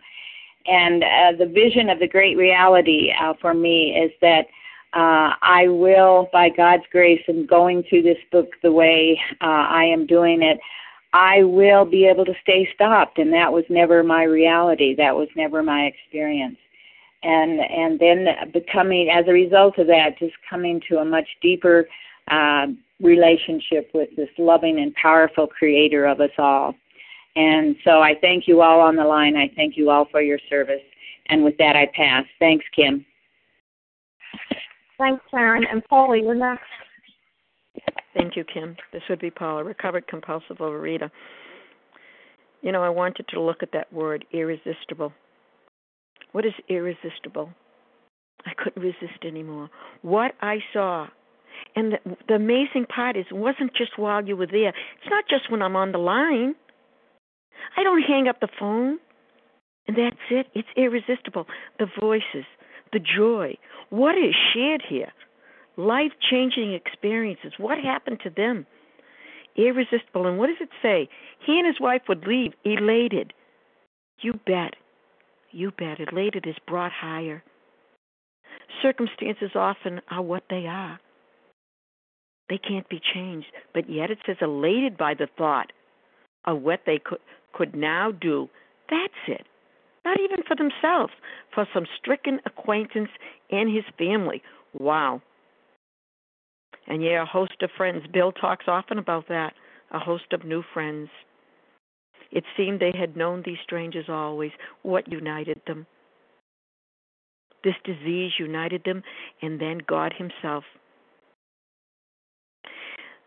and 0.67 1.05
uh, 1.05 1.33
the 1.39 1.47
vision 1.47 1.91
of 1.91 1.99
the 1.99 2.09
great 2.09 2.37
reality 2.37 3.13
uh, 3.21 3.35
for 3.41 3.55
me 3.55 3.97
is 3.97 4.11
that 4.21 4.47
uh, 4.95 5.35
I 5.43 5.67
will, 5.69 6.29
by 6.33 6.49
God's 6.51 6.85
grace, 6.91 7.23
and 7.27 7.49
going 7.49 7.83
through 7.83 8.03
this 8.03 8.19
book 8.31 8.51
the 8.63 8.71
way 8.71 9.21
uh, 9.41 9.45
I 9.45 9.85
am 9.85 10.07
doing 10.07 10.43
it, 10.43 10.59
I 11.13 11.43
will 11.43 11.85
be 11.85 12.07
able 12.07 12.25
to 12.25 12.35
stay 12.43 12.69
stopped, 12.75 13.19
and 13.19 13.33
that 13.33 13.53
was 13.53 13.65
never 13.69 14.03
my 14.03 14.23
reality. 14.25 14.95
That 14.95 15.15
was 15.15 15.29
never 15.37 15.63
my 15.63 15.85
experience. 15.85 16.59
And 17.23 17.61
and 17.61 17.99
then 17.99 18.27
becoming, 18.53 19.11
as 19.11 19.25
a 19.27 19.33
result 19.33 19.79
of 19.79 19.87
that, 19.89 20.19
just 20.19 20.35
coming 20.49 20.81
to 20.89 20.99
a 20.99 21.05
much 21.05 21.27
deeper 21.41 21.89
uh, 22.29 22.67
relationship 23.01 23.91
with 23.95 24.11
this 24.17 24.29
loving 24.39 24.79
and 24.79 24.95
powerful 24.95 25.47
Creator 25.47 26.05
of 26.05 26.21
us 26.21 26.31
all. 26.39 26.75
And 27.37 27.77
so 27.85 28.01
I 28.01 28.15
thank 28.21 28.47
you 28.47 28.63
all 28.63 28.81
on 28.81 28.97
the 28.97 29.05
line. 29.05 29.37
I 29.37 29.51
thank 29.57 29.77
you 29.77 29.91
all 29.91 30.07
for 30.11 30.23
your 30.23 30.39
service. 30.49 30.83
And 31.27 31.43
with 31.43 31.57
that, 31.59 31.75
I 31.75 31.87
pass. 31.95 32.25
Thanks, 32.39 32.65
Kim. 32.75 33.05
Thanks, 34.99 35.23
Karen. 35.31 35.65
And 35.71 35.85
Paula, 35.85 36.19
you're 36.19 36.35
next. 36.35 36.63
Thank 38.15 38.37
you, 38.37 38.45
Kim. 38.45 38.77
This 38.93 39.03
would 39.09 39.19
be 39.19 39.31
Paula, 39.31 39.65
recovered 39.65 40.07
compulsive 40.07 40.59
overeater. 40.59 41.11
You 42.63 42.73
know, 42.73 42.83
I 42.83 42.89
wanted 42.89 43.27
to 43.29 43.41
look 43.41 43.63
at 43.63 43.73
that 43.73 43.93
word, 43.93 44.25
irresistible. 44.33 45.13
What 46.33 46.47
is 46.47 46.53
irresistible? 46.69 47.51
I 48.47 48.53
couldn't 48.57 48.83
resist 48.83 49.25
anymore. 49.25 49.71
What 50.03 50.33
I 50.41 50.59
saw, 50.73 51.09
and 51.75 51.93
the, 51.93 52.17
the 52.29 52.35
amazing 52.35 52.87
part 52.95 53.17
is, 53.17 53.27
it 53.31 53.37
wasn't 53.37 53.75
just 53.75 53.99
while 53.99 54.25
you 54.25 54.37
were 54.37 54.47
there. 54.47 54.69
It's 54.69 55.11
not 55.11 55.25
just 55.29 55.51
when 55.51 55.63
I'm 55.63 55.77
on 55.77 55.93
the 55.93 55.99
line. 55.99 56.55
I 57.77 57.83
don't 57.83 58.03
hang 58.03 58.29
up 58.29 58.41
the 58.41 58.49
phone. 58.59 58.99
And 59.87 59.97
that's 59.97 60.17
it. 60.31 60.47
It's 60.55 60.69
irresistible. 60.77 61.47
The 61.79 61.87
voices, 62.01 62.47
the 62.93 63.01
joy. 63.01 63.57
What 63.91 64.17
is 64.17 64.35
shared 64.55 64.83
here? 64.89 65.13
Life 65.77 66.13
changing 66.31 66.73
experiences. 66.73 67.53
What 67.59 67.79
happened 67.79 68.21
to 68.25 68.31
them? 68.31 68.67
Irresistible. 69.57 70.27
And 70.27 70.39
what 70.39 70.47
does 70.47 70.57
it 70.61 70.71
say? 70.83 71.09
He 71.45 71.59
and 71.59 71.67
his 71.67 71.81
wife 71.81 72.03
would 72.09 72.27
leave 72.27 72.53
elated. 72.65 73.33
You 74.21 74.33
bet. 74.47 74.75
You 75.51 75.71
bet. 75.73 75.99
Elated 76.01 76.47
is 76.47 76.57
brought 76.67 76.93
higher. 76.93 77.43
Circumstances 78.83 79.51
often 79.55 80.01
are 80.11 80.23
what 80.23 80.45
they 80.49 80.67
are. 80.67 80.99
They 82.49 82.59
can't 82.59 82.89
be 82.89 83.01
changed. 83.15 83.47
But 83.73 83.91
yet 83.91 84.11
it 84.11 84.19
says 84.27 84.37
elated 84.41 84.97
by 84.97 85.15
the 85.15 85.29
thought 85.37 85.73
of 86.47 86.63
what 86.63 86.81
they 86.87 86.99
could 87.03 87.21
could 87.53 87.75
now 87.75 88.11
do. 88.11 88.49
That's 88.91 89.13
it. 89.29 89.47
Not 90.05 90.19
even 90.21 90.45
for 90.47 90.57
themselves, 90.57 91.13
for 91.55 91.67
some 91.73 91.87
stricken 91.99 92.41
acquaintance 92.45 93.11
and 93.51 93.75
his 93.75 93.85
family. 93.97 94.43
Wow. 94.79 95.23
And 96.87 97.03
yeah, 97.03 97.23
a 97.23 97.27
host 97.27 97.63
of 97.63 97.71
friends. 97.77 98.03
Bill 98.13 98.33
talks 98.33 98.67
often 98.69 98.99
about 98.99 99.29
that. 99.29 99.55
A 99.93 99.99
host 99.99 100.33
of 100.33 100.45
new 100.45 100.63
friends. 100.75 101.09
It 102.31 102.45
seemed 102.57 102.81
they 102.81 102.93
had 102.99 103.17
known 103.17 103.43
these 103.47 103.59
strangers 103.63 104.07
always. 104.09 104.51
What 104.83 105.11
united 105.11 105.63
them? 105.67 105.87
This 107.63 107.75
disease 107.85 108.33
united 108.39 108.83
them, 108.85 109.03
and 109.41 109.59
then 109.61 109.79
God 109.87 110.13
Himself. 110.19 110.65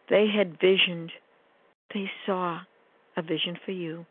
They 0.10 0.28
had 0.28 0.60
visioned, 0.60 1.12
they 1.94 2.10
saw 2.26 2.60
a 3.18 3.22
vision 3.22 3.58
for 3.66 3.72
you 3.72 4.06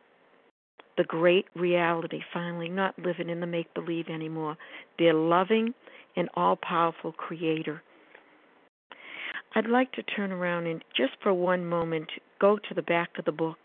the 0.97 1.05
great 1.05 1.47
reality 1.55 2.21
finally, 2.33 2.69
not 2.69 2.99
living 2.99 3.29
in 3.29 3.41
the 3.41 3.47
make 3.47 3.73
believe 3.75 4.09
anymore. 4.09 4.57
Their 4.99 5.15
loving 5.15 5.75
and 6.17 6.29
all 6.35 6.57
powerful 6.57 7.13
creator. 7.13 7.83
I'd 9.55 9.69
like 9.69 9.93
to 9.93 10.03
turn 10.03 10.33
around 10.33 10.67
and 10.67 10.83
just 10.97 11.13
for 11.23 11.33
one 11.33 11.67
moment 11.67 12.09
go 12.41 12.57
to 12.57 12.75
the 12.75 12.83
back 12.83 13.11
of 13.19 13.25
the 13.25 13.33
book. 13.33 13.59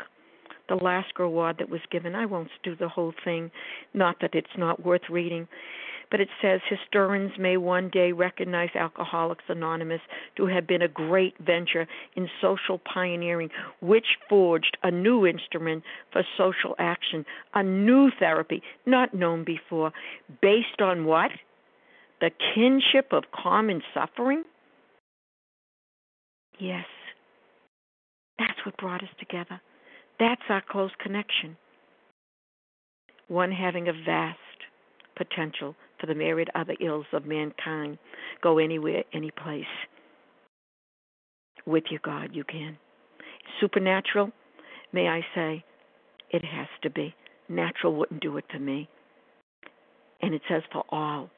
The 0.70 0.76
last 0.76 1.08
reward 1.20 1.58
that 1.60 1.70
was 1.70 1.82
given. 1.92 2.16
I 2.16 2.26
won't 2.26 2.50
do 2.64 2.76
the 2.76 2.88
whole 2.88 3.14
thing, 3.26 3.52
not 3.94 4.18
that 4.22 4.36
it's 4.36 4.48
not 4.58 4.86
worth 4.86 5.10
reading 5.10 5.48
but 6.12 6.20
it 6.20 6.28
says 6.42 6.60
historians 6.70 7.32
may 7.40 7.56
one 7.56 7.90
day 7.90 8.12
recognize 8.12 8.70
Alcoholics 8.76 9.46
Anonymous 9.48 10.02
to 10.36 10.46
have 10.46 10.68
been 10.68 10.82
a 10.82 10.88
great 10.88 11.34
venture 11.40 11.88
in 12.16 12.28
social 12.42 12.80
pioneering, 12.80 13.50
which 13.82 14.06
forged 14.30 14.78
a 14.84 14.92
new 14.92 15.26
instrument 15.26 15.84
for 16.12 16.24
social 16.38 16.76
action, 16.78 17.26
a 17.56 17.64
new 17.64 18.12
therapy 18.20 18.62
not 18.86 19.14
known 19.14 19.46
before, 19.46 19.94
based 20.42 20.82
on 20.82 21.06
what? 21.06 21.32
The 22.20 22.32
kinship 22.54 23.14
of 23.14 23.24
common 23.34 23.82
suffering? 23.94 24.44
Yes. 26.60 26.86
That's 28.38 28.66
what 28.66 28.78
brought 28.78 29.02
us 29.02 29.10
together. 29.18 29.62
That's 30.20 30.42
our 30.50 30.62
close 30.70 30.92
connection. 31.02 31.58
One 33.28 33.52
having 33.52 33.88
a 33.88 33.94
vast 33.94 34.38
potential 35.16 35.76
for 36.02 36.08
the 36.08 36.16
myriad 36.16 36.50
other 36.56 36.76
ills 36.82 37.06
of 37.14 37.26
mankind. 37.26 37.98
Go 38.42 38.58
anywhere, 38.58 39.04
any 39.14 39.32
place. 39.32 39.64
With 41.66 41.84
your 41.92 42.02
God, 42.04 42.32
you 42.34 42.44
can. 42.44 42.78
Supernatural, 43.62 44.32
may 44.92 45.08
I 45.08 45.22
say, 45.36 45.64
it 46.32 46.44
has 46.44 46.68
to 46.82 46.90
be. 46.90 47.14
Natural 47.48 47.96
wouldn't 47.96 48.22
do 48.22 48.38
it 48.38 48.46
for 48.52 48.60
me. 48.60 48.90
And 50.22 50.34
it 50.34 50.42
says 50.50 50.64
for 50.72 50.84
all, 50.90 51.30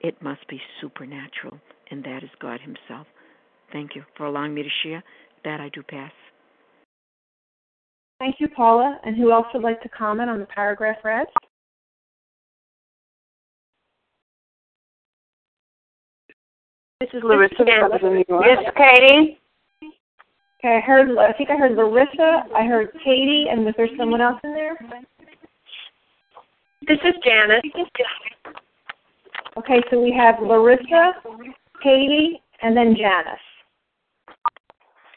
it 0.00 0.22
must 0.22 0.46
be 0.48 0.60
supernatural, 0.80 1.58
and 1.90 2.02
that 2.04 2.22
is 2.22 2.30
God 2.40 2.60
Himself. 2.60 3.06
Thank 3.72 3.94
you 3.94 4.04
for 4.16 4.26
allowing 4.26 4.54
me 4.54 4.62
to 4.62 4.68
share. 4.82 5.02
That 5.44 5.60
I 5.60 5.70
do 5.70 5.82
pass. 5.82 6.12
Thank 8.18 8.36
you, 8.40 8.48
Paula. 8.48 8.98
And 9.04 9.16
who 9.16 9.32
else 9.32 9.46
would 9.54 9.62
like 9.62 9.80
to 9.82 9.88
comment 9.88 10.28
on 10.28 10.38
the 10.38 10.46
paragraph 10.46 10.98
read? 11.02 11.26
This 17.00 17.08
is 17.14 17.22
Larissa 17.24 17.64
from 17.98 18.14
New 18.14 18.24
York. 18.28 18.44
Yes, 18.46 18.58
Katie. 18.76 19.38
Okay, 20.58 20.76
I 20.76 20.80
heard. 20.80 21.16
I 21.16 21.32
think 21.32 21.48
I 21.48 21.56
heard 21.56 21.72
Larissa. 21.72 22.42
I 22.54 22.66
heard 22.66 22.90
Katie, 23.02 23.46
and 23.50 23.64
was 23.64 23.72
there 23.78 23.88
someone 23.96 24.20
else 24.20 24.38
in 24.44 24.52
there? 24.52 24.76
This 26.86 26.98
is 27.02 27.14
Janice. 27.24 27.62
Okay, 29.56 29.82
so 29.90 29.98
we 29.98 30.12
have 30.12 30.34
Larissa, 30.42 31.12
Katie, 31.82 32.42
and 32.60 32.76
then 32.76 32.94
Janice. 32.94 33.40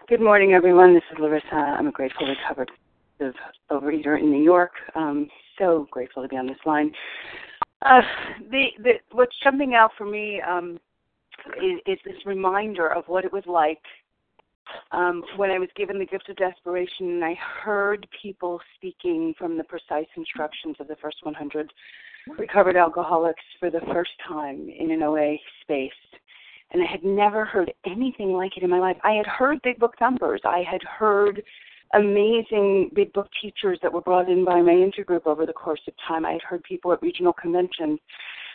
Good 0.08 0.22
morning, 0.22 0.54
everyone. 0.54 0.94
This 0.94 1.04
is 1.12 1.20
Larissa. 1.20 1.54
I'm 1.54 1.88
a 1.88 1.92
grateful 1.92 2.28
recovered 2.28 2.72
overeater 3.70 4.18
in 4.18 4.32
New 4.32 4.42
York. 4.42 4.72
Um, 4.96 5.28
so 5.60 5.86
grateful 5.92 6.24
to 6.24 6.30
be 6.30 6.38
on 6.38 6.48
this 6.48 6.56
line. 6.66 6.94
Uh, 7.82 8.02
the, 8.52 8.68
the 8.82 8.92
what's 9.12 9.36
jumping 9.44 9.76
out 9.76 9.92
for 9.98 10.06
me 10.06 10.42
um, 10.42 10.80
is, 11.62 11.80
is 11.86 12.00
this 12.06 12.26
reminder 12.26 12.92
of 12.92 13.06
what 13.08 13.26
it 13.26 13.34
was 13.34 13.44
like 13.46 13.82
um, 14.92 15.24
when 15.36 15.52
I 15.52 15.60
was 15.60 15.70
given 15.76 16.00
the 16.00 16.06
gift 16.06 16.30
of 16.30 16.36
desperation 16.38 17.10
and 17.10 17.26
I 17.26 17.36
heard 17.36 18.08
people 18.22 18.60
speaking 18.76 19.34
from 19.38 19.58
the 19.58 19.64
precise 19.64 20.08
instructions 20.16 20.78
of 20.80 20.88
the 20.88 20.96
first 21.02 21.18
100 21.24 21.72
recovered 22.38 22.78
alcoholics 22.78 23.44
for 23.60 23.70
the 23.70 23.82
first 23.92 24.12
time 24.28 24.70
in 24.70 24.92
an 24.92 25.04
OA 25.04 25.36
space. 25.62 25.92
And 26.72 26.82
I 26.82 26.86
had 26.86 27.04
never 27.04 27.46
heard 27.46 27.72
anything 27.86 28.32
like 28.32 28.58
it 28.58 28.64
in 28.64 28.70
my 28.70 28.80
life. 28.80 28.98
I 29.04 29.12
had 29.12 29.28
heard 29.28 29.62
big 29.62 29.80
book 29.80 29.96
numbers. 30.02 30.42
I 30.44 30.64
had 30.70 30.82
heard 30.84 31.44
amazing 31.94 32.90
big 32.96 33.14
book 33.14 33.30
teachers 33.42 33.78
that 33.84 33.94
were 33.94 34.02
brought 34.02 34.30
in 34.30 34.44
by 34.44 34.62
my 34.62 34.72
intergroup 34.72 35.28
over 35.28 35.46
the 35.46 35.54
course 35.54 35.82
of 35.88 35.94
time. 36.08 36.26
I 36.26 36.32
had 36.32 36.42
heard 36.42 36.64
people 36.64 36.92
at 36.92 37.02
regional 37.02 37.34
conventions. 37.34 38.00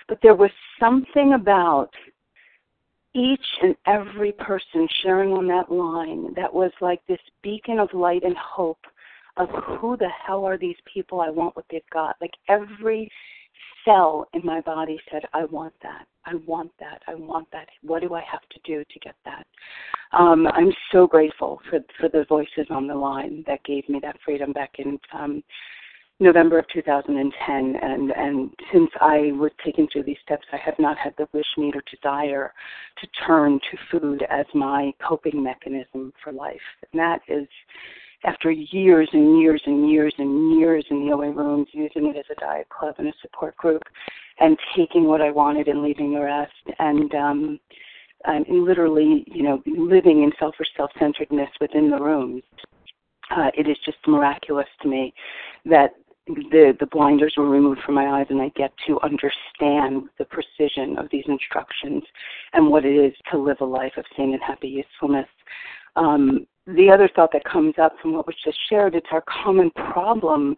But 0.09 0.19
there 0.23 0.35
was 0.35 0.51
something 0.81 1.35
about 1.35 1.91
each 3.19 3.47
and 3.63 3.75
every 3.87 4.33
person 4.33 4.87
sharing 5.03 5.33
on 5.33 5.49
that 5.49 5.71
line 5.71 6.33
that 6.35 6.53
was 6.53 6.71
like 6.81 7.01
this 7.07 7.21
beacon 7.43 7.79
of 7.79 7.93
light 7.93 8.23
and 8.23 8.37
hope 8.37 8.81
of 9.37 9.49
who 9.81 9.97
the 9.97 10.09
hell 10.27 10.45
are 10.45 10.59
these 10.59 10.77
people? 10.93 11.21
I 11.21 11.31
want 11.31 11.57
what 11.57 11.65
they've 11.71 11.83
got. 11.93 12.17
Like 12.21 12.35
every 12.49 13.11
cell 13.85 14.27
in 14.35 14.45
my 14.45 14.61
body 14.61 15.01
said, 15.11 15.23
I 15.33 15.45
want 15.47 15.75
that. 15.83 16.07
I 16.25 16.35
want 16.47 16.71
that. 16.81 17.03
I 17.07 17.15
want 17.15 17.49
that. 17.53 17.69
What 17.83 18.03
do 18.03 18.15
I 18.15 18.23
have 18.31 18.43
to 18.51 18.61
do 18.65 18.85
to 18.85 18.99
get 19.01 19.15
that? 19.25 19.47
Um, 20.13 20.47
I'm 20.49 20.73
so 20.93 21.07
grateful 21.07 21.61
for 21.69 21.81
for 22.01 22.09
the 22.09 22.25
voices 22.29 22.67
on 22.71 22.87
the 22.87 22.95
line 22.95 23.45
that 23.47 23.65
gave 23.65 23.89
me 23.89 24.01
that 24.03 24.17
freedom 24.25 24.53
back 24.53 24.75
in 24.79 24.99
um, 25.13 25.43
November 26.21 26.59
of 26.59 26.67
2010, 26.73 27.77
and 27.81 28.11
and 28.11 28.51
since 28.73 28.91
I 29.01 29.31
was 29.33 29.53
taken 29.65 29.87
through 29.93 30.03
these 30.03 30.17
steps, 30.25 30.47
I 30.53 30.57
have 30.57 30.75
not 30.79 30.99
had 30.99 31.15
the 31.17 31.29
wish, 31.33 31.47
need, 31.57 31.77
or 31.77 31.83
desire 31.91 32.53
to 33.01 33.07
turn 33.25 33.61
to 33.71 33.79
food 33.91 34.25
as 34.29 34.47
my 34.53 34.93
coping 35.07 35.43
mechanism 35.43 36.13
for 36.23 36.33
life. 36.33 36.57
And 36.93 37.01
that 37.01 37.21
is 37.29 37.47
after 38.25 38.51
years 38.51 39.09
and 39.13 39.41
years 39.41 39.63
and 39.67 39.89
years 39.89 40.13
and 40.19 40.59
years 40.59 40.85
in 40.91 41.07
the 41.07 41.13
OA 41.13 41.31
rooms, 41.31 41.69
using 41.71 42.07
it 42.07 42.17
as 42.17 42.25
a 42.37 42.41
diet 42.41 42.69
club 42.69 42.97
and 42.99 43.07
a 43.07 43.13
support 43.23 43.57
group, 43.57 43.83
and 44.41 44.59
taking 44.77 45.05
what 45.05 45.21
I 45.21 45.31
wanted 45.31 45.69
and 45.69 45.85
leaving 45.85 46.15
the 46.15 46.23
rest, 46.23 46.79
and 46.81 47.15
um, 47.15 47.61
and 48.25 48.65
literally, 48.65 49.25
you 49.29 49.45
know, 49.45 49.63
living 49.67 50.25
in 50.25 50.33
self 50.41 50.57
or 50.59 50.67
self-centeredness 50.77 51.51
within 51.61 51.91
the 51.91 51.99
rooms. 51.99 52.43
Uh, 53.31 53.51
it 53.57 53.69
is 53.69 53.77
just 53.85 53.99
miraculous 54.09 54.67
to 54.83 54.89
me 54.89 55.15
that 55.67 55.93
the 56.29 56.77
the 56.79 56.87
blinders 56.87 57.35
were 57.37 57.49
removed 57.49 57.81
from 57.85 57.95
my 57.95 58.21
eyes 58.21 58.27
and 58.31 58.41
I 58.41 58.51
get 58.51 58.73
to 58.87 59.01
understand 59.01 60.09
the 60.19 60.27
precision 60.27 60.99
of 60.99 61.09
these 61.11 61.25
instructions 61.27 62.03
and 62.53 62.69
what 62.69 62.85
it 62.85 62.95
is 62.95 63.15
to 63.31 63.39
live 63.39 63.59
a 63.61 63.65
life 63.65 63.93
of 63.97 64.05
sane 64.17 64.33
and 64.33 64.43
happy 64.43 64.69
usefulness. 64.69 65.29
Um, 65.97 66.47
the 66.67 66.91
other 66.91 67.09
thought 67.15 67.31
that 67.33 67.45
comes 67.45 67.75
up 67.81 67.95
from 68.01 68.13
what 68.13 68.27
was 68.27 68.37
just 68.45 68.59
shared, 68.69 68.95
it's 68.95 69.07
our 69.11 69.25
common 69.43 69.71
problem 69.71 70.57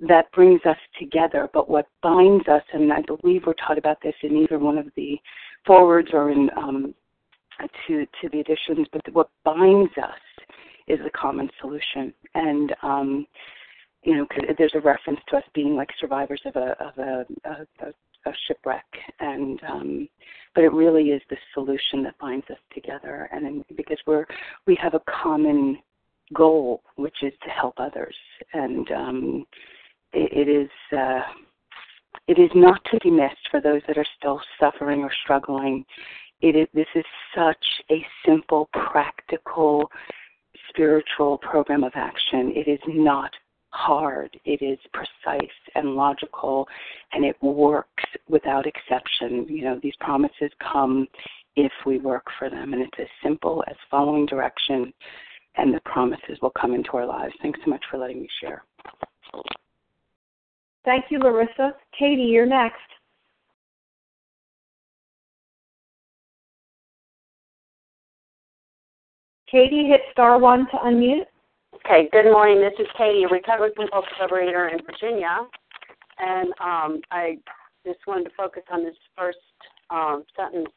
that 0.00 0.30
brings 0.32 0.60
us 0.66 0.76
together. 0.98 1.48
But 1.52 1.70
what 1.70 1.86
binds 2.02 2.48
us, 2.48 2.62
and 2.72 2.92
I 2.92 3.02
believe 3.02 3.42
we're 3.46 3.54
taught 3.54 3.78
about 3.78 3.98
this 4.02 4.14
in 4.22 4.36
either 4.36 4.58
one 4.58 4.78
of 4.78 4.86
the 4.96 5.18
forewords 5.64 6.08
or 6.12 6.30
in 6.30 6.50
um, 6.56 6.94
to 7.86 8.04
to 8.04 8.28
the 8.32 8.40
additions, 8.40 8.88
but 8.92 9.02
what 9.12 9.30
binds 9.44 9.92
us 9.96 10.46
is 10.88 10.98
the 11.04 11.10
common 11.10 11.48
solution. 11.60 12.12
And 12.34 12.74
um, 12.82 13.26
you 14.04 14.16
know, 14.16 14.26
there's 14.58 14.74
a 14.74 14.80
reference 14.80 15.20
to 15.28 15.36
us 15.38 15.44
being 15.54 15.74
like 15.74 15.90
survivors 15.98 16.42
of 16.44 16.56
a 16.56 16.76
of 16.82 16.98
a, 16.98 17.26
a, 17.44 17.86
a 18.26 18.32
shipwreck, 18.46 18.84
and 19.20 19.60
um, 19.68 20.08
but 20.54 20.64
it 20.64 20.72
really 20.72 21.04
is 21.04 21.22
the 21.30 21.36
solution 21.54 22.02
that 22.04 22.18
binds 22.18 22.46
us 22.50 22.58
together, 22.72 23.28
and 23.32 23.64
because 23.76 23.98
we're 24.06 24.26
we 24.66 24.76
have 24.80 24.94
a 24.94 25.02
common 25.22 25.78
goal, 26.34 26.82
which 26.96 27.16
is 27.22 27.32
to 27.42 27.50
help 27.50 27.74
others, 27.78 28.14
and 28.52 28.90
um, 28.92 29.46
it, 30.12 30.48
it 30.48 30.50
is. 30.50 30.70
Uh, 30.96 31.20
it 32.26 32.38
is 32.38 32.50
not 32.54 32.80
to 32.90 32.98
be 33.02 33.10
missed 33.10 33.48
for 33.50 33.60
those 33.60 33.82
that 33.86 33.98
are 33.98 34.06
still 34.16 34.40
suffering 34.58 35.00
or 35.00 35.10
struggling. 35.24 35.84
It 36.40 36.56
is, 36.56 36.68
this 36.72 36.86
is 36.94 37.04
such 37.36 37.64
a 37.90 38.06
simple, 38.24 38.70
practical, 38.72 39.90
spiritual 40.70 41.38
program 41.38 41.84
of 41.84 41.92
action. 41.94 42.52
It 42.54 42.68
is 42.70 42.78
not 42.86 43.30
hard. 43.74 44.38
It 44.44 44.62
is 44.62 44.78
precise 44.92 45.50
and 45.74 45.96
logical, 45.96 46.66
and 47.12 47.24
it 47.24 47.36
works 47.42 48.04
without 48.28 48.66
exception. 48.66 49.46
You 49.48 49.64
know, 49.64 49.80
these 49.82 49.96
promises 50.00 50.50
come 50.72 51.06
if 51.56 51.72
we 51.84 51.98
work 51.98 52.24
for 52.38 52.48
them, 52.48 52.72
and 52.72 52.82
it's 52.82 52.98
as 52.98 53.08
simple 53.22 53.64
as 53.68 53.76
following 53.90 54.26
direction, 54.26 54.92
and 55.56 55.74
the 55.74 55.80
promises 55.84 56.38
will 56.40 56.52
come 56.58 56.74
into 56.74 56.90
our 56.92 57.06
lives. 57.06 57.34
Thanks 57.42 57.60
so 57.64 57.70
much 57.70 57.84
for 57.90 57.98
letting 57.98 58.22
me 58.22 58.28
share. 58.40 58.64
Thank 60.84 61.06
you, 61.10 61.18
Larissa. 61.18 61.74
Katie, 61.98 62.22
you're 62.22 62.46
next. 62.46 62.78
Katie, 69.50 69.86
hit 69.86 70.00
star 70.12 70.38
one 70.38 70.66
to 70.70 70.76
unmute. 70.78 71.26
Okay, 71.86 72.08
good 72.12 72.32
morning. 72.32 72.62
This 72.62 72.72
is 72.78 72.86
Katie, 72.96 73.24
a 73.24 73.28
recovered 73.28 73.76
compulsive 73.76 74.16
overeater 74.18 74.72
in 74.72 74.78
Virginia. 74.86 75.40
And 76.18 76.48
um, 76.58 77.02
I 77.10 77.36
just 77.84 77.98
wanted 78.06 78.24
to 78.24 78.30
focus 78.38 78.62
on 78.72 78.84
this 78.84 78.94
first 79.14 79.36
um, 79.90 80.24
sentence. 80.34 80.70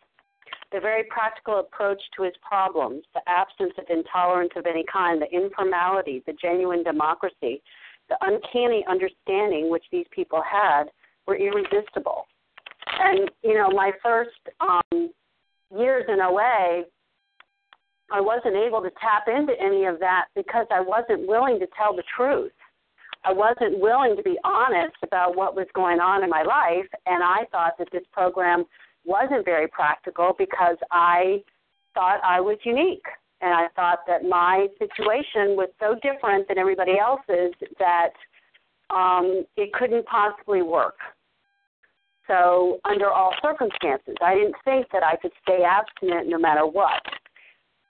The 0.74 0.82
very 0.82 1.06
practical 1.06 1.62
approach 1.62 2.02
to 2.18 2.24
his 2.24 2.34
problems, 2.46 3.04
the 3.14 3.22
absence 3.26 3.72
of 3.78 3.86
intolerance 3.90 4.52
of 4.58 4.66
any 4.66 4.84
kind, 4.92 5.22
the 5.22 5.34
informality, 5.34 6.24
the 6.28 6.34
genuine 6.34 6.84
democracy, 6.84 7.62
the 8.10 8.18
uncanny 8.20 8.84
understanding 8.90 9.70
which 9.70 9.86
these 9.94 10.08
people 10.12 10.44
had 10.44 10.92
were 11.26 11.38
irresistible. 11.38 12.26
And, 13.00 13.32
you 13.44 13.54
know, 13.54 13.70
my 13.70 13.92
first 14.04 14.36
um, 14.60 15.10
years 15.74 16.04
in 16.10 16.20
OA, 16.20 16.84
I 18.12 18.22
wasn't 18.22 18.56
able 18.56 18.82
to 18.82 18.92
tap 19.02 19.28
into 19.28 19.54
any 19.60 19.86
of 19.86 20.00
that 20.00 20.26
because 20.36 20.66
I 20.72 20.80
wasn't 20.80 21.28
willing 21.28 21.60
to 21.60 21.68
tell 21.78 21.96
the 21.96 22.04
truth. 22.16 22.52
I 23.26 23.34
wasn't 23.34 23.80
willing 23.80 24.16
to 24.16 24.24
be 24.24 24.38
honest 24.44 24.96
about 25.04 25.36
what 25.36 25.56
was 25.56 25.68
going 25.74 26.00
on 26.00 26.24
in 26.24 26.30
my 26.30 26.44
life, 26.44 26.88
and 27.06 27.24
I 27.24 27.46
thought 27.52 27.78
that 27.78 27.90
this 27.92 28.04
program 28.14 28.64
wasn't 29.06 29.44
very 29.44 29.68
practical 29.68 30.34
because 30.38 30.78
I 30.92 31.44
thought 31.94 32.20
I 32.24 32.40
was 32.40 32.58
unique. 32.64 33.06
And 33.40 33.54
I 33.54 33.68
thought 33.76 34.00
that 34.08 34.24
my 34.24 34.68
situation 34.80 35.56
was 35.56 35.70
so 35.80 35.96
different 36.02 36.48
than 36.48 36.58
everybody 36.58 36.94
else's 36.98 37.54
that 37.78 38.14
um, 38.90 39.46
it 39.58 39.72
couldn't 39.74 40.08
possibly 40.08 40.64
work. 40.64 40.96
So, 42.26 42.80
under 42.84 43.10
all 43.10 43.34
circumstances, 43.42 44.16
I 44.22 44.34
didn't 44.34 44.56
think 44.66 44.88
that 44.92 45.04
I 45.04 45.18
could 45.18 45.32
stay 45.44 45.64
abstinent 45.64 46.28
no 46.28 46.40
matter 46.40 46.66
what 46.66 47.02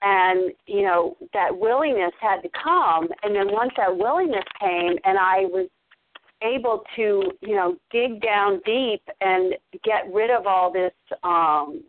and 0.02 0.52
you 0.66 0.82
know 0.82 1.16
that 1.34 1.56
willingness 1.56 2.12
had 2.20 2.40
to 2.42 2.48
come. 2.62 3.08
And 3.22 3.34
then 3.34 3.52
once 3.52 3.72
that 3.76 3.96
willingness 3.96 4.44
came 4.60 4.96
and 5.04 5.18
i 5.18 5.40
was 5.40 5.68
able 6.42 6.82
to 6.96 7.32
you 7.40 7.54
know 7.54 7.76
dig 7.90 8.20
down 8.22 8.60
deep 8.64 9.02
and 9.20 9.54
get 9.84 10.12
rid 10.12 10.30
of 10.30 10.46
all 10.46 10.72
this 10.72 10.92
um 11.24 11.82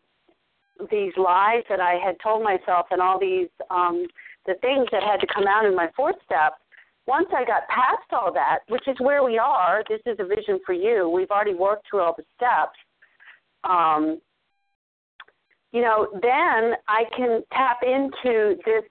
these 0.89 1.13
lies 1.17 1.63
that 1.69 1.79
i 1.79 1.99
had 2.03 2.15
told 2.23 2.43
myself 2.43 2.87
and 2.91 3.01
all 3.01 3.19
these 3.19 3.49
um 3.69 4.07
the 4.47 4.55
things 4.61 4.87
that 4.91 5.03
had 5.03 5.19
to 5.19 5.27
come 5.33 5.45
out 5.45 5.65
in 5.65 5.75
my 5.75 5.87
fourth 5.95 6.15
step 6.25 6.53
once 7.05 7.27
i 7.35 7.45
got 7.45 7.67
past 7.67 8.11
all 8.11 8.33
that 8.33 8.59
which 8.69 8.87
is 8.87 8.95
where 8.99 9.23
we 9.23 9.37
are 9.37 9.83
this 9.87 10.01
is 10.05 10.17
a 10.19 10.25
vision 10.25 10.59
for 10.65 10.73
you. 10.73 11.09
We've 11.09 11.31
already 11.31 11.53
worked 11.53 11.85
through 11.89 12.01
all 12.01 12.15
the 12.17 12.25
steps. 12.35 12.77
Um 13.63 14.19
you 15.71 15.81
know, 15.81 16.07
then 16.13 16.73
I 16.87 17.03
can 17.15 17.43
tap 17.53 17.79
into 17.83 18.55
this 18.65 18.83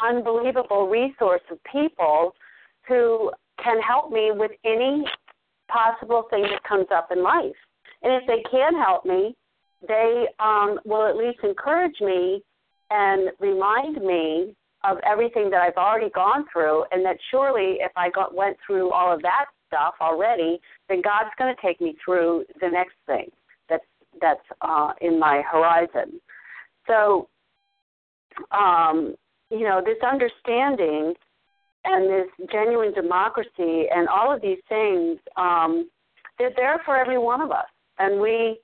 unbelievable 0.00 0.88
resource 0.88 1.40
of 1.50 1.58
people 1.70 2.34
who 2.86 3.30
can 3.62 3.80
help 3.80 4.10
me 4.10 4.30
with 4.34 4.50
any 4.64 5.04
possible 5.68 6.24
thing 6.30 6.42
that 6.42 6.62
comes 6.68 6.86
up 6.94 7.08
in 7.10 7.22
life. 7.22 7.56
And 8.02 8.12
if 8.12 8.26
they 8.26 8.42
can 8.50 8.74
help 8.74 9.06
me, 9.06 9.34
they 9.86 10.26
um, 10.38 10.78
will 10.84 11.06
at 11.06 11.16
least 11.16 11.38
encourage 11.42 12.00
me 12.00 12.42
and 12.90 13.30
remind 13.40 13.96
me 13.96 14.54
of 14.84 14.98
everything 15.04 15.50
that 15.50 15.62
I've 15.62 15.76
already 15.76 16.10
gone 16.10 16.44
through, 16.52 16.84
and 16.92 17.04
that 17.04 17.16
surely 17.30 17.78
if 17.80 17.90
I 17.96 18.10
got, 18.10 18.34
went 18.34 18.56
through 18.64 18.92
all 18.92 19.12
of 19.12 19.22
that 19.22 19.46
stuff 19.66 19.94
already, 20.00 20.60
then 20.88 21.02
God's 21.02 21.30
going 21.38 21.52
to 21.52 21.60
take 21.60 21.80
me 21.80 21.96
through 22.04 22.44
the 22.60 22.68
next 22.68 22.94
thing 23.06 23.30
that's 24.20 24.40
uh, 24.60 24.92
in 25.00 25.18
my 25.18 25.42
horizon. 25.50 26.20
So, 26.86 27.28
um, 28.50 29.14
you 29.50 29.60
know, 29.60 29.80
this 29.84 29.98
understanding 30.02 31.14
and 31.84 32.10
this 32.10 32.48
genuine 32.52 32.92
democracy 32.92 33.86
and 33.94 34.08
all 34.08 34.34
of 34.34 34.42
these 34.42 34.58
things, 34.68 35.18
um, 35.36 35.88
they're 36.38 36.52
there 36.56 36.80
for 36.84 36.96
every 36.96 37.18
one 37.18 37.40
of 37.40 37.50
us. 37.50 37.66
And 37.98 38.20
we, 38.20 38.58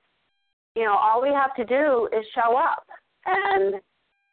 you 0.75 0.83
know, 0.83 0.95
all 0.95 1.21
we 1.21 1.29
have 1.29 1.55
to 1.55 1.65
do 1.65 2.09
is 2.11 2.25
show 2.35 2.57
up. 2.57 2.85
And 3.25 3.75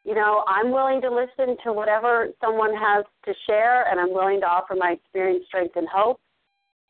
you 0.05 0.15
know, 0.15 0.45
I'm 0.49 0.71
willing 0.71 1.01
to 1.03 1.11
listen 1.11 1.57
to 1.65 1.73
whatever 1.73 2.29
someone 2.41 2.75
has 2.75 3.05
to 3.27 3.35
share, 3.47 3.89
and 3.91 4.01
I'm 4.01 4.13
willing 4.13 4.41
to 4.41 4.47
offer 4.47 4.75
my 4.75 4.93
experience, 4.93 5.45
strength, 5.47 5.77
and 5.77 5.87
hope. 5.93 6.21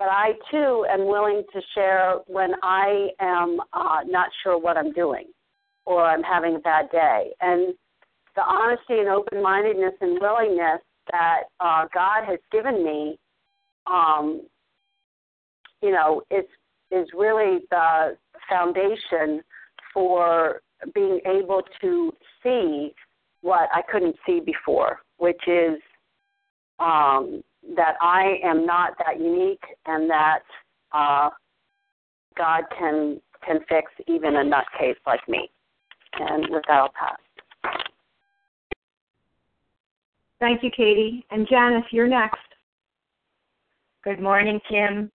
But 0.00 0.08
I 0.08 0.32
too 0.50 0.86
am 0.88 1.06
willing 1.06 1.42
to 1.52 1.60
share 1.74 2.14
when 2.26 2.52
I 2.62 3.10
am 3.20 3.58
uh, 3.74 3.98
not 4.06 4.30
sure 4.42 4.58
what 4.58 4.78
I'm 4.78 4.92
doing 4.94 5.26
or 5.84 6.06
I'm 6.06 6.22
having 6.22 6.56
a 6.56 6.58
bad 6.58 6.90
day. 6.90 7.32
And 7.42 7.74
the 8.34 8.40
honesty 8.40 8.94
and 8.98 9.10
open 9.10 9.42
mindedness 9.42 9.92
and 10.00 10.18
willingness 10.18 10.80
that 11.10 11.42
uh, 11.60 11.84
God 11.92 12.24
has 12.24 12.38
given 12.50 12.82
me, 12.82 13.18
um, 13.86 14.40
you 15.82 15.90
know, 15.92 16.22
is 16.30 16.46
is 16.90 17.06
really 17.14 17.58
the 17.70 18.16
foundation 18.48 19.42
for 19.92 20.62
being 20.94 21.20
able 21.26 21.60
to 21.82 22.12
see 22.42 22.94
what 23.42 23.68
I 23.74 23.82
couldn't 23.92 24.16
see 24.26 24.40
before, 24.40 25.00
which 25.18 25.40
is 25.46 25.78
um, 26.78 27.42
that 27.76 27.94
I 28.00 28.38
am 28.42 28.66
not 28.66 28.92
that 28.98 29.20
unique 29.20 29.62
and 29.86 30.08
that 30.10 30.40
uh, 30.92 31.30
God 32.36 32.64
can 32.78 33.20
can 33.44 33.60
fix 33.68 33.90
even 34.06 34.36
a 34.36 34.44
nutcase 34.44 34.96
like 35.06 35.26
me. 35.28 35.50
And 36.14 36.46
with 36.50 36.62
that, 36.68 36.74
I'll 36.74 36.92
pass. 36.92 37.18
Thank 40.40 40.62
you, 40.62 40.70
Katie. 40.74 41.24
And 41.30 41.46
Janice, 41.48 41.84
you're 41.90 42.08
next. 42.08 42.38
Good 44.04 44.20
morning, 44.20 44.60
Kim. 44.68 45.10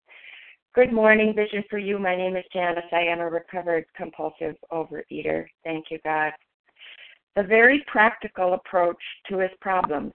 Good 0.75 0.91
morning, 0.91 1.33
Vision 1.35 1.63
for 1.69 1.77
You. 1.77 1.97
My 1.97 2.15
name 2.15 2.35
is 2.35 2.43
Janice. 2.53 2.83
I 2.91 3.01
am 3.01 3.19
a 3.19 3.29
recovered 3.29 3.85
compulsive 3.95 4.55
overeater. 4.71 5.45
Thank 5.63 5.85
you, 5.89 5.99
God. 6.03 6.31
The 7.35 7.43
very 7.43 7.83
practical 7.87 8.53
approach 8.53 9.01
to 9.29 9.39
his 9.39 9.51
problems, 9.61 10.13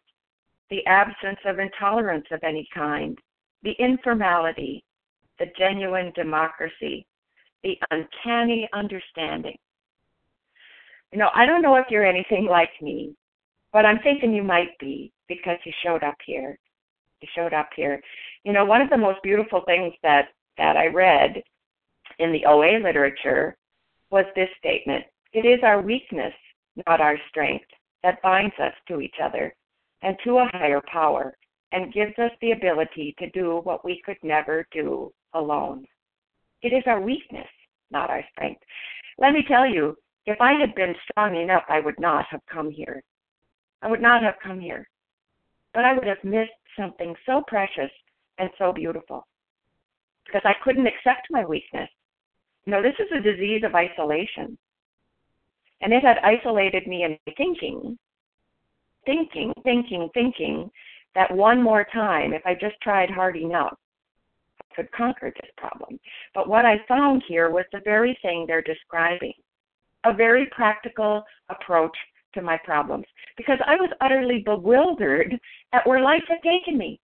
the 0.71 0.87
absence 0.87 1.39
of 1.45 1.59
intolerance 1.59 2.27
of 2.31 2.41
any 2.45 2.67
kind, 2.73 3.19
the 3.63 3.75
informality, 3.79 4.85
the 5.39 5.47
genuine 5.59 6.13
democracy, 6.15 7.07
the 7.63 7.77
uncanny 7.91 8.69
understanding. 8.73 9.57
You 11.13 11.19
know, 11.19 11.31
I 11.35 11.45
don't 11.45 11.63
know 11.63 11.75
if 11.75 11.87
you're 11.91 12.07
anything 12.07 12.47
like 12.47 12.71
me, 12.81 13.15
but 13.73 13.85
I'm 13.85 13.99
thinking 13.99 14.33
you 14.33 14.45
might 14.45 14.79
be 14.79 15.13
because 15.29 15.59
you 15.65 15.73
showed 15.83 16.05
up 16.05 16.17
here. 16.25 16.57
You 17.21 17.29
showed 17.35 17.53
up 17.53 17.69
here. 17.75 18.01
You 18.45 18.53
know, 18.53 18.65
one 18.65 18.81
of 18.81 18.91
the 18.91 18.97
most 18.97 19.23
beautiful 19.23 19.63
things 19.67 19.93
that 20.03 20.29
that 20.57 20.77
I 20.77 20.87
read 20.87 21.43
in 22.19 22.33
the 22.33 22.45
OA 22.47 22.79
literature 22.83 23.57
was 24.11 24.25
this 24.35 24.49
statement. 24.59 25.05
It 25.33 25.47
is 25.47 25.61
our 25.63 25.81
weakness, 25.81 26.35
not 26.87 27.01
our 27.01 27.17
strength, 27.29 27.67
that 28.03 28.23
binds 28.23 28.55
us 28.59 28.75
to 28.89 29.01
each 29.01 29.17
other 29.23 29.55
and 30.03 30.17
to 30.25 30.39
a 30.39 30.51
higher 30.53 30.83
power 30.93 31.37
and 31.73 31.93
gives 31.93 32.19
us 32.19 32.33
the 32.41 32.53
ability 32.53 33.15
to 33.19 33.31
do 33.31 33.61
what 33.65 33.85
we 33.85 34.03
could 34.05 34.17
never 34.23 34.67
do 34.73 35.13
alone. 35.35 35.87
It 36.63 36.73
is 36.73 36.83
our 36.87 37.01
weakness, 37.01 37.47
not 37.91 38.11
our 38.11 38.25
strength. 38.33 38.63
Let 39.19 39.33
me 39.33 39.45
tell 39.47 39.67
you, 39.67 39.97
if 40.27 40.41
I 40.41 40.55
had 40.55 40.75
been 40.75 40.95
strong 41.11 41.37
enough, 41.37 41.65
I 41.69 41.81
would 41.81 41.99
not 41.99 42.27
have 42.31 42.41
come 42.53 42.71
here. 42.71 43.03
I 43.83 43.89
would 43.89 44.03
not 44.03 44.23
have 44.23 44.35
come 44.43 44.61
here. 44.61 44.89
But 45.73 45.85
I 45.85 45.95
would 45.95 46.07
have 46.07 46.23
missed 46.25 46.51
something 46.77 47.15
so 47.25 47.43
precious 47.47 47.91
and 48.39 48.51
so 48.59 48.73
beautiful 48.73 49.27
because 50.27 50.43
I 50.45 50.55
couldn't 50.63 50.87
accept 50.87 51.29
my 51.31 51.45
weakness. 51.45 51.89
Know, 52.67 52.83
this 52.83 52.95
is 52.99 53.11
a 53.13 53.21
disease 53.21 53.63
of 53.65 53.75
isolation. 53.75 54.57
And 55.81 55.93
it 55.93 56.03
had 56.03 56.19
isolated 56.19 56.87
me 56.87 57.05
in 57.05 57.19
my 57.27 57.33
thinking, 57.37 57.99
thinking, 59.07 59.53
thinking, 59.63 60.09
thinking 60.15 60.71
that 61.15 61.35
one 61.35 61.63
more 61.63 61.87
time, 61.93 62.33
if 62.33 62.43
I 62.45 62.55
just 62.55 62.81
tried 62.83 63.11
hard 63.11 63.37
enough, 63.37 63.77
I 64.61 64.75
could 64.75 64.93
conquer 64.93 65.33
this 65.35 65.51
problem. 65.57 65.99
But 66.35 66.49
what 66.49 66.65
I 66.65 66.77
found 66.87 67.23
here 67.27 67.51
was 67.51 67.65
the 67.73 67.81
very 67.85 68.19
thing 68.23 68.45
they're 68.47 68.63
describing 68.63 69.33
a 70.05 70.15
very 70.15 70.47
practical 70.53 71.23
approach 71.49 71.97
to 72.35 72.43
my 72.43 72.59
problems 72.65 73.05
because 73.37 73.59
I 73.67 73.75
was 73.77 73.91
utterly 74.01 74.43
bewildered 74.45 75.39
at 75.73 75.87
where 75.87 76.01
life 76.01 76.23
had 76.29 76.43
taken 76.43 76.79
me. 76.79 77.01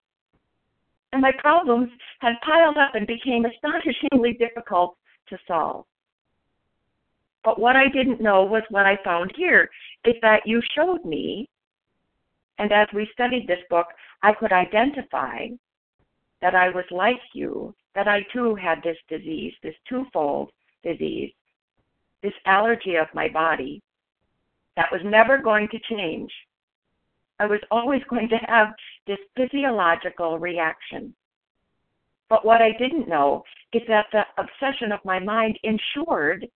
And 1.11 1.21
my 1.21 1.31
problems 1.39 1.89
had 2.19 2.33
piled 2.45 2.77
up 2.77 2.95
and 2.95 3.07
became 3.07 3.45
astonishingly 3.45 4.33
difficult 4.33 4.97
to 5.29 5.37
solve. 5.47 5.85
But 7.43 7.59
what 7.59 7.75
I 7.75 7.87
didn't 7.89 8.21
know 8.21 8.43
was 8.43 8.63
what 8.69 8.85
I 8.85 8.97
found 9.03 9.31
here 9.35 9.69
is 10.03 10.15
that 10.21 10.41
you 10.45 10.61
showed 10.75 11.05
me, 11.05 11.47
and 12.57 12.71
as 12.71 12.87
we 12.93 13.09
studied 13.13 13.47
this 13.47 13.63
book, 13.69 13.87
I 14.23 14.33
could 14.33 14.51
identify 14.51 15.47
that 16.41 16.55
I 16.55 16.69
was 16.69 16.85
like 16.91 17.21
you, 17.33 17.73
that 17.95 18.07
I 18.07 18.25
too 18.33 18.55
had 18.55 18.81
this 18.83 18.97
disease, 19.09 19.53
this 19.63 19.75
twofold 19.89 20.51
disease, 20.83 21.31
this 22.21 22.33
allergy 22.45 22.95
of 22.95 23.07
my 23.13 23.27
body 23.29 23.81
that 24.75 24.91
was 24.91 25.01
never 25.03 25.37
going 25.37 25.67
to 25.69 25.79
change. 25.89 26.31
I 27.39 27.45
was 27.45 27.59
always 27.71 28.01
going 28.09 28.29
to 28.29 28.37
have 28.47 28.69
this 29.07 29.19
physiological 29.35 30.39
reaction. 30.39 31.13
But 32.29 32.45
what 32.45 32.61
I 32.61 32.71
didn't 32.71 33.07
know 33.07 33.43
is 33.73 33.83
that 33.87 34.07
the 34.11 34.23
obsession 34.37 34.91
of 34.91 34.99
my 35.05 35.19
mind 35.19 35.59
ensured 35.63 36.47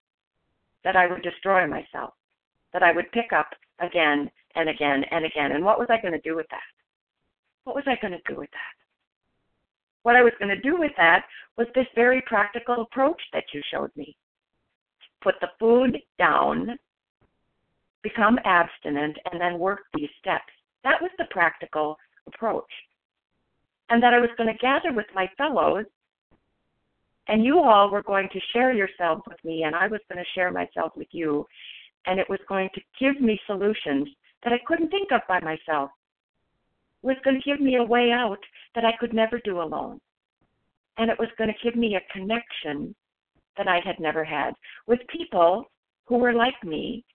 that 0.84 0.96
I 0.96 1.08
would 1.08 1.22
destroy 1.22 1.68
myself, 1.68 2.14
that 2.74 2.84
I 2.84 2.92
would 2.92 3.12
pick 3.12 3.34
up 3.34 3.50
again 3.80 4.32
and 4.56 4.70
again 4.70 5.04
and 5.12 5.26
again. 5.26 5.52
And 5.52 5.64
what 5.64 5.80
was 5.80 5.88
I 5.90 6.02
going 6.02 6.14
to 6.14 6.22
do 6.22 6.36
with 6.36 6.48
that? 6.52 6.62
What 7.64 7.76
was 7.76 7.86
I 7.88 7.98
going 8.02 8.14
to 8.14 8.34
do 8.34 8.40
with 8.40 8.52
that? 8.52 8.76
What 10.04 10.16
I 10.16 10.24
was 10.24 10.34
going 10.40 10.56
to 10.56 10.62
do 10.62 10.78
with 10.78 10.92
that 10.98 11.26
was 11.58 11.68
this 11.76 11.88
very 11.94 12.24
practical 12.26 12.82
approach 12.82 13.22
that 13.34 13.44
you 13.54 13.62
showed 13.72 13.92
me 13.96 14.16
put 15.22 15.36
the 15.42 15.50
food 15.60 15.98
down, 16.18 16.78
become 18.04 18.40
abstinent, 18.46 19.18
and 19.32 19.40
then 19.40 19.60
work 19.60 19.82
these 19.94 20.10
steps. 20.20 20.52
That 20.84 21.02
was 21.02 21.12
the 21.18 21.26
practical 21.30 21.98
approach. 22.28 22.72
And 23.90 24.02
that 24.02 24.14
I 24.14 24.20
was 24.20 24.30
going 24.38 24.52
to 24.52 24.60
gather 24.60 24.94
with 24.94 25.08
my 25.14 25.30
fellows, 25.38 25.86
and 27.28 27.44
you 27.44 27.60
all 27.60 27.92
were 27.92 28.04
going 28.04 28.30
to 28.32 28.40
share 28.54 28.72
yourselves 28.74 29.22
with 29.28 29.44
me, 29.44 29.64
and 29.64 29.76
I 29.76 29.88
was 29.88 30.00
going 30.12 30.24
to 30.24 30.32
share 30.34 30.52
myself 30.52 30.94
with 30.96 31.08
you. 31.12 31.46
And 32.06 32.20
it 32.20 32.30
was 32.30 32.40
going 32.48 32.70
to 32.76 32.82
give 33.00 33.22
me 33.22 33.40
solutions 33.46 34.08
that 34.44 34.54
I 34.54 34.60
couldn't 34.66 34.90
think 34.90 35.12
of 35.12 35.22
by 35.28 35.40
myself. 35.40 35.92
Was 37.02 37.18
going 37.24 37.40
to 37.42 37.50
give 37.50 37.62
me 37.62 37.78
a 37.78 37.84
way 37.84 38.12
out 38.12 38.40
that 38.76 38.86
I 38.86 38.92
could 39.00 39.14
never 39.14 39.40
do 39.44 39.62
alone. 39.62 40.00
And 40.98 41.10
it 41.10 41.18
was 41.18 41.30
going 41.38 41.50
to 41.50 41.64
give 41.64 41.76
me 41.76 41.96
a 41.96 42.14
connection 42.14 42.94
that 43.58 43.68
I 43.68 43.80
had 43.86 44.00
never 44.00 44.24
had 44.24 44.54
with 44.88 45.00
people 45.08 45.66
who 46.06 46.18
were 46.18 46.34
like 46.34 46.62
me 46.64 47.06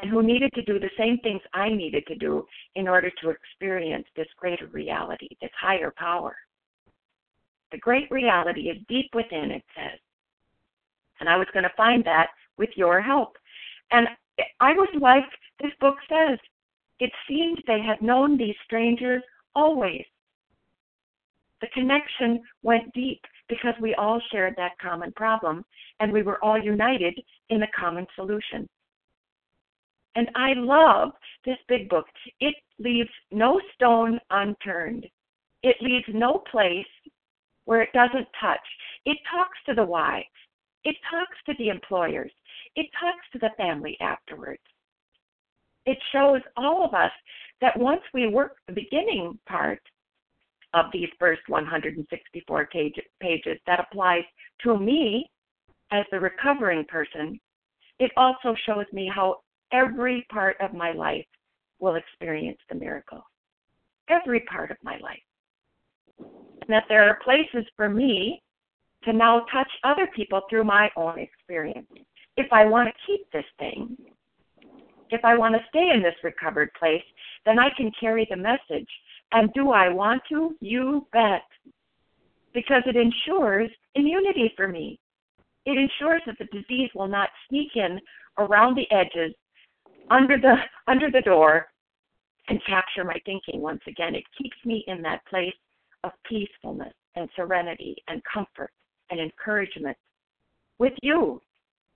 and 0.00 0.10
who 0.10 0.22
needed 0.22 0.52
to 0.54 0.62
do 0.62 0.78
the 0.78 0.90
same 0.98 1.18
things 1.18 1.40
I 1.52 1.68
needed 1.68 2.06
to 2.06 2.14
do 2.14 2.46
in 2.74 2.88
order 2.88 3.10
to 3.22 3.30
experience 3.30 4.06
this 4.16 4.28
greater 4.38 4.66
reality, 4.66 5.28
this 5.40 5.50
higher 5.60 5.92
power. 5.96 6.34
The 7.72 7.78
great 7.78 8.10
reality 8.10 8.62
is 8.62 8.78
deep 8.88 9.10
within, 9.14 9.50
it 9.50 9.64
says. 9.76 9.98
And 11.20 11.28
I 11.28 11.36
was 11.36 11.46
going 11.52 11.64
to 11.64 11.72
find 11.76 12.04
that 12.04 12.28
with 12.56 12.70
your 12.76 13.00
help. 13.00 13.36
And 13.90 14.08
I 14.60 14.72
was 14.72 14.88
like 15.00 15.24
this 15.62 15.72
book 15.80 15.96
says, 16.08 16.38
it 16.98 17.10
seemed 17.28 17.62
they 17.66 17.80
had 17.80 18.02
known 18.02 18.36
these 18.36 18.54
strangers 18.64 19.22
always. 19.54 20.04
The 21.60 21.68
connection 21.68 22.42
went 22.62 22.92
deep 22.92 23.20
because 23.48 23.74
we 23.80 23.94
all 23.94 24.20
shared 24.32 24.54
that 24.56 24.78
common 24.80 25.12
problem 25.12 25.64
and 26.00 26.12
we 26.12 26.22
were 26.22 26.42
all 26.44 26.60
united 26.60 27.18
in 27.50 27.62
a 27.62 27.70
common 27.78 28.06
solution. 28.16 28.68
And 30.14 30.28
I 30.34 30.52
love 30.54 31.12
this 31.44 31.58
big 31.68 31.88
book. 31.88 32.06
It 32.40 32.54
leaves 32.78 33.10
no 33.30 33.60
stone 33.74 34.18
unturned. 34.30 35.06
It 35.62 35.76
leaves 35.80 36.04
no 36.12 36.42
place 36.50 36.84
where 37.64 37.82
it 37.82 37.92
doesn't 37.94 38.26
touch. 38.40 38.66
It 39.06 39.16
talks 39.30 39.58
to 39.66 39.74
the 39.74 39.84
wives. 39.84 40.26
It 40.84 40.96
talks 41.10 41.36
to 41.46 41.54
the 41.58 41.68
employers. 41.68 42.32
It 42.74 42.86
talks 43.00 43.24
to 43.32 43.38
the 43.38 43.50
family 43.56 43.96
afterwards. 44.00 44.62
It 45.86 45.98
shows 46.12 46.40
all 46.56 46.84
of 46.84 46.94
us 46.94 47.10
that 47.60 47.78
once 47.78 48.02
we 48.14 48.28
work 48.28 48.56
the 48.66 48.72
beginning 48.72 49.38
part, 49.46 49.80
of 50.74 50.86
these 50.92 51.08
first 51.18 51.42
164 51.48 52.68
pages 53.20 53.58
that 53.66 53.80
applies 53.80 54.22
to 54.62 54.78
me 54.78 55.30
as 55.90 56.04
the 56.10 56.18
recovering 56.18 56.84
person, 56.86 57.38
it 57.98 58.10
also 58.16 58.54
shows 58.66 58.86
me 58.92 59.10
how 59.14 59.36
every 59.72 60.26
part 60.32 60.56
of 60.60 60.72
my 60.72 60.92
life 60.92 61.26
will 61.78 61.96
experience 61.96 62.58
the 62.68 62.74
miracle. 62.74 63.22
Every 64.08 64.40
part 64.40 64.70
of 64.70 64.76
my 64.82 64.98
life. 64.98 65.22
And 66.18 66.70
that 66.70 66.84
there 66.88 67.08
are 67.08 67.18
places 67.22 67.68
for 67.76 67.88
me 67.88 68.42
to 69.04 69.12
now 69.12 69.44
touch 69.52 69.70
other 69.84 70.08
people 70.14 70.42
through 70.48 70.64
my 70.64 70.88
own 70.96 71.18
experience. 71.18 71.88
If 72.36 72.50
I 72.52 72.64
want 72.64 72.88
to 72.88 72.94
keep 73.06 73.30
this 73.30 73.44
thing, 73.58 73.96
If 75.12 75.24
I 75.24 75.36
want 75.36 75.54
to 75.54 75.60
stay 75.68 75.90
in 75.94 76.02
this 76.02 76.14
recovered 76.24 76.70
place, 76.78 77.04
then 77.44 77.58
I 77.58 77.68
can 77.76 77.92
carry 78.00 78.26
the 78.28 78.36
message. 78.36 78.88
And 79.32 79.52
do 79.52 79.70
I 79.70 79.90
want 79.90 80.22
to? 80.30 80.56
You 80.60 81.06
bet. 81.12 81.42
Because 82.54 82.82
it 82.86 82.96
ensures 82.96 83.70
immunity 83.94 84.52
for 84.56 84.68
me. 84.68 84.98
It 85.66 85.76
ensures 85.76 86.22
that 86.26 86.36
the 86.38 86.46
disease 86.46 86.88
will 86.94 87.08
not 87.08 87.28
sneak 87.48 87.76
in 87.76 88.00
around 88.38 88.74
the 88.74 88.90
edges, 88.90 89.34
under 90.10 90.38
the 90.38 90.56
under 90.88 91.10
the 91.10 91.20
door, 91.20 91.66
and 92.48 92.58
capture 92.66 93.04
my 93.04 93.20
thinking 93.26 93.60
once 93.60 93.82
again. 93.86 94.14
It 94.14 94.24
keeps 94.36 94.56
me 94.64 94.82
in 94.88 95.02
that 95.02 95.24
place 95.26 95.54
of 96.04 96.12
peacefulness 96.26 96.94
and 97.16 97.28
serenity 97.36 97.96
and 98.08 98.22
comfort 98.24 98.70
and 99.10 99.20
encouragement 99.20 99.96
with 100.78 100.94
you, 101.02 101.40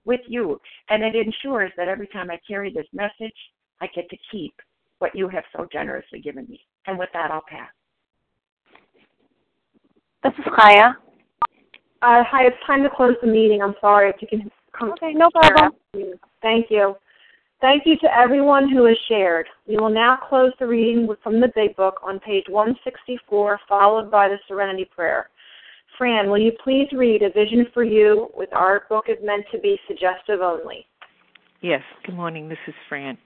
with 0.07 0.21
you. 0.27 0.59
And 0.89 1.03
it 1.03 1.15
ensures 1.15 1.71
that 1.77 1.87
every 1.87 2.07
time 2.07 2.31
I 2.31 2.39
carry 2.47 2.73
this 2.73 2.87
message, 2.93 3.35
I 3.81 3.87
get 3.95 4.09
to 4.09 4.17
keep 4.31 4.53
what 4.99 5.15
you 5.15 5.27
have 5.27 5.43
so 5.55 5.67
generously 5.71 6.19
given 6.19 6.47
me. 6.49 6.61
And 6.87 6.97
with 6.97 7.09
that, 7.13 7.29
I'll 7.29 7.43
pass. 7.47 7.69
This 10.23 10.33
is 10.39 10.45
Chaya. 10.45 10.95
Uh, 12.01 12.23
hi, 12.23 12.45
it's 12.45 12.57
time 12.65 12.83
to 12.83 12.89
close 12.89 13.15
the 13.21 13.27
meeting. 13.27 13.61
I'm 13.61 13.75
sorry 13.79 14.09
if 14.09 14.15
you 14.21 14.27
can 14.27 14.49
come. 14.77 14.91
Okay, 14.91 15.13
no 15.13 15.29
problem. 15.29 15.73
Thank 16.41 16.67
you. 16.69 16.95
Thank 17.59 17.83
you 17.87 17.97
to 17.97 18.15
everyone 18.15 18.69
who 18.69 18.85
has 18.85 18.97
shared. 19.07 19.47
We 19.67 19.77
will 19.77 19.89
now 19.89 20.17
close 20.29 20.51
the 20.59 20.67
reading 20.67 21.07
from 21.23 21.41
the 21.41 21.51
Big 21.55 21.75
Book 21.75 21.99
on 22.03 22.19
page 22.19 22.45
164, 22.49 23.59
followed 23.67 24.11
by 24.11 24.27
the 24.27 24.37
Serenity 24.47 24.85
Prayer. 24.85 25.29
Fran, 25.97 26.29
will 26.29 26.37
you 26.37 26.51
please 26.63 26.87
read 26.91 27.23
A 27.23 27.31
Vision 27.31 27.65
for 27.73 27.83
You 27.83 28.27
with 28.35 28.49
Our 28.53 28.83
Book 28.87 29.05
is 29.07 29.17
Meant 29.23 29.45
to 29.51 29.57
Be 29.57 29.79
Suggestive 29.87 30.41
Only? 30.41 30.85
Yes, 31.61 31.81
good 32.05 32.13
morning. 32.13 32.49
This 32.49 32.59
is 32.67 32.75
Fran. 32.87 33.17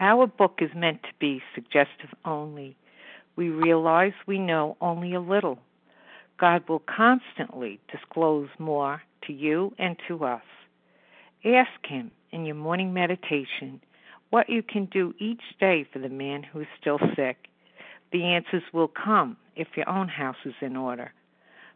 Our 0.00 0.26
book 0.26 0.60
is 0.62 0.70
meant 0.74 1.02
to 1.02 1.10
be 1.20 1.42
suggestive 1.54 2.08
only. 2.24 2.78
We 3.36 3.50
realize 3.50 4.12
we 4.26 4.38
know 4.38 4.78
only 4.80 5.12
a 5.12 5.20
little. 5.20 5.58
God 6.40 6.66
will 6.66 6.82
constantly 6.96 7.78
disclose 7.92 8.48
more 8.58 9.02
to 9.26 9.34
you 9.34 9.74
and 9.78 9.94
to 10.08 10.24
us. 10.24 10.42
Ask 11.44 11.86
Him 11.86 12.10
in 12.32 12.46
your 12.46 12.56
morning 12.56 12.94
meditation 12.94 13.82
what 14.30 14.48
you 14.48 14.62
can 14.62 14.86
do 14.86 15.12
each 15.18 15.42
day 15.60 15.86
for 15.92 15.98
the 15.98 16.08
man 16.08 16.42
who 16.42 16.60
is 16.60 16.66
still 16.80 16.98
sick. 17.14 17.36
The 18.12 18.24
answers 18.24 18.62
will 18.72 18.88
come 18.88 19.36
if 19.56 19.68
your 19.76 19.88
own 19.90 20.08
house 20.08 20.36
is 20.46 20.54
in 20.62 20.74
order. 20.74 21.12